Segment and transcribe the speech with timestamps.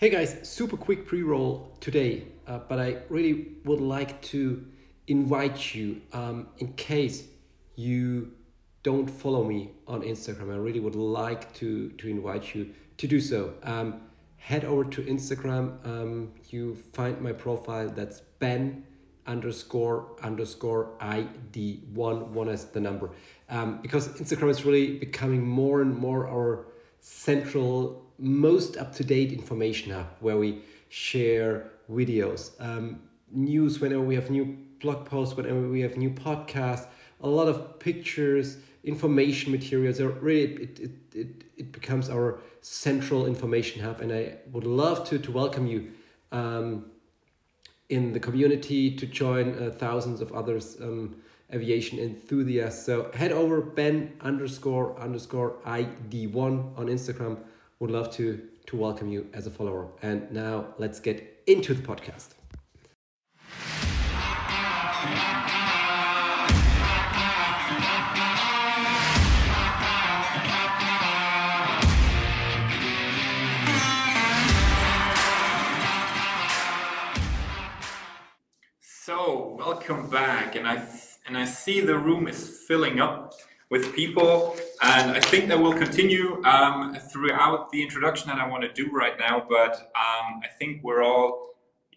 [0.00, 4.64] Hey guys, super quick pre roll today, uh, but I really would like to
[5.08, 7.24] invite you um, in case
[7.76, 8.32] you
[8.82, 10.54] don't follow me on Instagram.
[10.54, 13.52] I really would like to, to invite you to do so.
[13.62, 14.00] Um,
[14.38, 15.86] head over to Instagram.
[15.86, 18.86] Um, you find my profile that's Ben
[19.26, 23.10] underscore underscore ID one one as the number
[23.50, 26.68] um, because Instagram is really becoming more and more our
[27.00, 34.56] central most up-to-date information hub where we share videos um, news whenever we have new
[34.80, 36.86] blog posts whenever we have new podcasts
[37.22, 40.00] a lot of pictures information materials.
[40.00, 44.00] Are really it, it, it, it becomes our central information hub.
[44.00, 45.92] And i would love to to welcome you
[46.32, 46.86] um,
[47.88, 51.16] in the community to join uh, thousands of others um,
[51.52, 52.86] aviation enthusiasts.
[52.86, 57.38] So head over ben underscore underscore id1 on instagram
[57.80, 59.88] would love to to welcome you as a follower.
[60.02, 62.34] And now let's get into the podcast.
[78.82, 80.86] So, welcome back, and I
[81.26, 83.32] and I see the room is filling up
[83.70, 84.56] with people.
[84.82, 88.90] And I think that will continue um, throughout the introduction that I want to do
[88.90, 89.46] right now.
[89.48, 91.54] But um, I think we're all,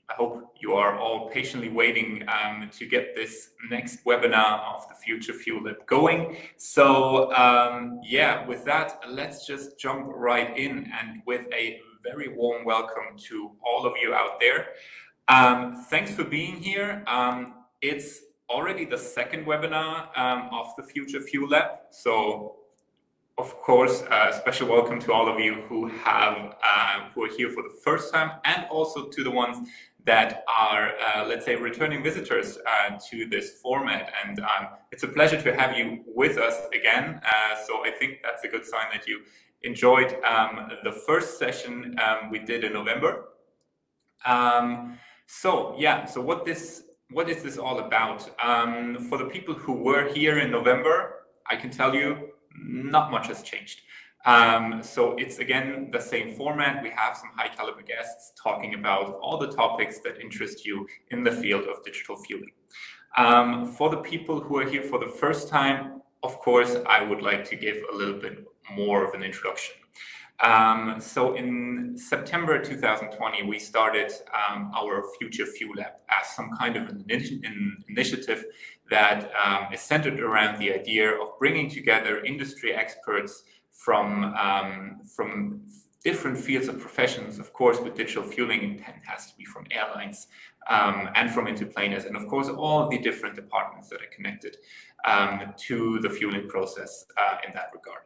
[0.09, 4.95] I hope you are all patiently waiting um, to get this next webinar of the
[4.95, 6.37] Future Fuel Lab going.
[6.57, 12.65] So um, yeah, with that, let's just jump right in and with a very warm
[12.65, 14.67] welcome to all of you out there.
[15.27, 17.03] Um, thanks for being here.
[17.07, 21.69] Um, it's already the second webinar um, of the Future Fuel Lab.
[21.91, 22.57] So,
[23.37, 27.29] of course, a uh, special welcome to all of you who have uh, who are
[27.35, 29.67] here for the first time, and also to the ones
[30.05, 34.11] that are, uh, let's say, returning visitors uh, to this format.
[34.23, 37.21] And um, it's a pleasure to have you with us again.
[37.25, 39.21] Uh, so I think that's a good sign that you
[39.61, 43.29] enjoyed um, the first session um, we did in November.
[44.25, 48.29] Um, so yeah, so what this what is this all about?
[48.43, 53.27] Um, for the people who were here in November, I can tell you not much
[53.27, 53.81] has changed.
[54.25, 56.81] Um, so it's again the same format.
[56.81, 61.23] We have some high caliber guests talking about all the topics that interest you in
[61.23, 62.51] the field of digital fueling.
[63.17, 67.21] Um, for the people who are here for the first time, of course, I would
[67.21, 69.75] like to give a little bit more of an introduction.
[70.39, 76.75] Um, so in September 2020, we started um, our Future Fuel Lab as some kind
[76.75, 77.05] of an,
[77.87, 78.45] initiative
[78.89, 85.61] that um, is centered around the idea of bringing together industry experts from um, from
[86.03, 87.39] different fields of professions.
[87.39, 90.27] Of course, with digital fueling, intent has to be from airlines
[90.69, 94.57] um, and from interplaners, and of course, all the different departments that are connected
[95.05, 98.01] um, to the fueling process uh, in that regard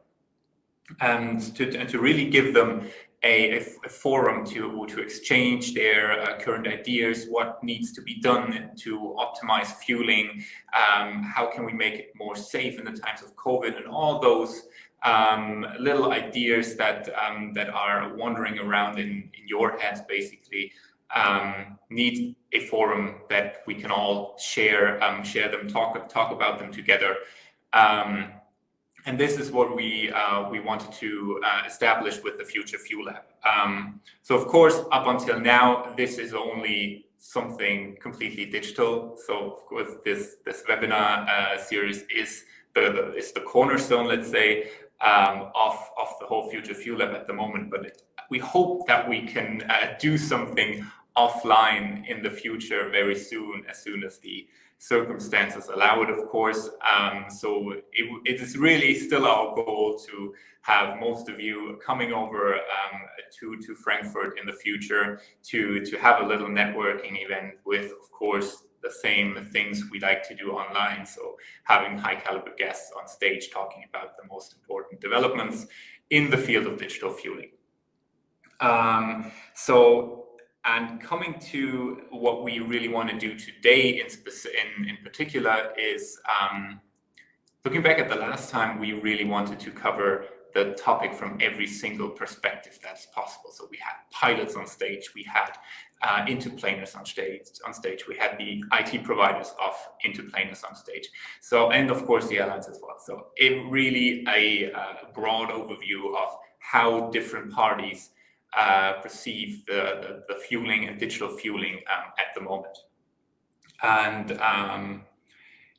[1.00, 2.88] and to, to really give them
[3.24, 8.72] a, a, forum to, to exchange their uh, current ideas, what needs to be done
[8.78, 10.44] to optimize fueling,
[10.76, 14.20] um, how can we make it more safe in the times of COVID, and all
[14.20, 14.68] those
[15.04, 20.72] um, little ideas that um, that are wandering around in, in your heads, basically.
[21.16, 26.60] Um, need a forum that we can all share, um, share them, talk talk about
[26.60, 27.16] them together.
[27.72, 28.34] Um,
[29.08, 33.06] and this is what we uh, we wanted to uh, establish with the Future Fuel
[33.06, 33.24] Lab.
[33.52, 39.18] Um, so of course, up until now, this is only something completely digital.
[39.26, 42.44] So of course, this this webinar uh, series is
[42.76, 44.70] the, the, is the cornerstone, let's say,
[45.00, 47.72] um, of of the whole Future Fuel Lab at the moment.
[47.72, 50.86] But it, we hope that we can uh, do something
[51.16, 54.48] offline in the future very soon, as soon as the
[54.80, 56.70] circumstances allow it, of course.
[56.88, 62.12] Um, so it, it is really still our goal to have most of you coming
[62.14, 63.02] over um,
[63.40, 68.12] to to Frankfurt in the future to to have a little networking event with, of
[68.12, 71.06] course, the same things we like to do online.
[71.06, 75.68] So having high caliber guests on stage talking about the most important developments
[76.10, 77.52] in the field of digital fueling.
[78.60, 80.17] Um, so
[80.68, 86.20] and coming to what we really want to do today in, in, in particular is
[86.42, 86.82] um,
[87.64, 91.68] looking back at the last time we really wanted to cover the topic from every
[91.68, 93.52] single perspective that's possible.
[93.52, 95.52] So we had pilots on stage, we had
[96.02, 99.74] uh, interplaners on stage, on stage, we had the IT providers of
[100.04, 101.08] interplaners on stage.
[101.42, 102.98] So, and of course the airlines as well.
[103.06, 108.10] So it really a uh, broad overview of how different parties
[108.56, 112.78] uh, perceive the, the, the, fueling and digital fueling um, at the moment.
[113.84, 115.04] And um,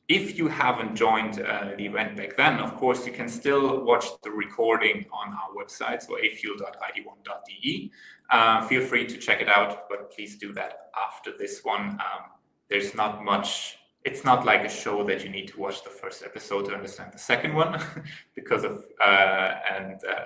[0.08, 4.06] if you haven't joined uh, the event back then, of course, you can still watch
[4.22, 7.92] the recording on our website, so afuel.id1.de.
[8.30, 11.90] Uh, feel free to check it out, but please do that after this one.
[11.90, 12.30] Um,
[12.70, 16.22] there's not much, it's not like a show that you need to watch the first
[16.22, 17.78] episode to understand the second one,
[18.34, 20.24] because of, uh, and uh,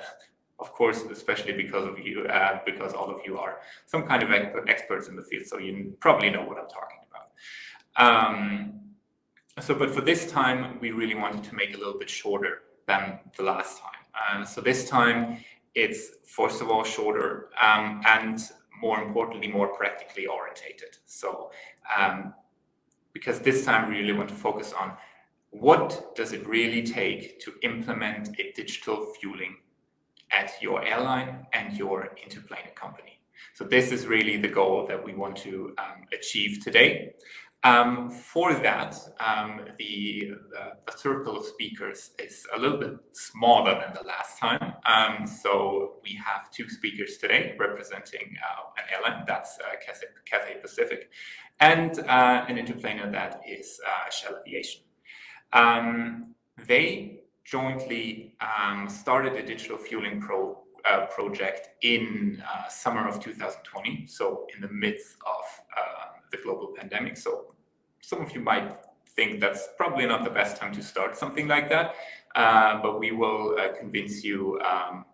[0.63, 3.55] of course, especially because of you, uh, because all of you are
[3.93, 4.29] some kind of
[4.75, 5.73] experts in the field, so you
[6.07, 7.27] probably know what I'm talking about.
[8.05, 8.39] Um,
[9.61, 12.55] so, but for this time, we really wanted to make a little bit shorter
[12.87, 14.03] than the last time.
[14.21, 15.21] Uh, so this time,
[15.75, 16.03] it's
[16.39, 18.39] first of all shorter um, and
[18.81, 20.93] more importantly, more practically orientated.
[21.07, 21.51] So,
[21.97, 22.35] um,
[23.13, 24.93] because this time we really want to focus on
[25.51, 29.57] what does it really take to implement a digital fueling
[30.33, 33.21] at your airline and your interplanar company.
[33.55, 37.15] So this is really the goal that we want to um, achieve today.
[37.65, 43.95] Um, for that, um, the, the, circle of speakers is a little bit smaller than
[43.95, 44.75] the last time.
[44.85, 50.61] Um, so we have two speakers today representing uh, an airline, that's uh, Cathay, Cathay,
[50.61, 51.11] Pacific,
[51.61, 54.83] and uh, an interplanar that is uh, Shell Aviation.
[55.53, 56.35] Um,
[56.67, 60.59] they jointly um, started a digital fueling pro,
[60.91, 65.63] uh, project in uh, summer of 2020, so in the midst of
[66.33, 67.17] the global pandemic.
[67.17, 67.55] So
[68.01, 68.77] some of you might
[69.15, 71.95] think that's probably not the best time to start something like that,
[72.35, 75.05] uh, but we will uh, convince you um,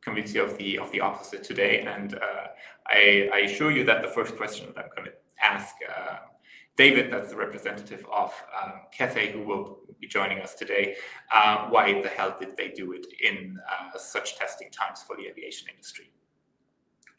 [0.00, 1.80] convince you of the of the opposite today.
[1.80, 2.46] And uh,
[2.86, 6.18] I, I, assure you that the first question that I'm going to ask uh,
[6.78, 10.94] David, that's the representative of um, Cathay, who will be joining us today,
[11.34, 15.26] uh, why the hell did they do it in uh, such testing times for the
[15.26, 16.12] aviation industry?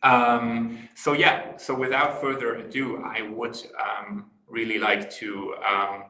[0.01, 6.05] Um, so yeah, so without further ado, I would um, really like to um,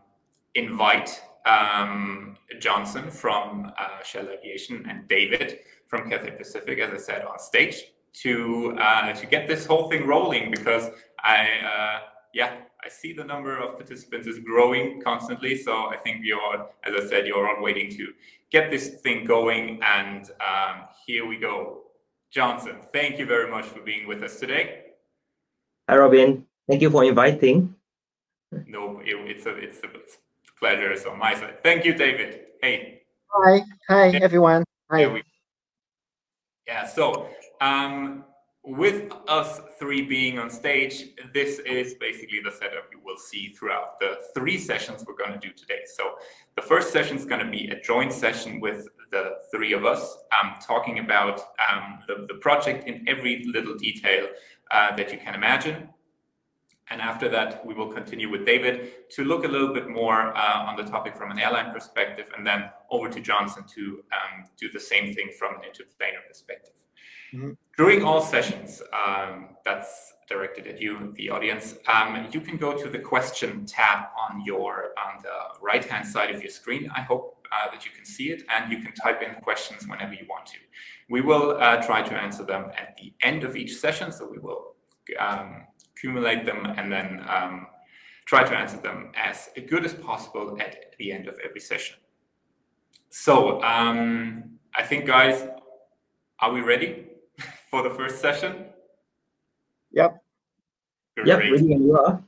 [0.54, 7.26] invite um, Johnson from uh, Shell Aviation and David from Cathay Pacific, as I said,
[7.26, 7.84] on stage
[8.22, 10.90] to uh, to get this whole thing rolling because
[11.24, 12.00] I uh,
[12.34, 15.58] yeah I see the number of participants is growing constantly.
[15.58, 18.14] So I think you're, as I said, you're all waiting to
[18.52, 19.80] get this thing going.
[19.84, 21.84] And um, here we go.
[22.32, 24.84] Johnson, thank you very much for being with us today.
[25.90, 26.46] Hi, Robin.
[26.68, 27.76] Thank you for inviting.
[28.68, 29.90] No, it, it's, a, it's a
[30.58, 30.96] pleasure.
[30.96, 31.62] So my side.
[31.64, 32.42] Thank you, David.
[32.62, 33.02] Hey.
[33.28, 33.62] Hi.
[33.90, 34.64] Hi, everyone.
[34.90, 35.22] Hi.
[36.68, 36.86] Yeah.
[36.86, 37.30] So
[37.60, 38.24] um,
[38.64, 44.00] with us three being on stage, this is basically the setup you will see throughout
[44.00, 45.82] the three sessions we're going to do today.
[45.96, 46.16] So
[46.56, 50.18] the first session is going to be a joint session with the three of us,
[50.40, 54.28] um, talking about um, the, the project in every little detail
[54.72, 55.90] uh, that you can imagine.
[56.92, 60.66] And after that, we will continue with David to look a little bit more uh,
[60.68, 64.72] on the topic from an airline perspective, and then over to Johnson to um, do
[64.72, 66.74] the same thing from an interplanar perspective.
[67.34, 67.52] Mm-hmm.
[67.78, 72.90] During all sessions, um, that's directed at you, the audience, um, you can go to
[72.90, 76.90] the question tab on your on the right hand side of your screen.
[76.96, 80.14] I hope uh, that you can see it, and you can type in questions whenever
[80.14, 80.58] you want to.
[81.10, 84.40] We will uh, try to answer them at the end of each session, so we
[84.40, 84.76] will
[85.20, 85.66] um,
[85.96, 87.68] accumulate them and then um,
[88.26, 91.96] try to answer them as good as possible at the end of every session.
[93.10, 95.48] So um, I think, guys,
[96.40, 97.09] are we ready?
[97.70, 98.66] For the first session?
[99.92, 100.22] Yep.
[101.16, 101.28] Great.
[101.28, 102.24] Yep, ready you are.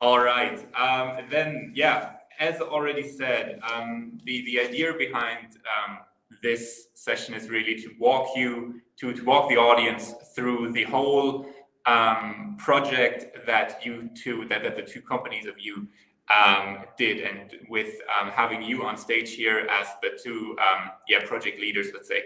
[0.00, 0.58] All right.
[0.74, 5.98] Um, then, yeah, as already said, um, the, the idea behind um,
[6.42, 11.46] this session is really to walk you, to, to walk the audience through the whole
[11.86, 15.86] um, project that you two, that, that the two companies of you
[16.34, 17.20] um, did.
[17.20, 21.88] And with um, having you on stage here as the two, um, yeah, project leaders,
[21.94, 22.22] let's say,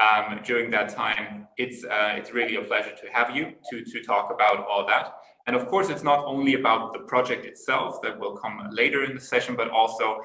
[0.00, 1.46] um, during that time.
[1.56, 5.14] It's uh, it's really a pleasure to have you to to talk about all that.
[5.46, 9.14] And of course, it's not only about the project itself that will come later in
[9.14, 10.20] the session, but also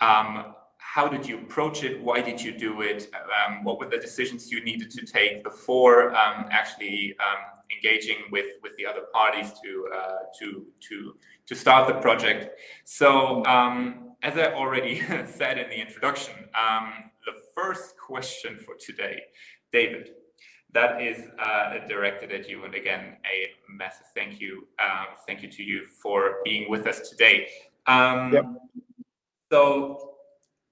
[0.00, 2.00] um, how did you approach it?
[2.02, 3.10] Why did you do it?
[3.14, 7.42] Um, what were the decisions you needed to take before um, actually um,
[7.74, 12.60] engaging with with the other parties to uh, to to to start the project?
[12.84, 17.05] So um, as I already said in the introduction, um,
[17.56, 19.22] first question for today,
[19.72, 20.10] David,
[20.72, 22.64] that is uh, directed at you.
[22.64, 27.08] And again, a massive thank you, um, thank you to you for being with us
[27.08, 27.48] today.
[27.86, 28.44] Um, yep.
[29.50, 30.16] So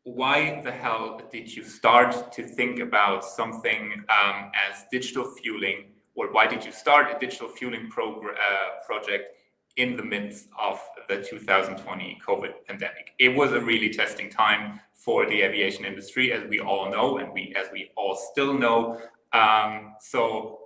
[0.02, 6.30] why the hell did you start to think about something um, as digital fueling, or
[6.32, 9.36] why did you start a digital fueling uh, project
[9.76, 13.12] in the midst of the 2020 COVID pandemic?
[13.18, 17.32] It was a really testing time for the aviation industry, as we all know, and
[17.32, 18.98] we as we all still know.
[19.32, 20.58] Um, so,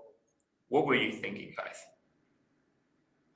[0.69, 1.79] what were you thinking, guys?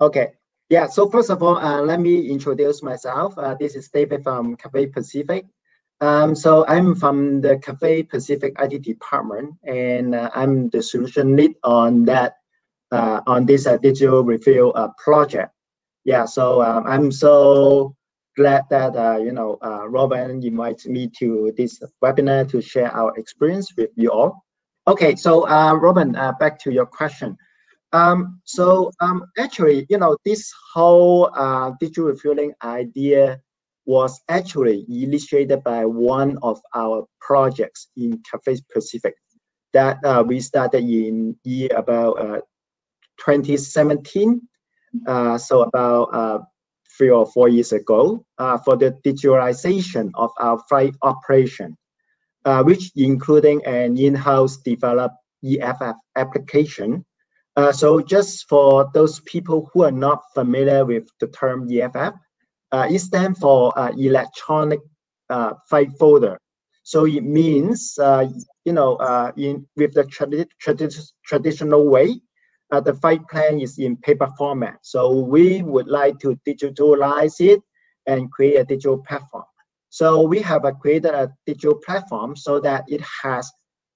[0.00, 0.32] Okay.
[0.68, 3.37] Yeah, so first of all, uh, let me introduce myself.
[3.37, 5.44] Uh, this is David from Cathay Pacific.
[6.00, 11.54] Um, so I'm from the Cathay Pacific IT department, and uh, I'm the solution lead
[11.62, 12.38] on that
[12.90, 15.52] uh, on this uh, digital review uh, project.
[16.04, 17.94] Yeah, so um, I'm so
[18.37, 23.17] glad that uh, you know uh, Robin invited me to this webinar to share our
[23.17, 24.45] experience with you all.
[24.87, 25.47] Okay, so
[25.77, 27.37] Robin, back to your question.
[27.93, 31.31] Um, so um, actually, you know, this whole
[31.79, 33.41] digital refueling idea
[33.85, 39.15] was actually initiated by one of our projects in Cathay Pacific
[39.73, 42.41] that uh, we started in year about uh,
[43.19, 44.41] 2017.
[45.07, 46.39] Uh, so about uh,
[47.02, 51.76] three or four years ago uh, for the digitalization of our flight operation,
[52.44, 57.04] uh, which including an in-house developed EFF application.
[57.73, 62.14] so just for those people who are not familiar with the term EFF,
[62.71, 64.78] uh, it stands for uh, electronic
[65.28, 66.38] uh, flight folder.
[66.85, 68.28] So it means, uh,
[68.64, 70.88] you know, uh, in with the tradi tradi
[71.26, 72.21] traditional way,
[72.73, 74.79] uh, the flight plan is in paper format.
[74.83, 77.61] So we would like to digitalize it
[78.07, 79.45] and create a digital platform.
[79.91, 83.52] So we have created a digital platform so that it has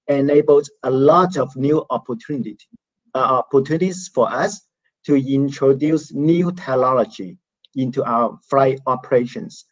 [0.07, 2.69] enabled a lot of new opportunity,
[3.15, 4.61] opportunities for us
[5.05, 7.37] to introduce new technology
[7.75, 9.65] into our flight operations.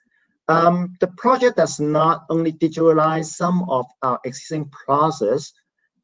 [0.47, 5.51] Um, the project does not only digitalize some of our existing process,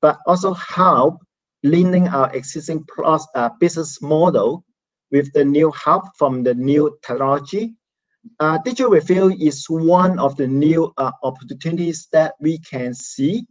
[0.01, 1.17] but also help
[1.63, 4.63] linking our existing plus, uh, business model
[5.11, 7.75] with the new help from the new technology.
[8.39, 13.45] Uh, digital refuel is one of the new uh, opportunities that we can see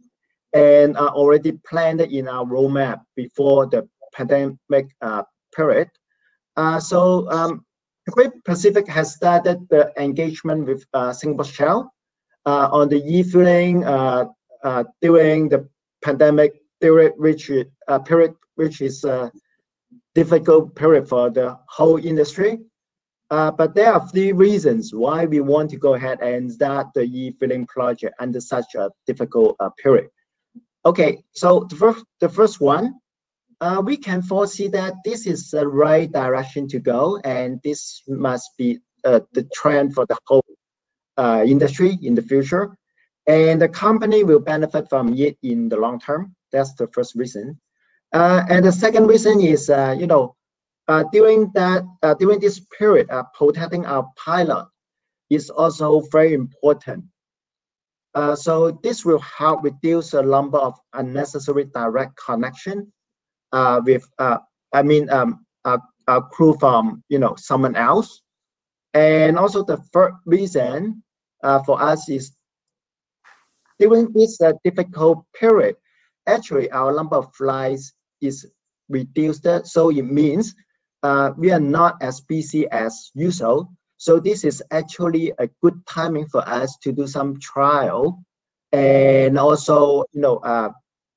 [0.53, 5.23] and are already planned in our roadmap before the pandemic uh,
[5.55, 5.89] period.
[6.57, 7.65] Uh, so um,
[8.09, 11.93] Cathay Pacific has started the engagement with uh, Singapore Shell
[12.45, 13.81] on the e-fueling
[15.01, 15.69] during the
[16.03, 17.51] pandemic period, which
[17.87, 19.31] uh, period which is a
[20.13, 22.59] difficult period for the whole industry.
[23.29, 27.03] Uh, but there are three reasons why we want to go ahead and start the
[27.03, 30.09] e-fueling project under such a difficult period.
[30.85, 32.93] Okay, so the first, the first one
[33.61, 38.49] uh, we can foresee that this is the right direction to go, and this must
[38.57, 40.43] be uh, the trend for the whole
[41.17, 42.75] uh, industry in the future.
[43.27, 46.35] And the company will benefit from it in the long term.
[46.51, 47.59] That's the first reason.
[48.13, 50.35] Uh, and the second reason is, uh, you know,
[50.87, 51.83] uh, during that
[52.19, 54.67] during this period, protecting our pilot
[55.29, 57.05] is also very important.
[58.35, 62.91] so this will help reduce the number of unnecessary direct connection
[63.51, 64.37] uh, with uh,
[64.73, 68.21] I mean um, a, a crew from you know someone else,
[68.93, 71.03] and also the third reason
[71.43, 72.31] uh, for us is
[73.79, 75.75] during this uh, difficult period,
[76.31, 78.45] actually our number of flights is
[78.89, 79.47] reduced.
[79.65, 80.55] So it means
[81.03, 83.71] uh, we are not as busy as usual.
[83.97, 88.23] So this is actually a good timing for us to do some trial
[88.71, 90.69] and also you know uh,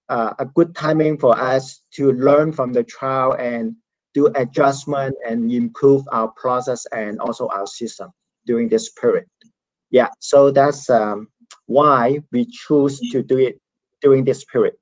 [0.09, 3.75] uh, a good timing for us to learn from the trial and
[4.13, 8.11] do adjustment and improve our process and also our system
[8.47, 9.27] during this period.
[9.91, 11.29] Yeah, so that's um,
[11.67, 13.61] why we choose to do it
[14.03, 14.75] during this period.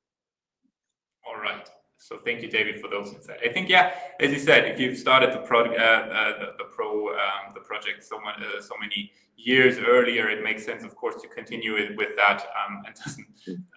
[2.13, 3.41] So thank you, David, for those insights.
[3.43, 6.65] I think, yeah, as you said, if you've started the pro, uh, uh, the, the,
[6.65, 10.95] pro, um, the project so, much, uh, so many years earlier, it makes sense, of
[10.95, 13.27] course, to continue it with that um, and doesn't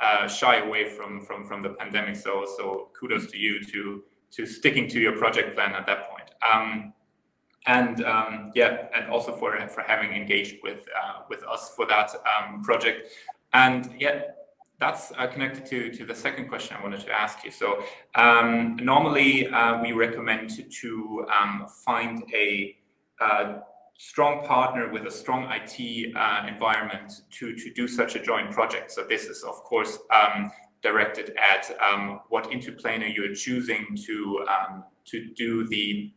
[0.01, 2.17] uh, shy away from, from from the pandemic.
[2.17, 6.31] So so kudos to you to to sticking to your project plan at that point.
[6.43, 6.93] Um,
[7.67, 12.11] and um, yeah, and also for for having engaged with uh, with us for that
[12.33, 13.13] um, project.
[13.53, 14.23] And yeah,
[14.79, 17.51] that's uh, connected to to the second question I wanted to ask you.
[17.51, 17.83] So
[18.15, 22.75] um, normally uh, we recommend to, um, find a
[23.21, 23.59] uh,
[23.97, 28.91] strong partner with a strong IT uh, environment to, to do such a joint project.
[28.91, 30.51] So this is, of course, um,
[30.83, 36.11] directed at um, what interplanar you're choosing to, um, to do the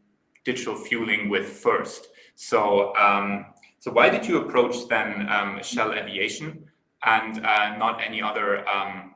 [0.45, 2.09] digital fueling with first.
[2.35, 3.47] So, um,
[3.79, 5.29] so why did you approach then
[5.62, 6.68] Shell Aviation?
[7.05, 9.14] And uh, not any other um,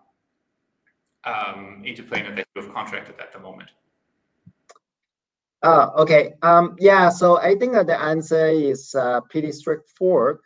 [1.25, 3.71] um, interplanar that you have contracted at the moment?
[5.63, 6.35] Uh, okay.
[6.43, 7.09] Um, yeah.
[7.09, 10.39] So I think that the answer is uh, pretty straightforward.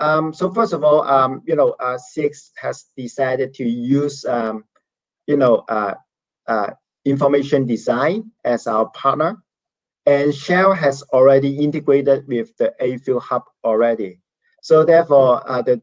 [0.00, 4.64] Um, so first of all, um, you know, uh, CX has decided to use, um,
[5.26, 5.94] you know, uh,
[6.46, 6.70] uh,
[7.04, 9.42] information design as our partner,
[10.06, 14.20] and Shell has already integrated with the A-Fuel Hub already.
[14.68, 15.80] So therefore, uh, the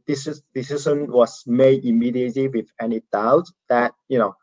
[0.54, 4.36] decision was made immediately with any doubt that you know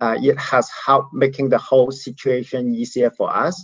[0.00, 3.62] uh, it has helped making the whole situation easier for us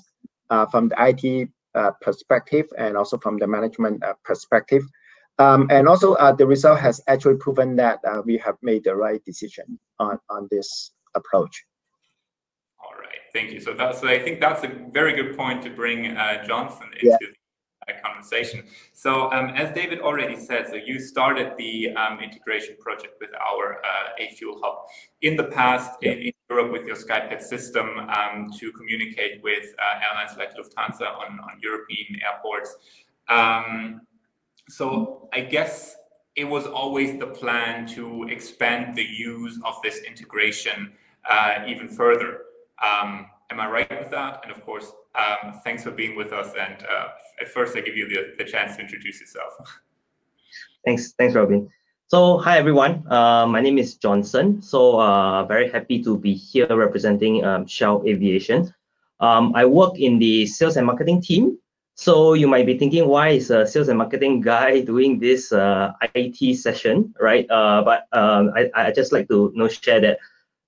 [0.50, 4.82] uh, from the IT uh, perspective and also from the management uh, perspective.
[5.38, 8.94] Um, and also, uh, the result has actually proven that uh, we have made the
[8.94, 11.64] right decision on, on this approach.
[12.84, 13.60] All right, thank you.
[13.60, 17.28] So that's, I think that's a very good point to bring uh, Johnson into yeah.
[17.94, 18.64] Conversation.
[18.92, 23.76] So um, as David already said, so you started the um, integration project with our
[23.76, 24.86] uh, A-Fuel Hub
[25.22, 26.12] in the past yeah.
[26.12, 31.02] in, in, Europe with your SkyPad system um, to communicate with uh, airlines like Lufthansa
[31.02, 32.76] on, on European airports.
[33.28, 34.02] Um,
[34.68, 35.96] so I guess
[36.36, 40.92] it was always the plan to expand the use of this integration
[41.28, 42.42] uh, even further.
[42.80, 44.40] Um, am I right with that?
[44.44, 46.52] And of course, um, thanks for being with us.
[46.58, 47.08] And uh,
[47.40, 49.52] at first, I give you the, the chance to introduce yourself.
[50.84, 51.68] Thanks, thanks, Robin.
[52.06, 53.02] So, hi everyone.
[53.10, 54.62] Uh, my name is Johnson.
[54.62, 58.72] So, uh, very happy to be here representing um, Shell Aviation.
[59.18, 61.58] Um, I work in the sales and marketing team
[61.98, 65.92] so you might be thinking, why is a sales and marketing guy doing this uh,
[66.14, 67.50] IT session, right?
[67.50, 70.18] Uh, but um, I, I just like to you know, share that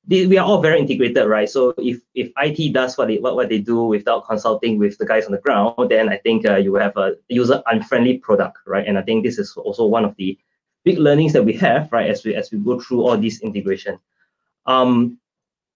[0.09, 1.49] we are all very integrated, right?
[1.49, 5.05] So if, if IT does what they, what, what they do without consulting with the
[5.05, 8.87] guys on the ground, then I think uh, you have a user unfriendly product, right?
[8.87, 10.39] And I think this is also one of the
[10.85, 13.99] big learnings that we have, right, as we as we go through all this integration.
[14.65, 15.19] Um,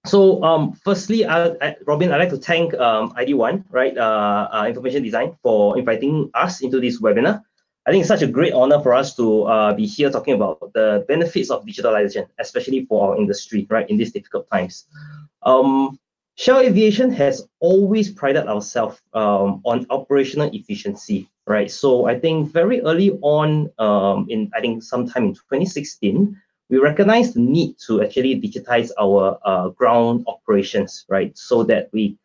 [0.06, 4.64] so um, firstly, I, I, Robin, I'd like to thank um, ID1, right, uh, uh,
[4.66, 7.42] Information Design, for inviting us into this webinar.
[7.86, 10.72] I think it's such a great honor for us to uh, be here talking about
[10.72, 14.86] the benefits of digitalization, especially for our industry, right, in these difficult times.
[15.42, 15.98] Um,
[16.36, 21.70] Shell Aviation has always prided ourselves um, on operational efficiency, right?
[21.70, 26.36] So I think very early on, um, in I think sometime in 2016,
[26.70, 31.36] we recognized the need to actually digitize our uh, ground operations, right?
[31.36, 32.16] So that we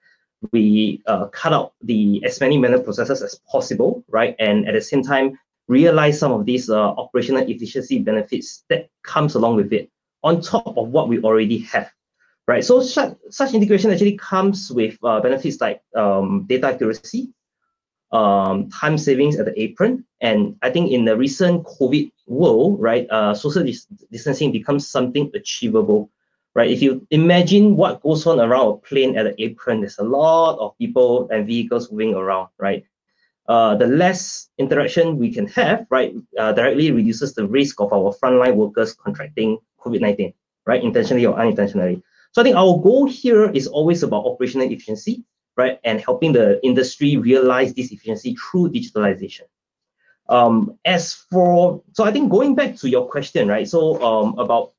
[0.51, 4.35] we uh, cut out the as many manual processes as possible, right?
[4.39, 5.37] And at the same time,
[5.67, 9.89] realize some of these uh, operational efficiency benefits that comes along with it
[10.23, 11.91] on top of what we already have,
[12.47, 12.63] right?
[12.63, 17.33] So such, such integration actually comes with uh, benefits like um, data accuracy,
[18.11, 20.05] um, time savings at the apron.
[20.21, 25.29] And I think in the recent COVID world, right, uh, social dis distancing becomes something
[25.35, 26.09] achievable,
[26.55, 26.71] right?
[26.71, 30.57] If you imagine what goes on around a plane at the apron, there's a lot
[30.59, 32.85] of people and vehicles moving around, right?
[33.47, 38.13] Uh, the less interaction we can have, right, uh, directly reduces the risk of our
[38.21, 40.33] frontline workers contracting COVID-19,
[40.65, 42.03] right, intentionally or unintentionally.
[42.33, 45.23] So I think our goal here is always about operational efficiency,
[45.55, 45.79] right?
[45.85, 49.47] And helping the industry realize this efficiency through digitalization.
[50.29, 53.67] Um, as for, so I think going back to your question, right?
[53.67, 54.73] So um, about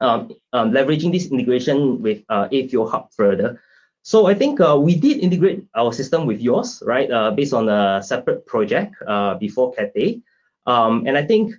[0.00, 3.62] um, um, leveraging this integration with uh, A-Fuel Hub further.
[4.02, 7.10] So I think uh, we did integrate our system with yours, right?
[7.10, 10.20] Uh, based on a separate project uh, before Cathay.
[10.66, 11.54] Um, and I think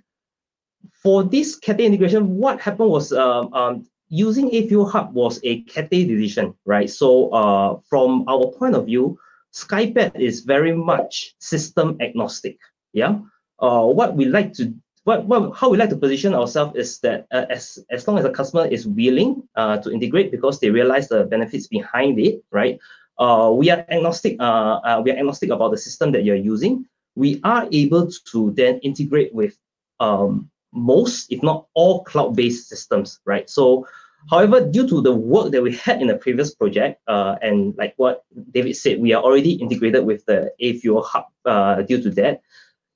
[1.02, 6.04] for this Cathay integration, what happened was um, um, using A-Fuel Hub was a Cathay
[6.04, 6.88] decision, right?
[6.88, 9.18] So uh, from our point of view,
[9.54, 12.58] SkyPad is very much system agnostic.
[12.92, 13.20] Yeah.
[13.58, 17.26] Uh, what we like to what, what how we like to position ourselves is that
[17.30, 21.08] uh, as as long as the customer is willing uh, to integrate because they realize
[21.08, 22.78] the benefits behind it, right?
[23.18, 24.36] Uh, we are agnostic.
[24.40, 26.86] Uh, uh, we are agnostic about the system that you're using.
[27.14, 29.56] We are able to then integrate with
[30.00, 33.48] um, most, if not all, cloud-based systems, right?
[33.48, 33.86] So
[34.30, 37.94] However, due to the work that we had in the previous project, uh, and like
[37.96, 42.40] what David said, we are already integrated with the A-Fuel Hub uh, due to that,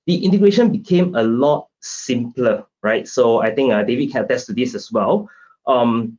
[0.07, 3.07] the integration became a lot simpler, right?
[3.07, 5.29] So I think uh, David can attest to this as well.
[5.67, 6.19] Um,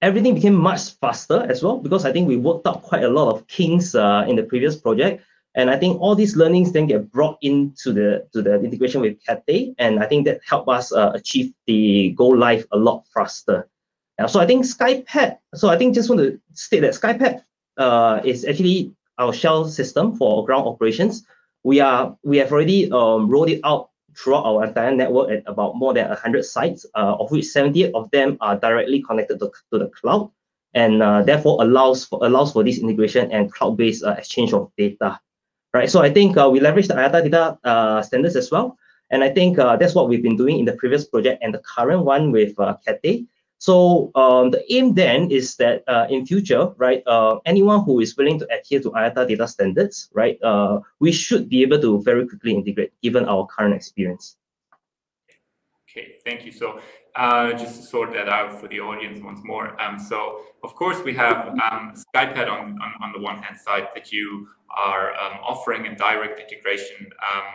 [0.00, 3.32] everything became much faster as well because I think we worked out quite a lot
[3.32, 5.24] of kinks uh, in the previous project.
[5.54, 9.22] And I think all these learnings then get brought into the to the integration with
[9.22, 13.68] Cathay, and I think that helped us uh, achieve the go live a lot faster.
[14.28, 17.42] So I think SkyPad, so I think just want to state that SkyPad
[17.76, 21.24] uh, is actually our shell system for ground operations.
[21.64, 25.76] We are we have already um, rolled it out throughout our entire network at about
[25.76, 29.78] more than 100 sites, uh, of which 78 of them are directly connected to, to
[29.78, 30.30] the cloud
[30.74, 35.18] and uh, therefore allows for, allows for this integration and cloud-based uh, exchange of data.
[35.74, 38.76] Right, so I think uh, we leverage the IATA data uh, standards as well.
[39.10, 41.60] And I think uh, that's what we've been doing in the previous project and the
[41.60, 43.24] current one with uh, Cathay.
[43.62, 48.16] So um, the aim then is that uh, in future, right, uh, anyone who is
[48.16, 52.26] willing to adhere to IATA data standards, right, uh, we should be able to very
[52.26, 54.36] quickly integrate given our current experience.
[55.88, 56.50] Okay, thank you.
[56.50, 56.80] So
[57.14, 59.80] uh, just to sort that out for the audience once more.
[59.80, 63.90] Um, so of course we have um, SkyPad on, on, on, the one hand side
[63.94, 67.46] that you are um, offering a direct integration um,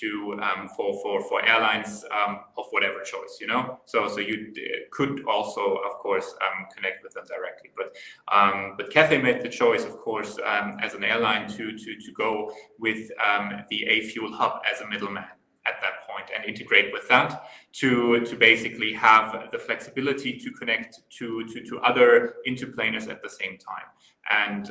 [0.00, 3.80] to um, for for for airlines um, of whatever choice, you know.
[3.86, 4.52] So so you
[4.90, 7.70] could also, of course, um, connect with them directly.
[7.76, 7.96] But
[8.32, 12.12] um, but Cathay made the choice, of course, um, as an airline to to to
[12.16, 15.24] go with um, the A Fuel hub as a middleman
[15.66, 21.00] at that point and integrate with that to to basically have the flexibility to connect
[21.18, 23.88] to to, to other interplaners at the same time.
[24.30, 24.68] And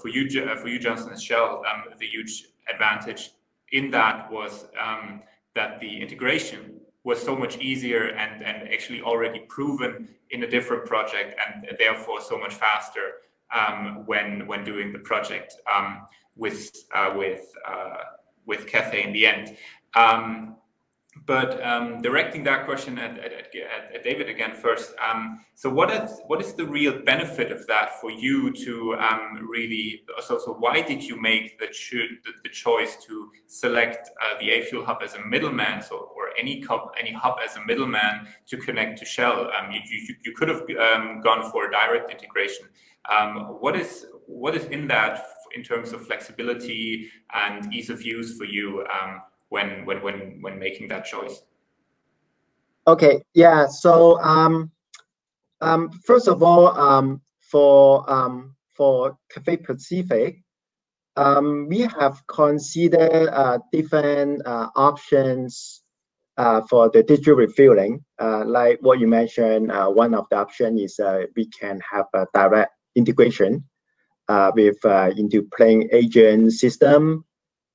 [0.00, 1.62] for you, for you, Johnson and Shell,
[1.98, 3.32] the huge advantage
[3.72, 5.22] in that was um,
[5.54, 10.86] that the integration was so much easier and, and actually already proven in a different
[10.86, 13.14] project and therefore so much faster
[13.52, 16.06] um, when when doing the project um,
[16.36, 17.96] with uh, with uh,
[18.46, 19.56] with Cathay in the end.
[19.94, 20.56] Um,
[21.26, 23.32] but um, directing that question at, at,
[23.94, 24.94] at, David again first.
[24.98, 29.46] Um, so what is what is the real benefit of that for you to um,
[29.48, 30.02] really?
[30.20, 34.50] So so why did you make the cho the, the, choice to select uh, the
[34.50, 38.26] A Fuel hub as a middleman, so or any hub any hub as a middleman
[38.46, 39.50] to connect to Shell?
[39.56, 42.66] Um, you, you you could have um, gone for direct integration.
[43.08, 48.36] Um, what is what is in that in terms of flexibility and ease of use
[48.36, 48.84] for you?
[49.52, 51.42] When when when when making that choice?
[52.86, 53.66] Okay, yeah.
[53.66, 54.70] So um,
[55.60, 60.40] um, first of all, um, for um, for Cathay Pacific,
[61.16, 65.82] um, we have considered uh, different uh, options
[66.38, 68.02] uh, for the digital refueling.
[68.18, 72.06] Uh, like what you mentioned, uh, one of the options is uh, we can have
[72.14, 73.62] a direct integration
[74.56, 74.82] with
[75.18, 77.22] into plane agent system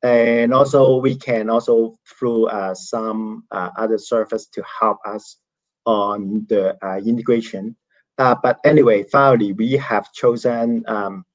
[0.04, 5.38] and also we can also through uh, some uh, other service to help us
[5.86, 7.76] on the uh, integration.
[8.18, 11.26] Uh, but anyway, finally, we have chosen um,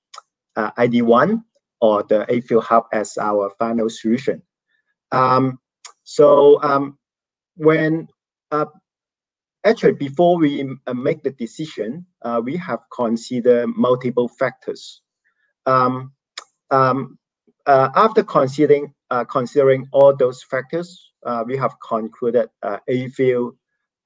[0.57, 1.42] uh, ID1
[1.81, 4.42] or the A Fuel Hub as our final solution.
[5.11, 5.59] Um,
[6.05, 6.98] so um,
[7.57, 8.09] when
[8.51, 8.66] uh,
[9.64, 12.07] actually before we make the decision,
[12.42, 15.03] we have considered multiple factors.
[15.66, 16.12] Um,
[16.70, 17.18] um,
[17.66, 23.53] uh, after considering uh, considering all those factors, uh, we have concluded uh, A-Fuel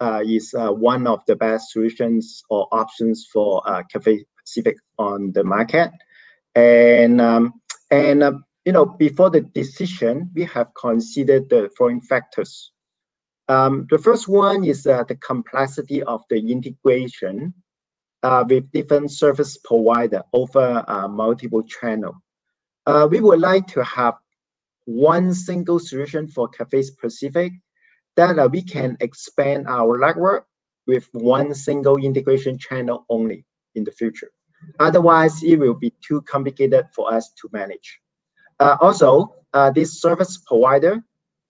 [0.00, 5.32] uh, is uh, one of the best solutions or options for uh, Cathay Pacific on
[5.32, 5.90] the market.
[6.54, 7.54] And um,
[7.90, 8.22] and
[8.64, 12.72] you know before the decision, we have considered the following factors.
[13.48, 17.54] Um, the first one is the complexity of the integration
[18.48, 22.16] with different service provider over multiple channel.
[22.86, 24.14] Uh, we would like to have
[24.84, 27.52] one single solution for Cathay Pacific
[28.16, 30.46] that uh, we can expand our network
[30.86, 33.44] with one single integration channel only
[33.74, 34.30] in the future.
[34.78, 38.00] Otherwise, it will be too complicated for us to manage.
[38.60, 41.02] Uh, also, uh, this service provider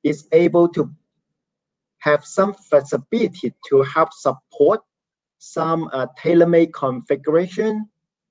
[0.02, 0.90] is able to
[1.98, 4.80] have some flexibility to help support
[5.38, 7.88] some uh, tailor-made configuration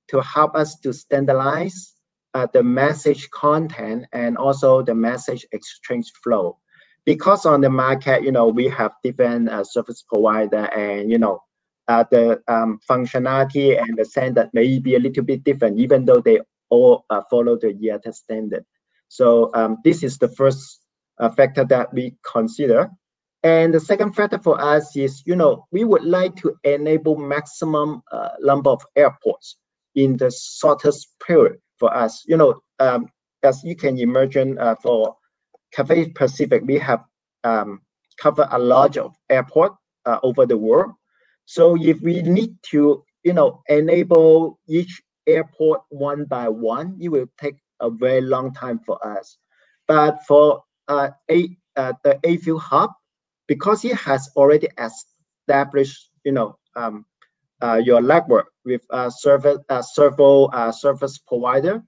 [0.08, 1.95] to help us to standardize
[2.36, 6.58] uh, the message content and also the message exchange flow.
[7.06, 11.40] Because on the market, you know, we have different uh, service provider and, you know,
[11.88, 16.20] uh, the um, functionality and the standard may be a little bit different, even though
[16.20, 18.66] they all uh, follow the IATA standard.
[19.08, 20.80] So um, this is the first
[21.18, 22.90] uh, factor that we consider.
[23.44, 28.02] And the second factor for us is, you know, we would like to enable maximum
[28.12, 29.56] uh, number of airports
[29.94, 32.24] in the shortest period for us.
[32.26, 33.08] You know, um,
[33.42, 35.16] as you can imagine, uh, for
[35.72, 37.04] Cathay Pacific, we have
[37.44, 37.80] um,
[38.18, 40.92] covered a lot of airport uh, over the world.
[41.44, 47.26] So if we need to, you know, enable each airport one by one, it will
[47.38, 49.38] take a very long time for us.
[49.86, 52.90] But for uh, a, uh, the A Fuel hub,
[53.46, 57.04] because it has already established, you know, um,
[57.74, 61.82] your network with a service, uh, several uh, service provider,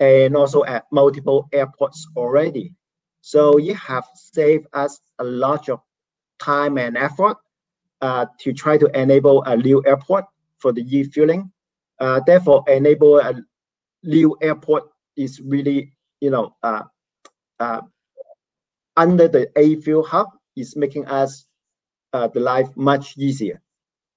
[0.00, 2.72] and also at multiple airports already.
[3.20, 5.80] So you have saved us a lot of
[6.38, 7.36] time and effort
[8.00, 10.26] uh, to try to enable a new airport
[10.58, 11.50] for the e-fueling.
[12.00, 13.34] Uh, therefore, enable a
[14.02, 14.84] new airport
[15.16, 16.82] is really, you know, uh,
[17.60, 17.80] uh,
[18.96, 21.46] under the A-Fuel hub is making us
[22.12, 23.60] uh, the life much easier.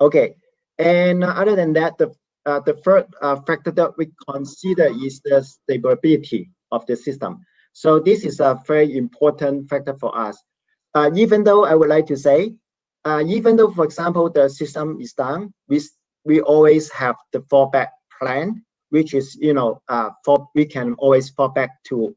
[0.02, 0.36] Okay,
[0.80, 2.14] and other than that, the
[2.46, 7.42] uh, the third uh, factor that we consider is the stability of the system.
[7.74, 10.42] So this is a very important factor for us.
[10.96, 12.56] Uh, even though I would like to say,
[13.04, 15.82] uh, even though, for example, the system is down, we
[16.24, 21.30] we always have the fallback plan, which is you know uh, for we can always
[21.30, 22.16] fall back to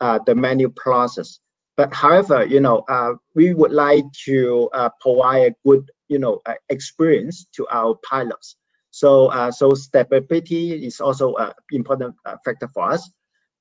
[0.00, 1.38] uh, the manual process.
[1.76, 6.40] But however, you know, uh, we would like to uh, provide a good, you know,
[6.46, 8.56] uh, experience to our pilots.
[8.90, 13.10] So, uh, so stability is also an important uh, factor for us.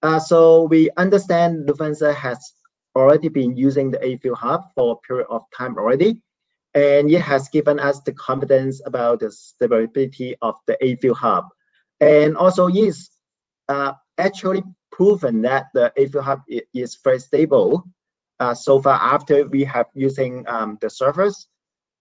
[0.03, 2.39] Uh, so we understand Lufthansa has
[2.95, 6.21] already been using the A-Fuel Hub for a period of time already,
[6.73, 11.45] and it has given us the confidence about the stability of the A-Fuel Hub.
[12.01, 13.09] And also is
[14.17, 16.41] actually proven that the A-Fuel Hub
[16.73, 17.87] is very stable
[18.41, 21.47] uh, so far after we have using um, the servers.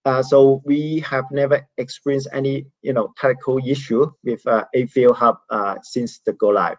[0.04, 5.38] Uh, so we have never experienced any, you know, technical issue with uh, A-Fuel Hub
[5.50, 6.78] uh, since the go live.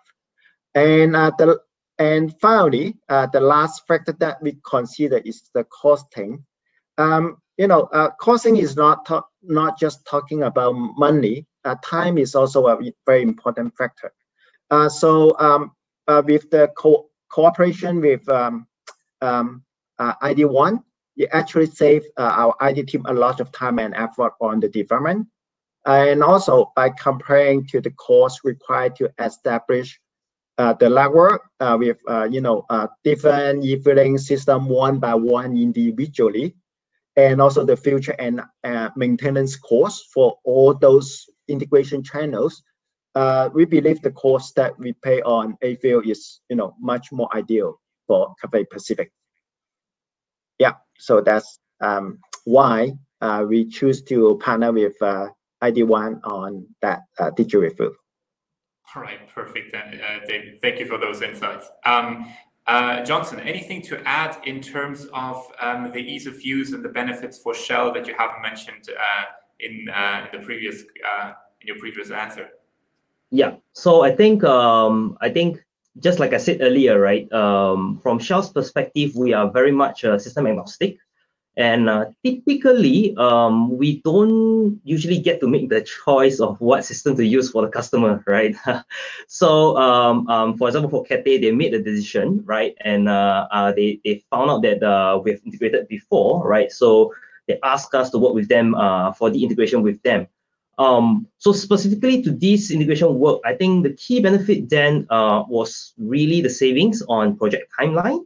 [0.73, 1.59] And uh, the
[1.99, 6.43] and finally, uh, the last factor that we consider is the costing.
[6.97, 9.07] Um, you know, uh, costing is not
[9.43, 11.45] not just talking about money.
[11.63, 14.11] Uh, time is also a very important factor.
[14.89, 15.73] So um,
[16.25, 18.67] with the co cooperation with um,
[19.21, 19.63] um,
[19.99, 20.83] uh, ID1,
[21.17, 24.69] it actually saved uh, our ID team a lot of time and effort on the
[24.69, 25.27] development.
[25.85, 29.99] And also by comparing to the cost required to establish
[30.57, 35.57] uh, the network uh, with uh, you know uh, different e-filling system one by one
[35.57, 36.55] individually,
[37.15, 38.41] and also the future and
[38.95, 42.61] maintenance costs for all those integration channels,
[43.53, 47.79] we believe the cost that we pay on A-Fuel is you know much more ideal
[48.05, 49.11] for Cathay Pacific.
[51.01, 55.27] Yeah, so that's um, why uh, we choose to partner with uh,
[55.63, 57.91] ID1 on that uh, digital refill.
[58.95, 60.61] All right, perfect, uh, uh, David.
[60.61, 61.69] Thank you for those insights.
[61.85, 62.33] Um,
[62.67, 66.89] uh, Johnson, anything to add in terms of um, the ease of use and the
[66.89, 68.87] benefits for Shell that you haven't mentioned
[69.59, 69.85] in, in
[70.31, 72.49] the previous in your previous answer?
[73.31, 75.63] Yeah, so I think um, I think
[75.99, 80.17] just like I said earlier, right, um, from Shell's perspective, we are very much uh,
[80.17, 80.97] system agnostic.
[81.57, 87.17] And uh, typically, um, we don't usually get to make the choice of what system
[87.17, 88.55] to use for the customer, right?
[89.27, 92.73] so, um, um, for example, for Cathay, they made the decision, right?
[92.81, 96.71] And uh, uh, they, they found out that uh, we've integrated before, right?
[96.71, 97.13] So
[97.47, 100.27] they asked us to work with them uh, for the integration with them.
[100.81, 105.93] Um, so specifically to this integration work, I think the key benefit then uh, was
[105.99, 108.25] really the savings on project timeline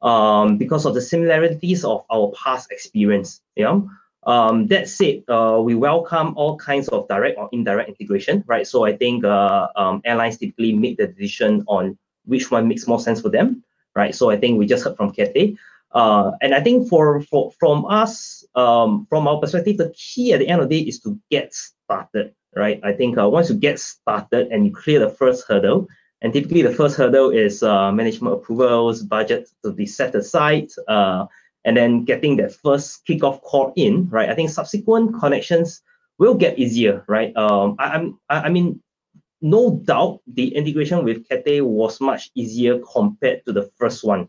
[0.00, 3.42] um, because of the similarities of our past experience.
[3.54, 3.80] Yeah.
[4.24, 8.66] Um, that said, uh, we welcome all kinds of direct or indirect integration, right?
[8.66, 13.00] So I think uh, um, airlines typically make the decision on which one makes more
[13.00, 13.62] sense for them,
[13.94, 14.14] right?
[14.14, 15.56] So I think we just heard from Cathay.
[15.92, 20.40] Uh, and I think for, for from us, um, from our perspective, the key at
[20.40, 22.80] the end of the day is to get started, right?
[22.82, 25.86] I think uh, once you get started and you clear the first hurdle,
[26.22, 31.26] and typically the first hurdle is uh, management approvals, budget to be set aside, uh,
[31.64, 34.28] and then getting that first kickoff call in, right?
[34.28, 35.82] I think subsequent connections
[36.18, 37.34] will get easier, right?
[37.36, 38.82] Um, I, I'm, I, I mean,
[39.40, 44.28] no doubt the integration with Cathay was much easier compared to the first one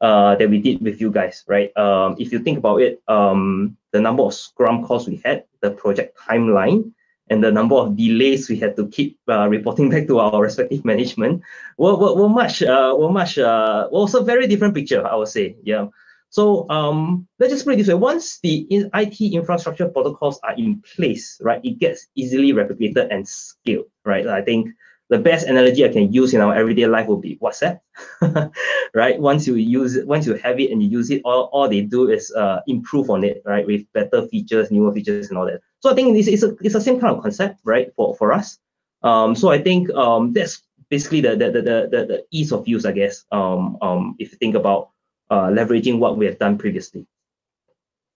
[0.00, 1.76] uh, that we did with you guys, right?
[1.76, 5.70] Um, if you think about it, um, the number of Scrum calls we had, the
[5.70, 6.92] project timeline,
[7.30, 10.84] and the number of delays we had to keep uh, reporting back to our respective
[10.84, 11.42] management
[11.76, 15.28] were, were, were much uh, were much uh, was a very different picture I would
[15.28, 15.88] say yeah.
[16.30, 17.94] So um, let's just put it this way.
[17.94, 23.86] Once the IT infrastructure protocols are in place right it gets easily replicated and scaled
[24.04, 24.26] right?
[24.26, 24.70] I think
[25.08, 27.80] the best analogy I can use in our everyday life will be WhatsApp,
[28.94, 29.18] right?
[29.18, 31.80] Once you use it, once you have it and you use it, all, all they
[31.80, 33.66] do is uh, improve on it, right?
[33.66, 35.60] With better features, newer features and all that.
[35.80, 37.90] So I think it's, it's, a, it's the same kind of concept, right?
[37.96, 38.58] For, for us.
[39.02, 42.84] Um, so I think um, that's basically the, the, the, the, the ease of use,
[42.84, 44.90] I guess, um, um, if you think about
[45.30, 47.06] uh, leveraging what we have done previously.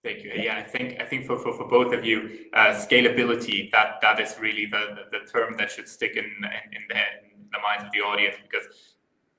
[0.03, 0.31] Thank you.
[0.35, 4.19] Yeah, I think I think for, for, for both of you, uh, scalability that that
[4.19, 7.59] is really the, the, the term that should stick in, in in, the, in the
[7.59, 8.67] minds of the audience because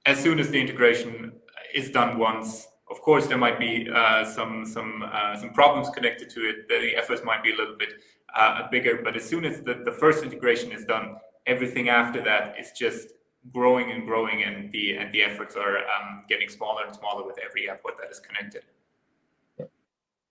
[0.07, 1.33] as soon as the integration
[1.75, 6.31] is done once, of course, there might be uh, some some uh, some problems connected
[6.31, 6.69] to it.
[6.69, 7.95] The efforts might be a little bit
[8.35, 12.59] uh, bigger, but as soon as the, the first integration is done, everything after that
[12.59, 13.09] is just
[13.53, 17.37] growing and growing, and the and the efforts are um, getting smaller and smaller with
[17.45, 18.63] every airport that is connected.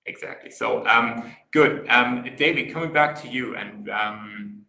[0.06, 0.52] Exactly.
[0.52, 2.74] So um, good, um, David.
[2.74, 4.64] Coming back to you, and um,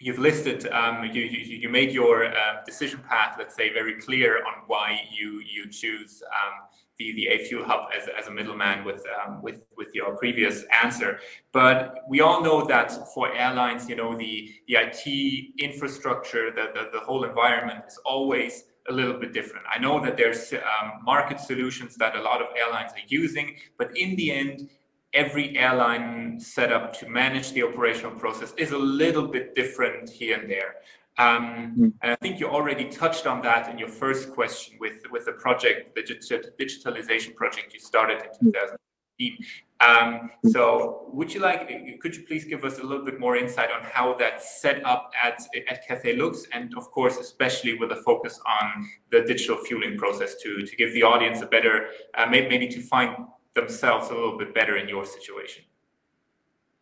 [0.00, 4.38] you've listed, um, you, you, you made your uh, decision path, let's say, very clear
[4.38, 6.66] on why you you choose um,
[6.98, 9.04] the the A Fuel Hub as, as a middleman with
[9.40, 11.20] with with your previous answer.
[11.52, 16.90] But we all know that for airlines, you know, the the IT infrastructure, the the,
[16.92, 19.64] the whole environment is always a little bit different.
[19.72, 23.96] I know that there's um, market solutions that a lot of airlines are using, but
[23.96, 24.70] in the end,
[25.14, 30.50] every airline setup to manage the operational process is a little bit different here and
[30.50, 30.76] there.
[31.18, 31.92] Um, mm.
[32.02, 35.32] And I think you already touched on that in your first question with, with the
[35.32, 38.52] project, the digitalization project you started in mm.
[38.52, 39.46] 2015.
[39.82, 41.68] Um, so would you like,
[42.00, 45.10] could you please give us a little bit more insight on how that set up
[45.20, 49.98] at, at Cathay looks and of course, especially with a focus on the digital fueling
[49.98, 53.16] process to, to give the audience a better, uh, maybe, to find
[53.54, 55.64] themselves a little bit better in your situation?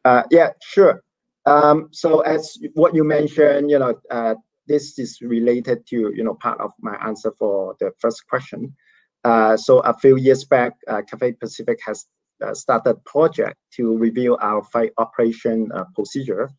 [0.04, 1.02] Uh, yeah, sure.
[1.46, 4.34] Um, so as what you mentioned, you know, uh,
[4.66, 8.74] this is related to, you know, part of my answer for the first question.
[9.24, 12.06] So a few years back, Cathay Pacific has
[12.54, 16.50] started project to review our flight operation uh, procedure,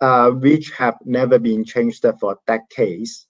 [0.00, 3.26] uh, which have never been changed for decades.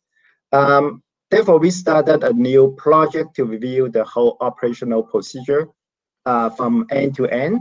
[0.52, 5.68] Um, therefore, we started a new project to review the whole operational procedure
[6.26, 7.60] uh, from end to end.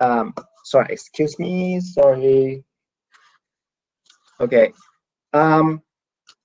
[0.00, 2.64] Um, sorry, excuse me, sorry.
[4.40, 4.72] Okay.
[5.32, 5.82] Um,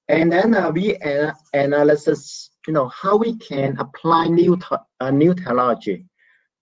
[0.07, 4.57] and then uh, we an analysis, you know, how we can apply new,
[4.99, 6.08] uh, new technology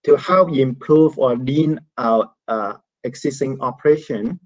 [0.05, 4.39] to help improve or lean our uh, existing operation.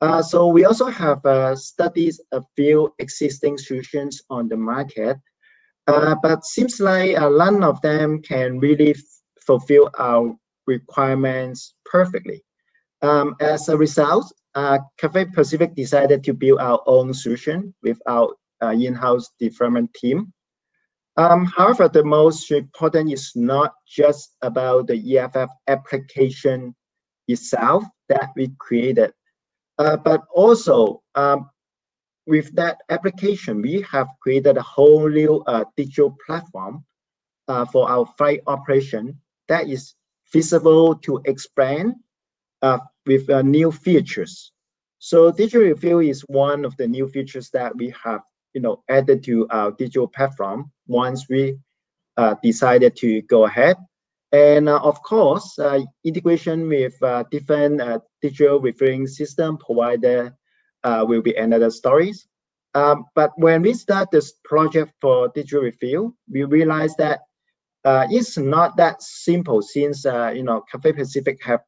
[0.00, 5.16] Uh, so we also have uh, studied a few existing solutions on the market,
[5.86, 8.94] but seems like none of them can really
[9.40, 12.42] fulfill our requirements perfectly.
[13.02, 18.34] Um, as a result, uh, Cathay Pacific decided to build our own solution with our
[18.62, 20.32] uh, in-house development team.
[21.18, 26.76] Um, however, the most important is not just about the EFB application
[27.26, 29.12] itself that we created,
[29.78, 31.50] uh, but also um,
[32.28, 36.84] with that application, we have created a whole new uh, digital platform
[37.48, 41.94] uh, for our flight operation that is feasible to expand
[42.62, 44.52] uh, with uh, new features.
[44.98, 48.20] So digital review is one of the new features that we have,
[48.58, 51.56] you know, added to our digital platform once we
[52.16, 53.76] uh, decided to go ahead.
[54.32, 56.94] And uh, of course, uh, integration with
[57.30, 57.80] different
[58.20, 60.34] digital referring system provider
[60.84, 62.26] will be another stories.
[62.74, 67.20] Um, but when we start this project for digital review, we realized that
[67.84, 71.60] uh, it's not that simple since uh, you know Cathay Pacific have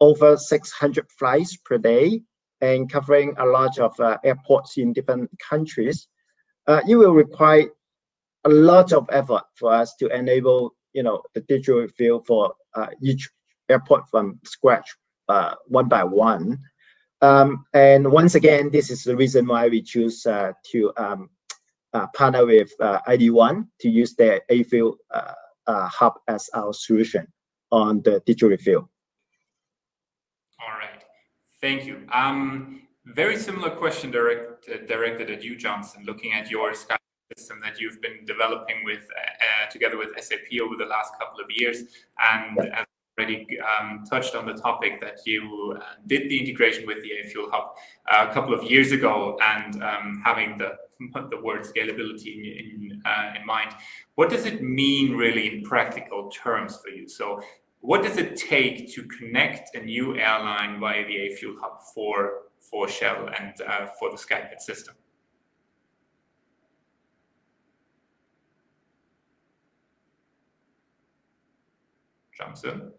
[0.00, 2.22] over 600 flights per day
[2.60, 6.08] and covering a lot of uh, airports in different countries.
[6.66, 7.66] Uh, it will require
[8.44, 12.88] a lot of effort for us to enable you know the digital field for uh,
[13.02, 13.28] each
[13.68, 14.88] airport from scratch
[15.28, 16.58] uh, one by one.
[17.22, 21.28] Um, and once again, this is the reason why we choose to um,
[21.92, 25.32] uh, partner with uh, ID1 to use their A-Fuel uh,
[25.66, 27.26] uh, hub as our solution
[27.70, 28.88] on the digital refill.
[30.60, 31.02] All right,
[31.60, 32.02] thank you.
[32.12, 32.82] Um,
[33.14, 36.96] very similar question direct, uh, directed at you, Johnson, looking at your Sky
[37.36, 41.46] system that you've been developing with uh, together with SAP over the last couple of
[41.50, 41.84] years.
[42.18, 42.86] And as
[43.20, 47.50] already um, touched on the topic that you uh, did the integration with the A-Fuel
[47.52, 47.76] Hub
[48.10, 50.76] uh, a couple of years ago and um, having the
[51.30, 53.70] the word scalability in, in, uh, in mind.
[54.16, 57.08] What does it mean really in practical terms for you?
[57.08, 57.40] So
[57.80, 62.88] what does it take to connect a new airline via the A-Fuel Hub for, for
[62.88, 64.94] Shell and uh, for the SkyPad system?
[72.36, 72.92] Johnson?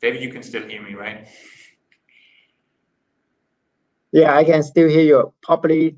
[0.00, 1.28] David, you can still hear me, right?
[4.10, 5.32] Yeah, I can still hear you.
[5.42, 5.96] Probably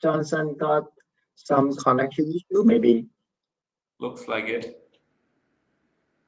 [0.00, 0.84] Johnson got
[1.34, 3.06] some connection issue, maybe.
[3.98, 4.81] Looks like it.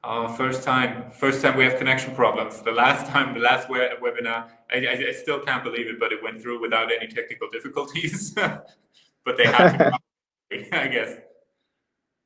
[0.05, 2.61] Uh, first time, first time we have connection problems.
[2.61, 6.21] The last time, the last webinar, I, I, I, still can't believe it, but it
[6.21, 8.31] went through without any technical difficulties.
[9.25, 9.91] but they had to.
[10.71, 11.17] I guess.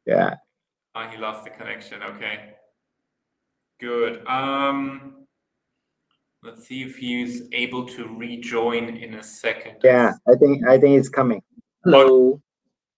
[0.05, 0.35] Yeah.
[0.93, 2.03] Oh, he lost the connection.
[2.03, 2.55] Okay.
[3.79, 4.27] Good.
[4.27, 5.25] Um,
[6.43, 9.77] let's see if he's able to rejoin in a second.
[9.85, 11.41] Yeah, I think I think it's coming.
[11.85, 12.41] Hello.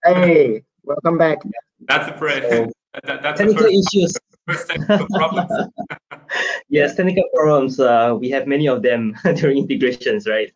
[0.03, 1.38] Hey, welcome back.
[1.88, 2.71] That's a pre- So,
[3.03, 4.17] that, that's technical the issues.
[4.52, 5.52] First technical problems.
[6.70, 7.80] yes, technical problems.
[7.80, 10.52] Uh, we have many of them during integrations, right?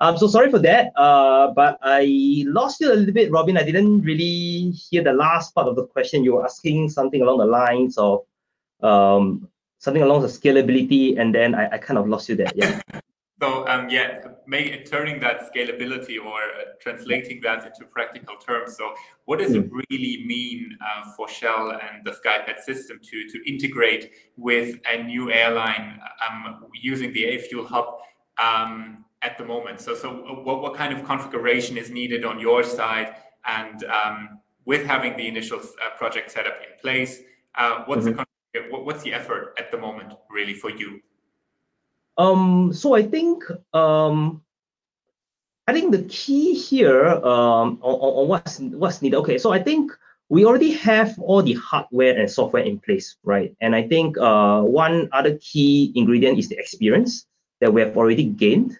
[0.00, 0.92] I'm so sorry for that.
[0.96, 3.56] Uh, but I lost you a little bit, Robin.
[3.56, 6.24] I didn't really hear the last part of the question.
[6.24, 8.24] You were asking something along the lines of
[8.82, 9.48] um,
[9.78, 12.52] something along the scalability, and then I, I kind of lost you there.
[12.54, 12.80] Yeah.
[13.40, 18.76] So um, yeah, make, turning that scalability or uh, translating that into practical terms.
[18.76, 18.94] So
[19.26, 24.10] what does it really mean uh, for Shell and the SkyPad system to, to integrate
[24.36, 27.86] with a new airline um, using the A-Fuel hub
[28.42, 29.80] um, at the moment?
[29.80, 30.08] So, so
[30.42, 33.14] what, what kind of configuration is needed on your side?
[33.46, 37.20] And um, with having the initial uh, project setup in place,
[37.56, 38.24] uh, what's, Mhm.
[38.52, 41.00] the, what, what's the effort at the moment really for you?
[42.18, 44.42] Um, so I think um,
[45.68, 49.16] I think the key here um, on, on what's what's needed.
[49.18, 49.92] Okay, so I think
[50.28, 53.54] we already have all the hardware and software in place, right?
[53.60, 57.26] And I think uh, one other key ingredient is the experience
[57.60, 58.78] that we have already gained.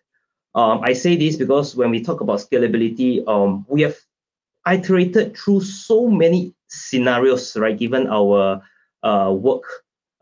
[0.55, 3.97] Um, I say this because when we talk about scalability, um, we have
[4.67, 7.79] iterated through so many scenarios, right?
[7.79, 8.61] Given our
[9.03, 9.65] uh, work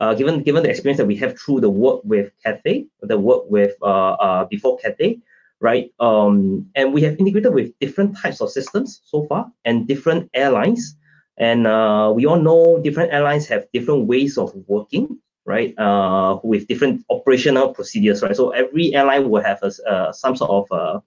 [0.01, 3.51] uh, given given the experience that we have through the work with Cathay, the work
[3.51, 5.19] with uh, uh, before Cathay,
[5.61, 5.91] right?
[6.01, 10.97] Um, and we have integrated with different types of systems so far and different airlines.
[11.39, 15.79] And uh, we all know different airlines have different ways of working, right?
[15.79, 18.37] Uh, with different operational procedures, right?
[18.37, 21.01] So every airline will have a, uh, some sort of uh,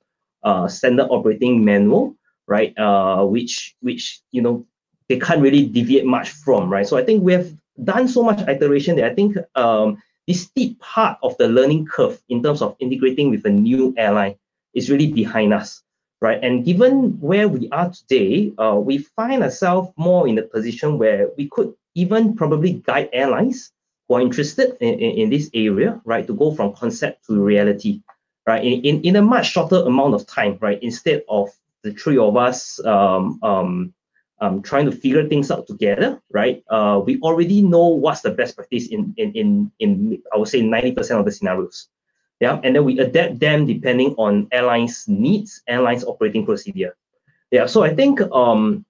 [0.43, 2.15] uh, standard operating manual,
[2.47, 2.77] right?
[2.77, 4.65] Uh, which which you know
[5.09, 6.87] they can't really deviate much from, right?
[6.87, 7.51] So I think we have
[7.83, 12.21] done so much iteration that I think um, this steep part of the learning curve
[12.29, 14.35] in terms of integrating with a new airline
[14.73, 15.81] is really behind us,
[16.21, 16.39] right?
[16.43, 21.29] And given where we are today, uh, we find ourselves more in a position where
[21.37, 23.71] we could even probably guide airlines
[24.07, 28.01] who are interested in, in, in this area, right, to go from concept to reality,
[28.45, 31.49] right, in, in, in a much shorter amount of time, right, instead of
[31.83, 33.93] the three of us um, um,
[34.41, 36.63] um, trying to figure things out together, right?
[36.69, 40.61] Uh, we already know what's the best practice in in in in I would say
[40.61, 41.89] 90% of the scenarios.
[42.39, 46.95] Yeah, and then we adapt them depending on airlines' needs, airlines' operating procedure.
[47.51, 48.85] Yeah, so I think um,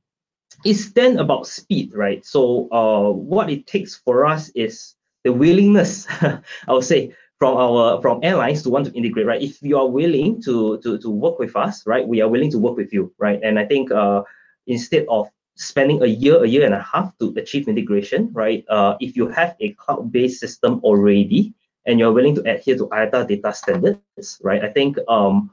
[0.65, 2.23] it's then about speed, right?
[2.23, 4.93] So uh, what it takes for us is
[5.23, 9.41] the willingness, I would say, from our from airlines to want to integrate, right?
[9.41, 12.59] If you are willing to to to work with us, right, we are willing to
[12.59, 13.39] work with you, right?
[13.41, 14.23] And I think uh,
[14.67, 15.29] instead of
[15.59, 18.63] spending a year, a year and a half to achieve integration, right?
[18.69, 21.53] Uh, if you have a cloud-based system already
[21.85, 24.63] and you're willing to adhere to IATA data standards, right?
[24.63, 25.51] I think um,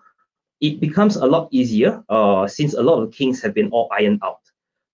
[0.61, 4.21] it becomes a lot easier uh, since a lot of kinks have been all ironed
[4.23, 4.41] out.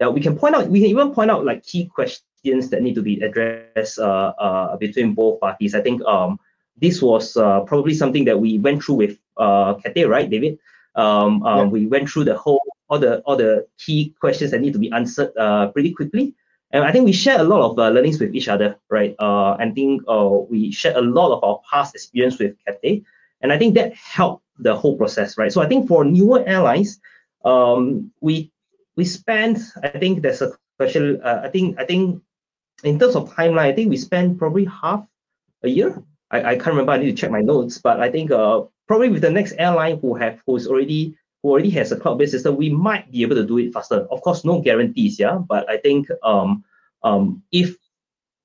[0.00, 2.94] Now we can point out, we can even point out like key questions that need
[2.94, 5.74] to be addressed uh, uh, between both parties.
[5.74, 6.40] I think um,
[6.80, 10.58] this was uh, probably something that we went through with uh, Cathay, right, David?
[10.94, 11.64] Um, um, Yeah.
[11.66, 14.92] We went through the whole all the all the key questions that need to be
[14.92, 16.34] answered uh, pretty quickly.
[16.72, 19.14] And I think we share a lot of uh, learnings with each other, right?
[19.18, 23.02] Uh, I think uh, we share a lot of our past experience with Cathay,
[23.40, 25.52] and I think that helped the whole process, right?
[25.52, 27.00] So I think for newer airlines,
[27.44, 28.52] um, we
[28.96, 29.58] we spent.
[29.82, 31.20] I think there's a question.
[31.24, 32.22] Uh, I think I think
[32.84, 35.06] in terms of timeline, I think we spent probably half
[35.62, 36.02] a year.
[36.30, 36.92] I, I can't remember.
[36.92, 39.98] I need to check my notes, but I think uh, probably with the next airline
[40.00, 43.36] who have who is already who already has a cloud-based system, we might be able
[43.36, 44.06] to do it faster.
[44.10, 45.36] Of course, no guarantees, yeah.
[45.36, 46.64] But I think um,
[47.02, 47.76] um, if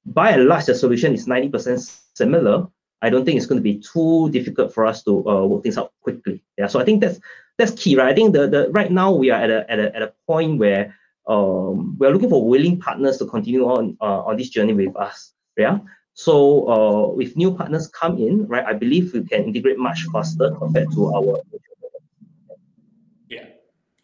[0.06, 2.68] by and large the solution is 90% similar,
[3.02, 5.78] I don't think it's going to be too difficult for us to uh, work things
[5.78, 6.44] out quickly.
[6.58, 6.68] Yeah.
[6.68, 7.20] So I think that's
[7.58, 8.10] that's key, right?
[8.10, 10.58] I think the, the right now we are at a at a, at a point
[10.58, 10.96] where
[11.28, 14.96] um, we are looking for willing partners to continue on uh, on this journey with
[14.96, 15.34] us.
[15.58, 15.80] Yeah.
[16.14, 20.50] So uh, if new partners come in, right, I believe we can integrate much faster
[20.58, 21.40] compared to our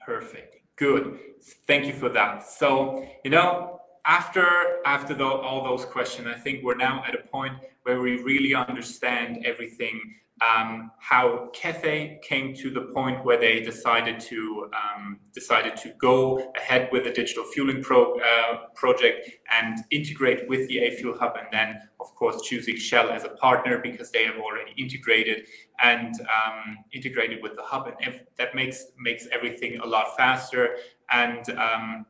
[0.06, 0.58] perfect.
[0.76, 1.20] Good.
[1.68, 2.48] Thank you for that.
[2.48, 4.46] So, you know, after
[4.86, 8.54] after the, all those questions, I think we're now at a point where we really
[8.56, 10.00] understand everything
[10.44, 16.52] um, how Cathay came to the point where they decided to um, decided to go
[16.58, 19.30] ahead with the digital fueling pro, uh, project
[19.62, 23.78] and integrate with the A-Fuel Hub, and then of course choosing Shell as a partner
[23.78, 25.48] because they have already integrated
[25.82, 30.78] and um, integrated with the hub, and that makes makes everything a lot faster
[31.12, 32.06] and um,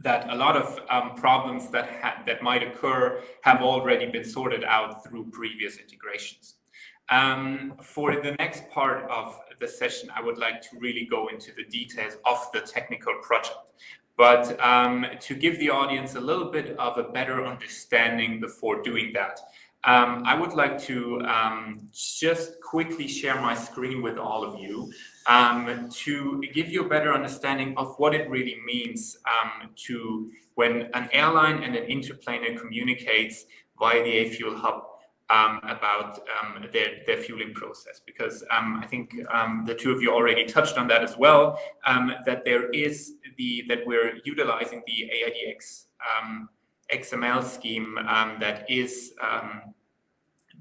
[0.00, 5.02] that a lot of um, problems that that might occur have already been sorted out
[5.04, 6.55] through previous integrations.
[7.08, 11.52] Um, for the next part of the session, I would like to really go into
[11.56, 13.58] the details of the technical project.
[14.16, 19.12] But um, to give the audience a little bit of a better understanding before doing
[19.12, 19.38] that,
[19.84, 24.92] um, I would like to um, just quickly share my screen with all of you
[25.26, 30.90] um, to give you a better understanding of what it really means um, to when
[30.94, 33.44] an airline and an interplaner communicates
[33.78, 34.82] via the A-Fuel Hub
[35.30, 38.00] um, about um, their, their fueling process.
[38.04, 41.58] Because um, I think um, the two of you already touched on that as well
[41.84, 45.86] um, that there is the that we're utilizing the AIDX
[46.18, 46.48] um,
[46.92, 47.98] XML scheme
[48.38, 49.12] that is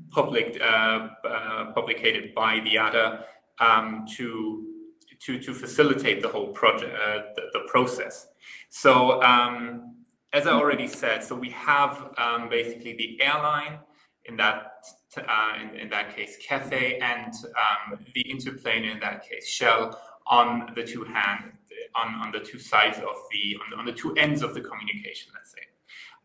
[0.10, 3.24] public uh, uh, publicated by the IATA
[4.18, 4.66] to
[5.20, 8.28] to to facilitate the whole project uh, the, the, process.
[8.70, 9.22] So
[10.34, 12.14] as I already said so we have
[12.50, 13.80] basically the airline
[14.28, 14.74] in that
[15.18, 20.72] uh, in, in, that case Cathay and um, the interplane in that case Shell on
[20.76, 21.54] the two hand
[21.96, 24.62] on, on the two sides of the on, the on the two ends of the
[24.62, 25.62] communication let's say.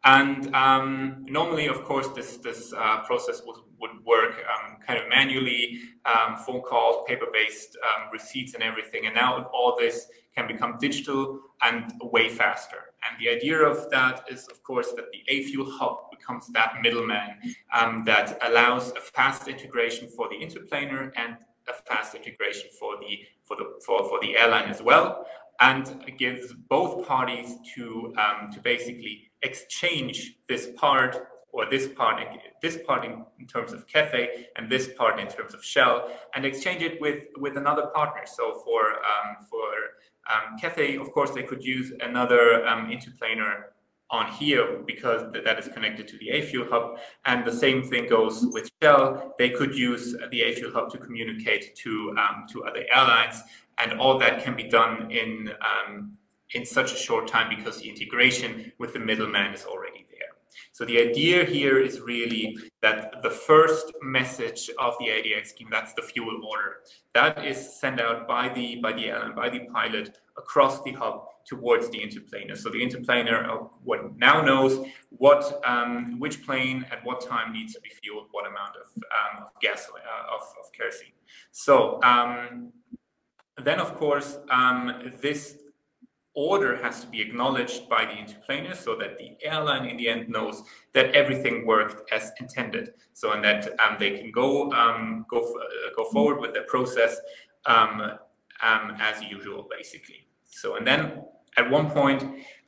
[0.03, 5.09] And um, normally of course this this uh, process would, would work um, kind of
[5.09, 9.07] manually um, phone calls paper-based um, receipts and everything.
[9.07, 10.07] And now all this
[10.41, 15.11] can become digital and way faster and the idea of that is, of course, that
[15.13, 21.11] the A-Fuel Hub becomes that middleman um, that allows a fast integration for the interplaner
[21.17, 21.37] and
[21.69, 25.27] a fast integration for the for the for, for the airline as well,
[25.61, 32.23] and gives both parties to um, to basically exchange this part or this part
[32.63, 36.45] this part in, in, terms of Cathay and this part in terms of Shell, and
[36.45, 38.23] exchange it with with another partner.
[38.27, 39.71] So for um, for
[40.29, 43.65] um, Cathay, of course, they could use another um, interplaner
[44.11, 46.99] on here because th that is connected to the A-Fuel hub.
[47.25, 49.35] And the same thing goes with Shell.
[49.39, 51.93] They could use the A-Fuel hub to communicate to
[52.23, 53.37] um, to other airlines,
[53.79, 55.31] and all that can be done in
[55.71, 56.17] um,
[56.55, 60.07] in such a short time because the integration with the middleman is already.
[60.81, 65.93] So the idea here is really that the first message of the AIDX scheme, that's
[65.93, 66.77] the fuel order,
[67.13, 71.27] that is sent out by the by the airline, by the pilot across the hub
[71.45, 72.57] towards the interplaner.
[72.57, 77.75] So the interplaner uh, what now knows what um, which plane at what time needs
[77.75, 78.87] to be fueled, what amount of,
[79.19, 81.13] um, of gasoline uh, of, of kerosene.
[81.53, 82.73] So um,
[83.59, 85.59] then, of course, um, this
[86.49, 90.29] order has to be acknowledged by the interplaner so that the airline in the end
[90.29, 90.63] knows
[90.95, 92.95] that everything worked as intended.
[93.13, 97.21] So and that um, they can go um, go uh, go forward with the process
[97.67, 98.01] um,
[98.63, 100.27] um, as usual, basically.
[100.47, 101.23] So and then
[101.57, 102.23] at one point,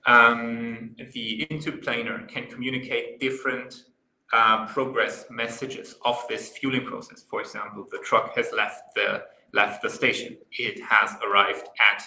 [0.06, 3.84] um, the interplaner can communicate different
[4.32, 7.22] uh, progress messages of this fueling process.
[7.22, 10.36] For example, the truck has left the left the station.
[10.58, 12.02] It has arrived at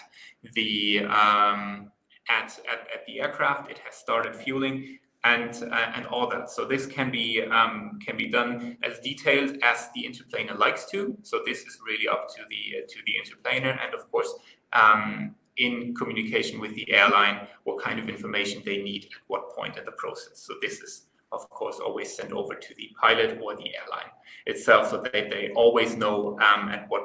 [0.54, 1.92] the um,
[2.30, 3.70] at, at, at the aircraft.
[3.70, 6.50] It has started fueling and uh, and all that.
[6.50, 11.18] So this can be um, can be done as detailed as the interplaner likes to.
[11.24, 14.34] So this is really up to the uh, to the interplaner, and of course.
[14.74, 19.78] Um, in communication with the airline, what kind of information they need at what point
[19.78, 20.40] in the process.
[20.40, 21.04] So this is
[21.36, 24.12] of course, always sent over to the pilot or the airline
[24.46, 26.18] itself so that they always know
[26.48, 27.04] um, at what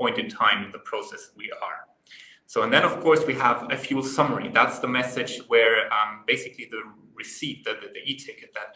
[0.00, 1.78] point in time in the process we are.
[2.46, 4.48] So, and then of course we have a fuel summary.
[4.48, 6.82] That's the message where um, basically the
[7.14, 8.68] receipt, the, the, the e-ticket that,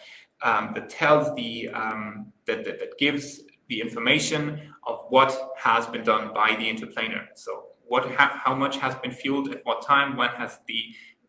[0.48, 4.42] um, that tells the, um, that, that, that gives the information
[4.86, 7.24] of what has been done by the interplaner.
[7.34, 7.50] So
[7.86, 10.82] what, how much has been fueled at what time, when has the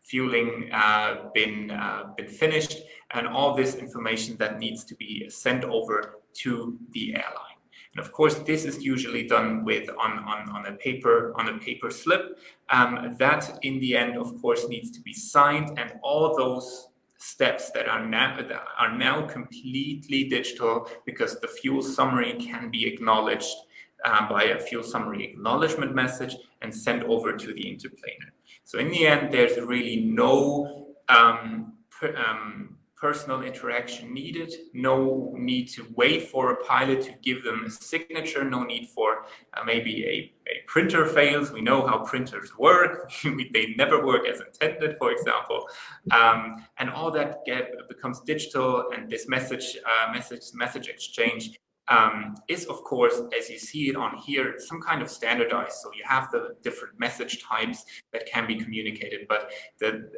[0.04, 2.82] fueling uh, been uh, been finished,
[3.12, 7.58] and all this information that needs to be sent over to the airline.
[7.96, 11.58] And of course, this is usually done with on, on, on a paper on a
[11.58, 12.38] paper slip.
[12.70, 16.88] Um, that in the end, of course, needs to be signed, and all those
[17.18, 22.86] steps that are now that are now completely digital because the fuel summary can be
[22.86, 23.56] acknowledged
[24.04, 28.33] uh, by a fuel summary acknowledgement message and sent over to the interplaner.
[28.64, 35.86] So in the end, there's really no um, um, personal interaction needed, no need to
[35.94, 40.50] wait for a pilot to give them a signature, no need for uh, maybe a,
[40.50, 41.52] a, printer fails.
[41.52, 43.12] We know how printers work.
[43.52, 45.68] they never work as intended, for example.
[46.10, 51.58] Um, and all that get, becomes digital and this message, uh, message, message exchange
[51.88, 55.76] um, is of course, as you see it on here, some kind of standardized.
[55.82, 60.10] So you have the different message types that can be communicated, but the,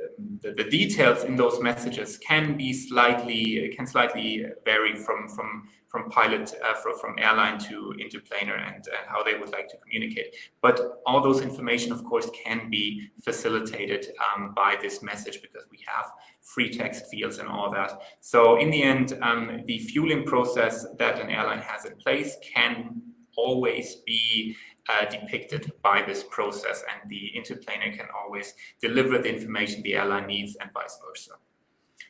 [0.42, 6.10] the, the details in those messages can be slightly, can slightly vary from, from from
[6.10, 10.34] pilot uh, from, airline to into planer and, and how they would like to communicate.
[10.60, 15.78] But all those information, of course, can be facilitated um, by this message because we
[15.86, 16.06] have
[16.42, 18.02] free text fields and all that.
[18.20, 23.00] So in the end, um, the fueling process that an airline has in place can
[23.36, 24.56] always be
[24.88, 30.26] uh, depicted by this process and the interplaner can always deliver the information the airline
[30.26, 31.32] needs and vice versa.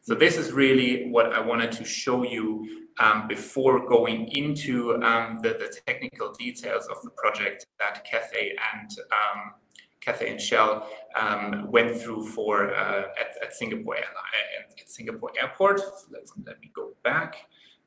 [0.07, 5.40] So this is really what I wanted to show you um, before going into um,
[5.42, 9.54] the, the, technical details of the project that Cathay and um,
[10.00, 10.88] Cathay and Shell
[11.20, 15.80] um, went through for uh, at, at, Singapore at Singapore Airport.
[15.80, 17.34] So let's let me go back,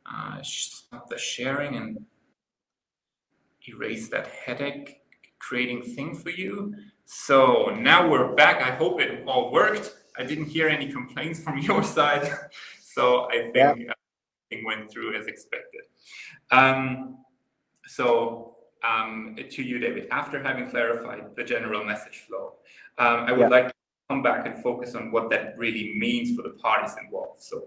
[0.05, 2.05] uh, stop the sharing and
[3.65, 5.03] erase that headache
[5.39, 6.76] creating thing for you.
[7.05, 8.61] So now we're back.
[8.61, 9.95] I hope it all worked.
[10.20, 12.30] I didn't hear any complaints from your side.
[12.82, 13.93] So I think yeah
[14.63, 15.82] went through as expected.
[16.51, 17.20] Um,
[17.86, 22.53] so um, to you, David, after having clarified the general message flow,
[22.97, 23.47] um, I would yeah.
[23.47, 23.74] like to
[24.09, 27.41] come back and focus on what that really means for the parties involved.
[27.41, 27.63] So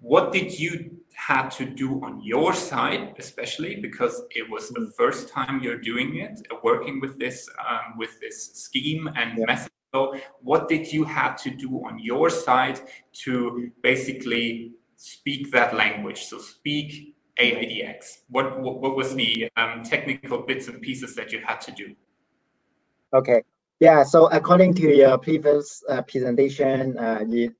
[0.00, 5.30] what did you had to do on your side, especially because it was the first
[5.30, 9.46] time you're doing it, uh, working with this um, with this scheme and yeah.
[9.46, 10.14] message flow?
[10.40, 12.80] What did you have to do on your side
[13.24, 16.24] to basically speak that language.
[16.24, 18.22] So speak AIDX.
[18.28, 21.94] What, what, what was the um, technical bits and pieces that you had to do?
[23.14, 23.42] Okay.
[23.78, 27.52] Yeah, so according to your previous uh, presentation, uh, it,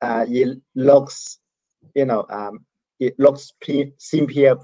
[0.00, 1.40] uh, it looks,
[1.94, 2.64] you know, um,
[2.98, 3.52] it looks
[3.98, 4.56] simpler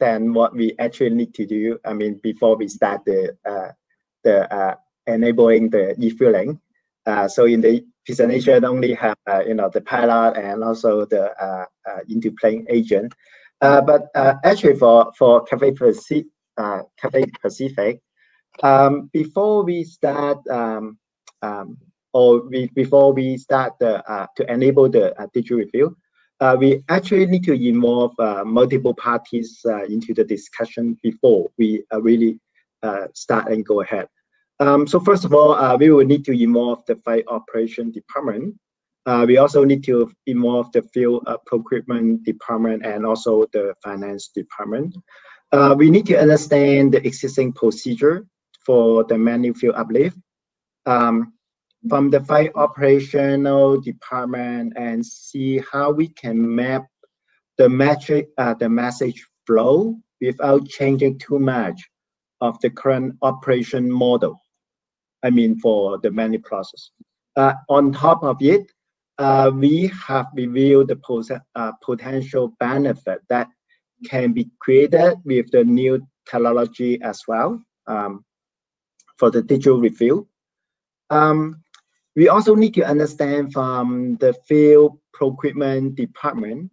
[0.00, 1.78] than what we actually need to do.
[1.84, 3.68] I mean, before we start the uh,
[4.24, 4.74] the uh,
[5.06, 6.60] enabling the e-fueling.
[7.06, 11.30] Uh, so in the presentation only have uh, you know the pilot and also the
[11.42, 13.12] uh, uh, into plane agent.
[13.60, 16.26] Uh, but uh, actually for for Cathay Pacific,
[16.56, 18.00] uh, Cathay Pacific,
[18.62, 20.98] um, before we start um,
[21.42, 21.76] um,
[22.12, 24.02] or we, before we start the,
[24.36, 25.96] to enable the digital review,
[26.58, 28.12] we actually need to involve
[28.44, 32.38] multiple parties into the discussion before we really
[33.14, 34.08] start and go ahead.
[34.62, 38.54] Um, so first of all, uh, we will need to involve the flight operation department.
[39.06, 44.28] Uh, we also need to involve the field uh, procurement department and also the finance
[44.28, 44.96] department.
[45.50, 48.24] Uh, we need to understand the existing procedure
[48.64, 50.16] for the manual field uplift
[50.86, 51.32] um,
[51.88, 56.86] from the flight operational department and see how we can map
[57.58, 61.82] the metric, uh, the message flow without changing too much
[62.40, 64.38] of the current operation model.
[65.22, 66.90] I mean, for the many process.
[67.36, 68.70] Uh, on top of it,
[69.18, 73.48] uh, we have reviewed the uh, potential benefit that
[74.04, 78.24] can be created with the new technology as well um,
[79.16, 80.28] for the digital review.
[81.10, 81.62] Um,
[82.16, 86.70] we also need to understand from the field procurement department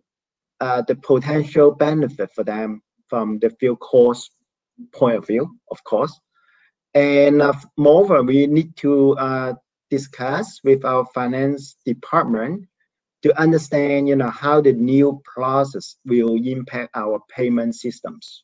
[0.59, 4.31] uh, the potential benefit for them from the field cost
[4.93, 6.19] point of view, of course.
[6.93, 9.53] And uh, moreover, we need to uh,
[9.89, 12.67] discuss with our finance department
[13.21, 18.43] to understand, you know, how the new process will impact our payment systems.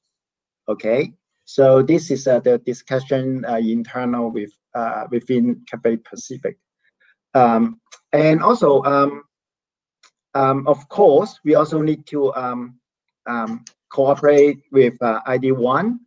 [0.67, 1.13] Okay,
[1.45, 6.57] so this is uh, the discussion uh, internal with uh, within Cathay Pacific.
[7.33, 7.79] Um,
[8.11, 9.23] and also, um,
[10.33, 12.79] um, of course, we also need to um,
[13.25, 15.97] um, cooperate with uh, ID1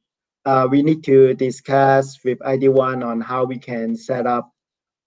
[0.49, 4.51] uh, we need to discuss with ID1 on how we can set up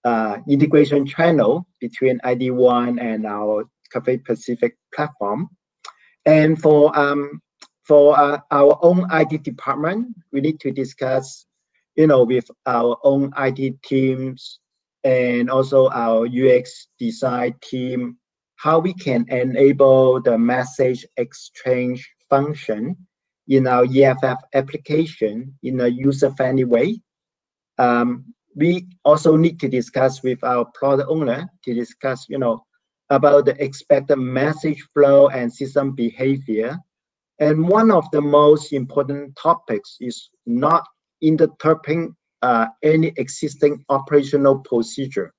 [0.04, 5.48] uh, integration channel between ID1 and our Cathay Pacific platform.
[6.26, 7.42] And for um,
[7.82, 11.44] for uh, our own IT department, we need to discuss,
[11.96, 14.60] you know, with our own IT teams
[15.02, 18.16] and also our UX design team,
[18.54, 22.96] how we can enable the message exchange function
[23.48, 27.00] in our EFB application in a user-friendly way.
[27.78, 32.64] Um, we also need to discuss with our product owner to discuss, you know,
[33.10, 36.78] about the expected message flow and system behavior.
[37.38, 40.86] And one of the most important topics is not
[41.20, 45.32] interpreting uh, any existing operational procedure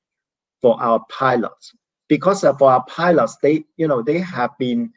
[0.62, 1.72] for our pilots.
[2.10, 4.92] Because for our pilots, they, you know, they have been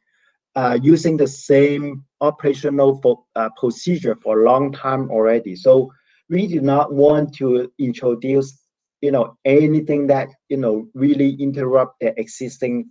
[0.56, 5.54] uh, using the same operational for, uh, procedure for a long time already.
[5.54, 5.92] So
[6.30, 8.58] we do not want to introduce,
[9.02, 12.88] you know, anything that, you know, really interrupt the existing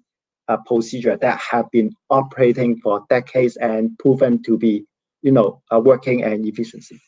[0.47, 4.85] uh, procedure that have been operating for decades and proven to be,
[5.23, 7.01] you know, uh, working and efficiency.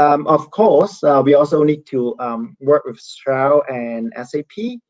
[0.00, 4.80] Um, of course, uh, we also need to um, work with Shell and SAP.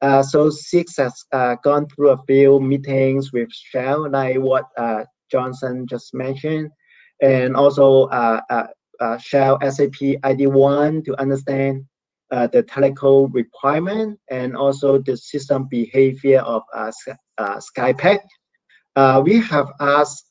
[0.00, 5.04] Uh, so CX has uh, gone through a few meetings with Shell, like what uh,
[5.30, 6.70] Johnson just mentioned,
[7.20, 8.40] and also uh,
[9.00, 11.84] uh, Shell SAP ID1 to understand
[12.30, 16.62] the teleco requirement and also the system behavior of
[17.38, 18.20] SkyPad.
[19.24, 20.28] we have asked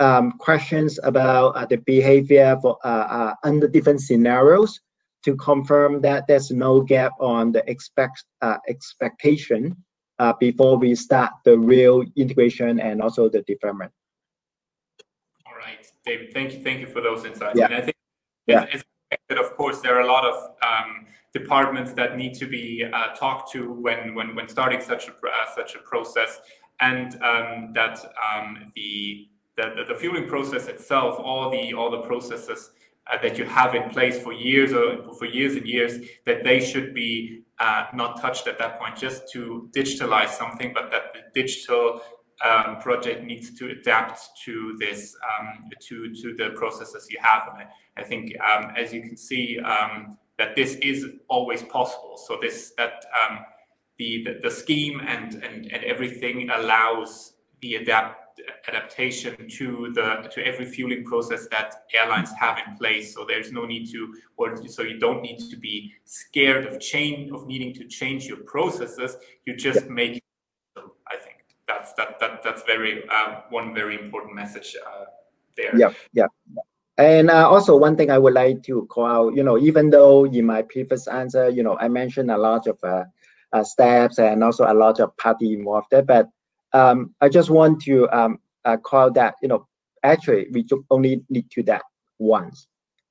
[0.00, 4.80] um, questions about uh, the behavior for uh, uh, under different scenarios
[5.24, 9.76] to confirm that there's no gap on the expect uh, expectation
[10.18, 13.90] uh, before we start the real integration and also the development.
[15.46, 17.58] All right, David, thank you, thank you for those insights.
[17.58, 17.66] Yeah.
[17.66, 17.96] And I think
[18.46, 18.66] yeah.
[18.72, 22.84] it's, it's of course, there are a lot of um, departments that need to be
[22.84, 25.12] uh, talked to when when when starting such a
[25.54, 26.40] such a process,
[26.80, 27.98] and um, that
[28.28, 32.83] um, the the, the, fueling process itself, all the all the processes uh,
[33.22, 36.94] that you have in place for years or for years and years, that they should
[36.94, 42.00] be uh, not touched at that point, just to digitalize something, but that the digital
[42.44, 47.42] um, project needs to adapt to this um, to to the processes you have.
[47.52, 52.16] And I, I think, um, as you can see, um, that this is always possible.
[52.16, 53.40] So this that um,
[53.98, 58.23] the, the, the scheme and, and and everything allows the adapt
[58.68, 63.14] adaptation to the to every fueling process that airlines have in place.
[63.14, 67.30] So there's no need to, or so you don't need to be scared of change
[67.32, 69.16] of needing to change your processes.
[69.46, 70.16] You just make.
[70.16, 70.22] It.
[71.08, 71.36] I think
[71.68, 75.04] that's that that that's very uh, one very important message uh,
[75.56, 75.76] there.
[75.76, 76.26] Yeah, yeah.
[76.96, 80.26] And uh, also one thing I would like to call out, you know, even though
[80.26, 83.04] in my previous answer, you know, I mentioned a lot of uh,
[83.52, 86.28] uh, steps and also a lot of party involved there, but
[86.74, 89.66] um, I just want to um, uh, call that, you know,
[90.02, 91.82] actually we only need to that
[92.18, 92.66] once.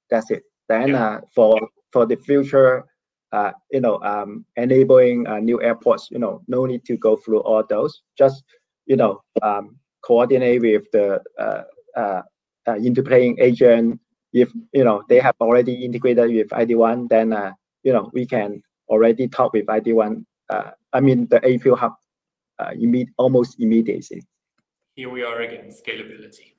[0.09, 0.43] That's it.
[0.70, 1.05] Then yeah.
[1.05, 1.59] uh, for
[1.91, 2.86] for the future,
[3.32, 7.39] uh, you know, um, enabling uh, new airports, you know, no need to go through
[7.39, 8.01] all those.
[8.18, 8.43] Just,
[8.86, 11.64] you know, um, coordinate with the uh,
[11.95, 12.22] uh,
[12.68, 13.99] uh, interplaying agent.
[14.34, 17.53] If, you know, they have already integrated with ID1, then, uh,
[17.84, 20.26] you know, we can already talk with ID1.
[20.49, 21.93] Uh, I mean, the AFuel hub
[22.60, 24.22] uh, imme almost immediately.
[24.95, 26.56] Here we are again, scalability.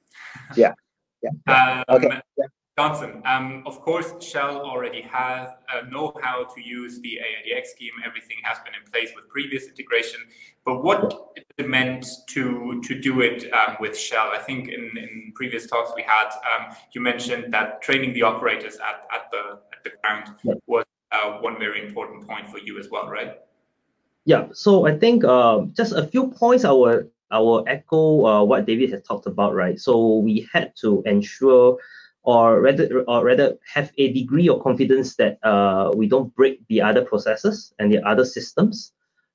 [0.56, 0.72] yeah.
[1.24, 1.30] Yeah.
[1.46, 1.84] yeah.
[1.88, 2.20] Um, okay.
[2.36, 2.44] Yeah.
[2.76, 7.92] Johnson, um, of course, Shell already has uh, know how to use the AIDX scheme.
[8.04, 10.20] Everything has been in place with previous integration.
[10.64, 14.30] But what it meant to to do it um, with Shell?
[14.34, 18.74] I think in, in previous talks we had, um, you mentioned that training the operators
[18.76, 20.54] at, at the at the ground yeah.
[20.66, 23.38] was uh, one very important point for you as well, right?
[24.24, 28.44] Yeah, so I think uh, just a few points I will, I will echo uh,
[28.44, 29.78] what David has talked about, right?
[29.78, 31.78] So we had to ensure
[32.22, 36.80] or rather, or rather have a degree of confidence that uh, we don't break the
[36.80, 38.92] other processes and the other systems.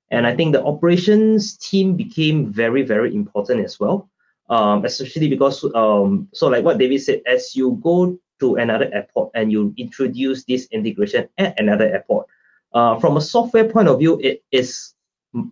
[0.09, 4.09] And I think the operations team became very, very important as well,
[4.49, 9.29] um, especially because, um, so like what David said, as you go to another airport
[9.35, 12.25] and you introduce this integration at another airport,
[12.73, 14.93] uh, from a software point of view, it is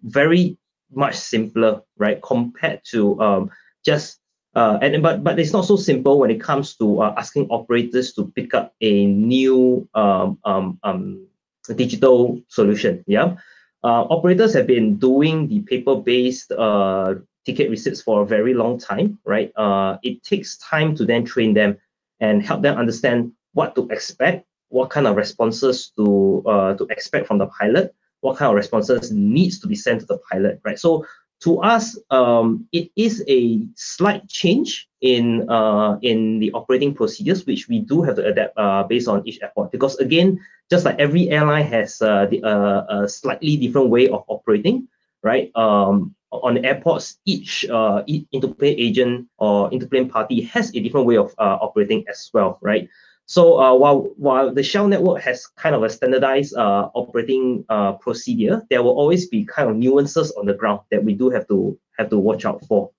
[0.03, 0.57] very
[0.91, 3.51] much simpler, right, compared to um,
[3.85, 4.19] just
[4.55, 8.13] uh, and but but it's not so simple when it comes to uh, asking operators
[8.13, 11.27] to pick up a new um, um, um,
[11.75, 13.03] digital solution.
[13.07, 13.37] Yeah,
[13.83, 17.15] uh, operators have been doing the paper-based uh,
[17.45, 19.51] ticket receipts for a very long time, right?
[19.55, 21.77] Uh, it takes time to then train them
[22.19, 27.27] and help them understand what to expect what kind of responses to uh, to expect
[27.27, 30.79] from the pilot, what kind of responses needs to be sent to the pilot, right?
[30.79, 31.05] So
[31.41, 37.67] to us, um, it is a slight change in uh, in the operating procedures, which
[37.67, 39.71] we do have to adapt uh, based on each airport.
[39.71, 40.39] Because again,
[40.69, 44.87] just like every airline has uh, the, uh, a slightly different way of operating,
[45.21, 45.51] right?
[45.55, 51.33] Um, on airports, each uh, into-plane agent or into-plane party has a different way of
[51.37, 52.89] uh, operating as well, right?
[53.27, 57.93] So uh, while while the shell network has kind of a standardized uh, operating uh,
[57.99, 61.45] procedure, there will always be kind of nuances on the ground that we do have
[61.49, 62.89] to have to watch out for.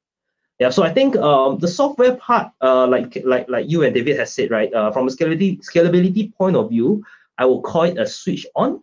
[0.58, 4.18] Yeah, so I think um, the software part, uh, like like like you and David
[4.18, 7.02] has said, right, uh, from a scalability scalability point of view,
[7.38, 8.82] I will call it a switch on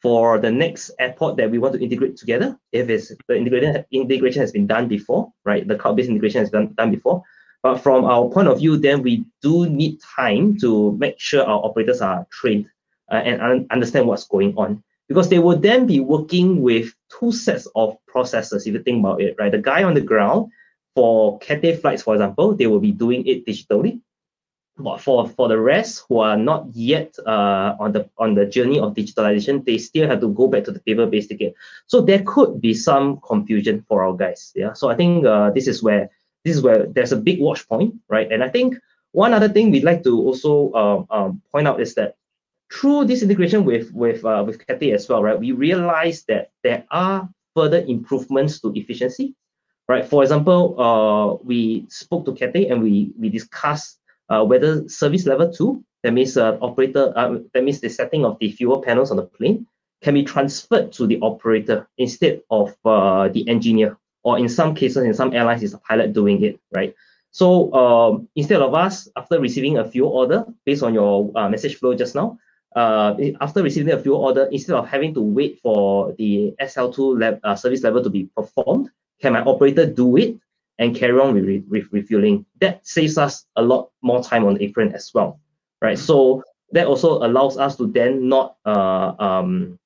[0.00, 2.56] for the next airport that we want to integrate together.
[2.72, 6.72] If it's the integration integration has been done before, right, the cloud-based integration has been
[6.72, 7.22] done before,
[7.66, 11.64] but from our point of view, then we do need time to make sure our
[11.64, 12.66] operators are trained
[13.10, 14.84] uh, and un understand what's going on.
[15.08, 19.20] Because they will then be working with two sets of processes, if you think about
[19.20, 19.50] it, right?
[19.50, 20.52] The guy on the ground
[20.94, 24.00] for Cathay flights, for example, they will be doing it digitally.
[24.78, 28.78] But for, for the rest who are not yet uh, on the on the journey
[28.78, 31.54] of digitalization, they still have to go back to the paper-based ticket.
[31.86, 34.52] So there could be some confusion for our guys.
[34.54, 34.74] Yeah.
[34.74, 36.10] So I think uh, this is where
[36.46, 38.30] this is where there's a big watch point, right?
[38.30, 38.78] And I think
[39.10, 42.14] one other thing we'd like to also um, um, point out is that
[42.72, 45.38] through this integration with with uh, with Cathay as well, right?
[45.38, 49.34] We realize that there are further improvements to efficiency,
[49.88, 50.06] right?
[50.06, 55.50] For example, uh, we spoke to Cathay and we we discussed uh, whether service level
[55.50, 59.16] two, that means uh, operator, uh, that means the setting of the fuel panels on
[59.16, 59.66] the plane,
[60.02, 65.04] can be transferred to the operator instead of uh, the engineer or in some cases,
[65.04, 66.92] in some airlines, it's a pilot doing it, right?
[67.30, 71.76] So um, instead of us, after receiving a fuel order, based on your uh, message
[71.76, 72.36] flow just now,
[72.74, 77.38] uh, after receiving a fuel order, instead of having to wait for the SL2 lab,
[77.44, 78.90] uh, service level to be performed,
[79.22, 80.36] can my operator do it
[80.80, 82.44] and carry on with, with refueling?
[82.60, 85.38] That saves us a lot more time on apron as well,
[85.80, 85.96] right?
[85.96, 89.78] So that also allows us to then not uh, um,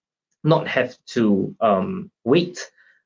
[0.44, 2.58] not have to um, wait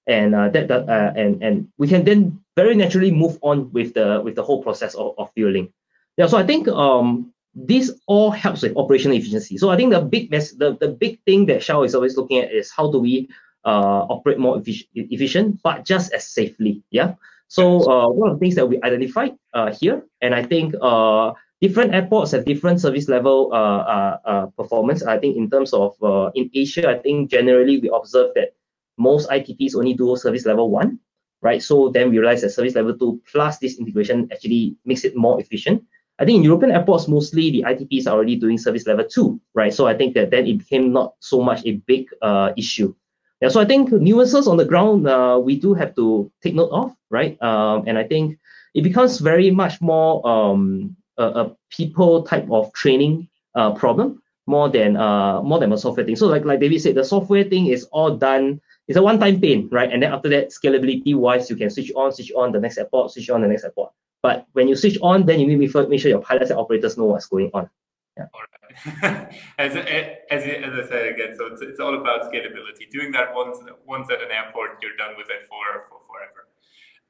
[0.06, 3.94] and uh, that, that uh, and and we can then very naturally move on with
[3.94, 5.72] the with the whole process of, of fueling.
[6.16, 9.58] Yeah, so I think um this all helps with operational efficiency.
[9.58, 12.38] So I think the big mess, the, the big thing that Shell is always looking
[12.38, 13.28] at is how do we
[13.64, 16.82] uh, operate more effic- efficient, but just as safely.
[16.90, 17.14] Yeah.
[17.46, 21.32] So uh, one of the things that we identified uh, here, and I think uh,
[21.60, 25.04] different airports have different service level uh, uh, uh, performance.
[25.04, 28.54] I think in terms of uh, in Asia, I think generally we observe that
[28.96, 30.98] most ITPs only do service level one,
[31.42, 31.62] right?
[31.62, 35.40] So then we realize that service level two plus this integration actually makes it more
[35.40, 35.84] efficient.
[36.18, 39.74] I think in European airports, mostly the ITPs are already doing service level two, right?
[39.74, 42.94] So I think that then it became not so much a big uh, issue.
[43.40, 46.70] Yeah, so I think nuances on the ground, uh, we do have to take note
[46.70, 47.40] of, right?
[47.42, 48.38] Um, and I think
[48.74, 54.68] it becomes very much more um, a, a people type of training uh, problem more
[54.68, 56.16] than uh, more than a software thing.
[56.16, 59.68] So like like David said, the software thing is all done it's a one-time pain,
[59.70, 59.90] right?
[59.90, 63.30] And then after that, scalability-wise, you can switch on, switch on the next airport, switch
[63.30, 63.92] on the next airport.
[64.22, 66.96] But when you switch on, then you need to make sure your pilots and operators
[66.96, 67.68] know what's going on.
[68.16, 68.26] Yeah.
[68.32, 69.34] All right.
[69.58, 72.90] as, as, as I said again, so it's, it's all about scalability.
[72.90, 76.48] Doing that once once at an airport, you're done with it for, for forever.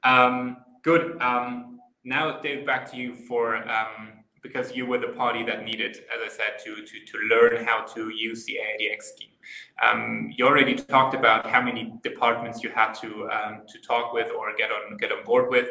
[0.02, 1.20] Um, good.
[1.22, 5.96] Um, now, Dave, back to you for um, because you were the party that needed,
[6.14, 9.33] as I said, to to to learn how to use the AIDX scheme.
[9.84, 14.30] Um, you already talked about how many departments you had to um, to talk with
[14.30, 15.68] or get on get on board with.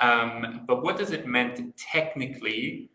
[0.00, 2.90] Um, but what does it mean technically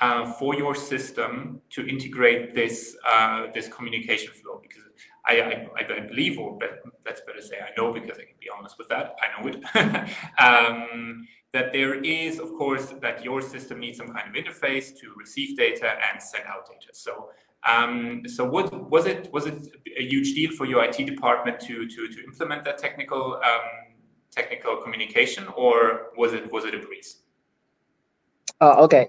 [0.00, 4.60] uh, for your system to integrate this uh, this communication flow?
[4.62, 4.82] Because
[5.24, 6.58] I, I, I believe, or
[7.06, 9.14] let's better say, I know because I can be honest with that.
[9.22, 10.08] I know it.
[10.40, 15.12] um, that there is, of course, that your system needs some kind of interface to
[15.18, 16.88] receive data and send out data.
[16.92, 17.28] So,
[17.64, 19.32] um, so what was it?
[19.32, 23.34] Was it a huge deal for your IT department to to to implement that technical
[23.36, 23.94] um,
[24.30, 27.22] technical communication, or was it was it a breeze?
[28.60, 29.08] Uh, okay.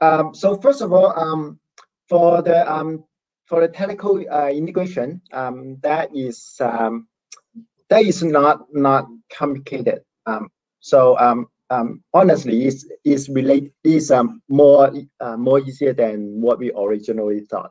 [0.00, 1.60] Um, so first of all, um,
[2.08, 3.04] for the um,
[3.44, 10.02] for the technical uh, integration, um, that is that is not not complicated.
[10.80, 11.16] So
[12.12, 14.12] honestly, is is relate is
[14.48, 17.70] more uh, more easier than what we originally thought.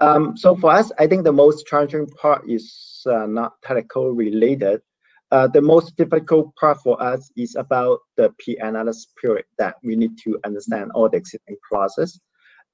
[0.00, 4.80] Um, so for us, I think the most challenging part is uh, not technical related.
[5.30, 10.16] Uh, the most difficult part for us is about the P-analysis period that we need
[10.24, 12.18] to understand all the existing process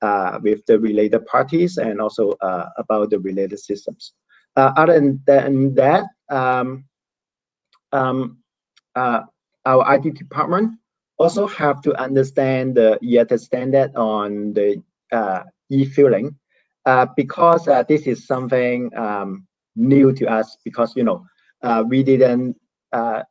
[0.02, 4.12] uh, with the related parties and also uh, about the related systems.
[4.56, 6.84] Uh, other than that, um,
[7.92, 8.38] um,
[8.94, 9.22] uh,
[9.64, 10.78] our IT department
[11.18, 16.36] also have to understand the IATA standard on the uh, e-fueling
[16.86, 21.24] uh, because uh, this is something um, new to us because you know
[21.62, 22.56] uh, we didn't
[22.92, 23.22] uh,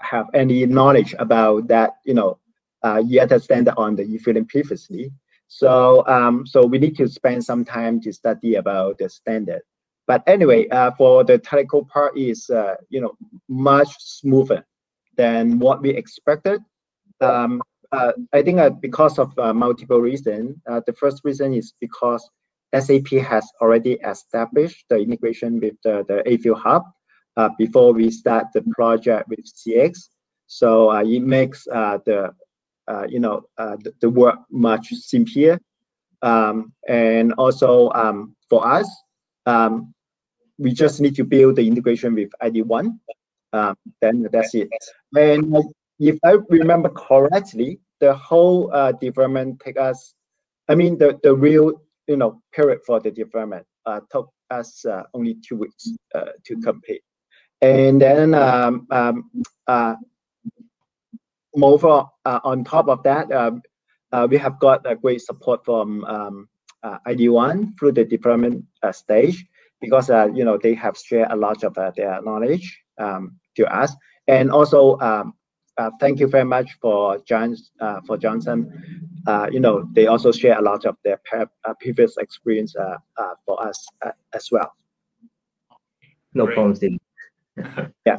[0.00, 2.38] have any knowledge about that you know
[2.84, 5.10] IATA standard on the e-fueling previously.
[5.48, 9.62] So um, so we need to spend some time to study about the standard.
[10.06, 10.68] But anyway,
[10.98, 12.50] for the technical part is
[12.90, 13.16] you know
[13.48, 14.64] much smoother
[15.16, 16.60] than what we expected.
[17.20, 20.56] Um, uh, I think uh, because of uh, multiple reasons.
[20.66, 22.28] The first reason is because
[22.80, 26.82] SAP has already established the integration with the, the A-Fuel Hub
[27.36, 30.08] uh, before we start the project with CX.
[30.46, 32.34] So uh, it makes the
[33.08, 35.58] you know the, the, work much simpler.
[36.22, 38.88] Um, and also um, for us,
[39.46, 39.94] um,
[40.58, 42.98] we just need to build the integration with ID1.
[43.52, 44.68] Um, then that's it.
[45.14, 45.54] And
[45.98, 50.14] if I remember correctly, the whole uh, development take us,
[50.68, 55.02] I mean, the, the real, you know, period for the development uh, took us uh,
[55.14, 57.02] only two weeks uh, to complete.
[57.60, 59.30] And then um, um,
[61.56, 63.62] moreover, on top of that, um,
[64.28, 66.48] we have got a great support from um,
[66.82, 69.46] uh, ID1 through the development stage
[69.80, 73.94] because you know they have shared a lot of their knowledge um, to us,
[74.28, 75.34] and also um,
[75.76, 78.70] uh, thank you very much for John uh, for Johnson.
[79.26, 83.34] Uh, you know, they also share a lot of their uh, previous experience uh, uh,
[83.46, 83.86] for us
[84.32, 84.74] as well.
[86.34, 86.54] No Great.
[86.54, 86.98] problems, Steve.
[88.06, 88.16] yeah.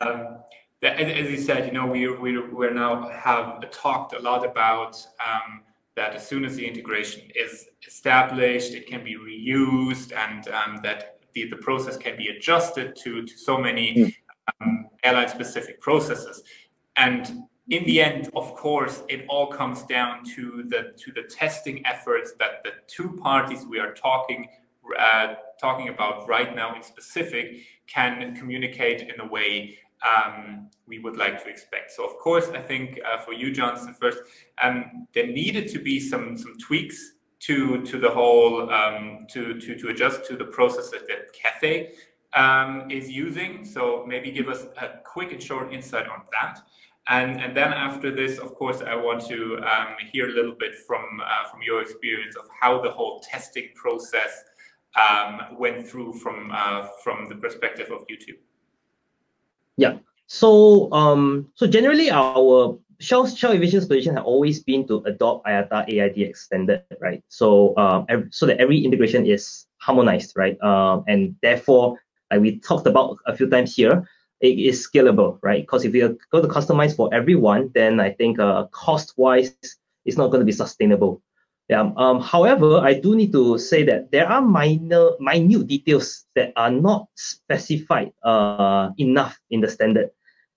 [0.00, 0.38] Um,
[0.82, 5.62] as you said, you know, we we we now have talked a lot about um,
[5.96, 11.20] that as soon as the integration is established, it can be reused, and um, that
[11.34, 14.14] the, the process can be adjusted to to so many mm.
[14.60, 16.42] um, airline-specific processes.
[16.96, 21.84] And in the end, of course, it all comes down to the to the testing
[21.86, 24.48] efforts that the two parties we are talking
[24.98, 31.16] uh, talking about right now in specific can communicate in a way um, we would
[31.16, 31.92] like to expect.
[31.92, 34.18] So, of course, I think uh, for you, Johnson, first,
[34.60, 39.76] um, there needed to be some some tweaks to to the whole um, to to
[39.76, 41.92] to adjust to the processes that Cathay
[42.34, 43.64] um, is using.
[43.64, 46.60] So maybe give us a quick and short insight on that.
[47.08, 50.74] And, and then after this, of course, I want to um, hear a little bit
[50.86, 54.44] from uh, from your experience of how the whole testing process
[55.00, 58.38] um, went through from uh, from the perspective of YouTube.
[59.76, 59.98] Yeah.
[60.26, 65.88] So um, so generally, our Shell Shell Aviation's position has always been to adopt IATA
[65.90, 67.22] AIDX standard, right?
[67.28, 70.60] So um, so that every integration is harmonized, right?
[70.62, 71.98] Um, and therefore,
[72.32, 74.08] like we talked about a few times here,
[74.40, 75.62] it is scalable, right?
[75.62, 79.54] Because if you go to customize for everyone, then I think uh, cost-wise,
[80.04, 81.22] it's not going to be sustainable.
[81.68, 81.92] Yeah.
[81.96, 86.70] Um, however, I do need to say that there are minor, minute details that are
[86.70, 90.10] not specified uh, enough in the standard,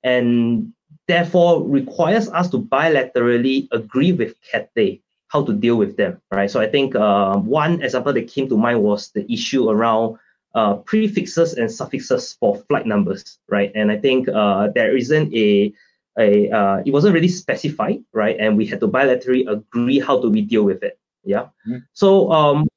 [0.03, 0.73] and
[1.07, 6.49] therefore requires us to bilaterally agree with Cathay how to deal with them, right?
[6.49, 10.17] So I think uh, one example that came to mind was the issue around
[10.55, 13.71] uh, prefixes and suffixes for flight numbers, right?
[13.75, 15.73] And I think uh, there isn't a
[16.17, 18.37] a uh, it wasn't really specified, right?
[18.39, 20.97] And we had to bilaterally agree how do we deal with it.
[21.23, 21.51] Yeah.
[21.67, 21.83] Mm-hmm.
[21.93, 22.67] So um,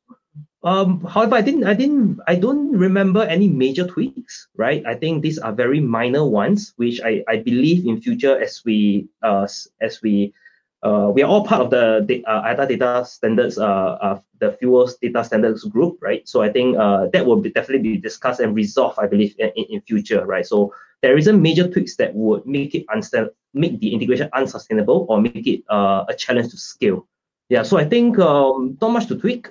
[0.64, 4.82] um, however, I didn't I didn't I don't remember any major tweaks, right?
[4.84, 9.06] I think these are very minor ones, which I, I believe in future as we
[9.22, 9.46] uh
[9.80, 10.34] as we
[10.82, 15.24] uh, we are all part of the uh, data standards, uh, uh, the fuels data
[15.24, 16.28] standards group, right?
[16.28, 19.50] So I think uh, that will be definitely be discussed and resolved, I believe, in,
[19.50, 20.46] in future, right?
[20.46, 20.72] So
[21.02, 25.46] there isn't major tweaks that would make it unsta- make the integration unsustainable or make
[25.46, 27.06] it uh, a challenge to scale.
[27.48, 29.48] Yeah, so I think um, not much to tweak.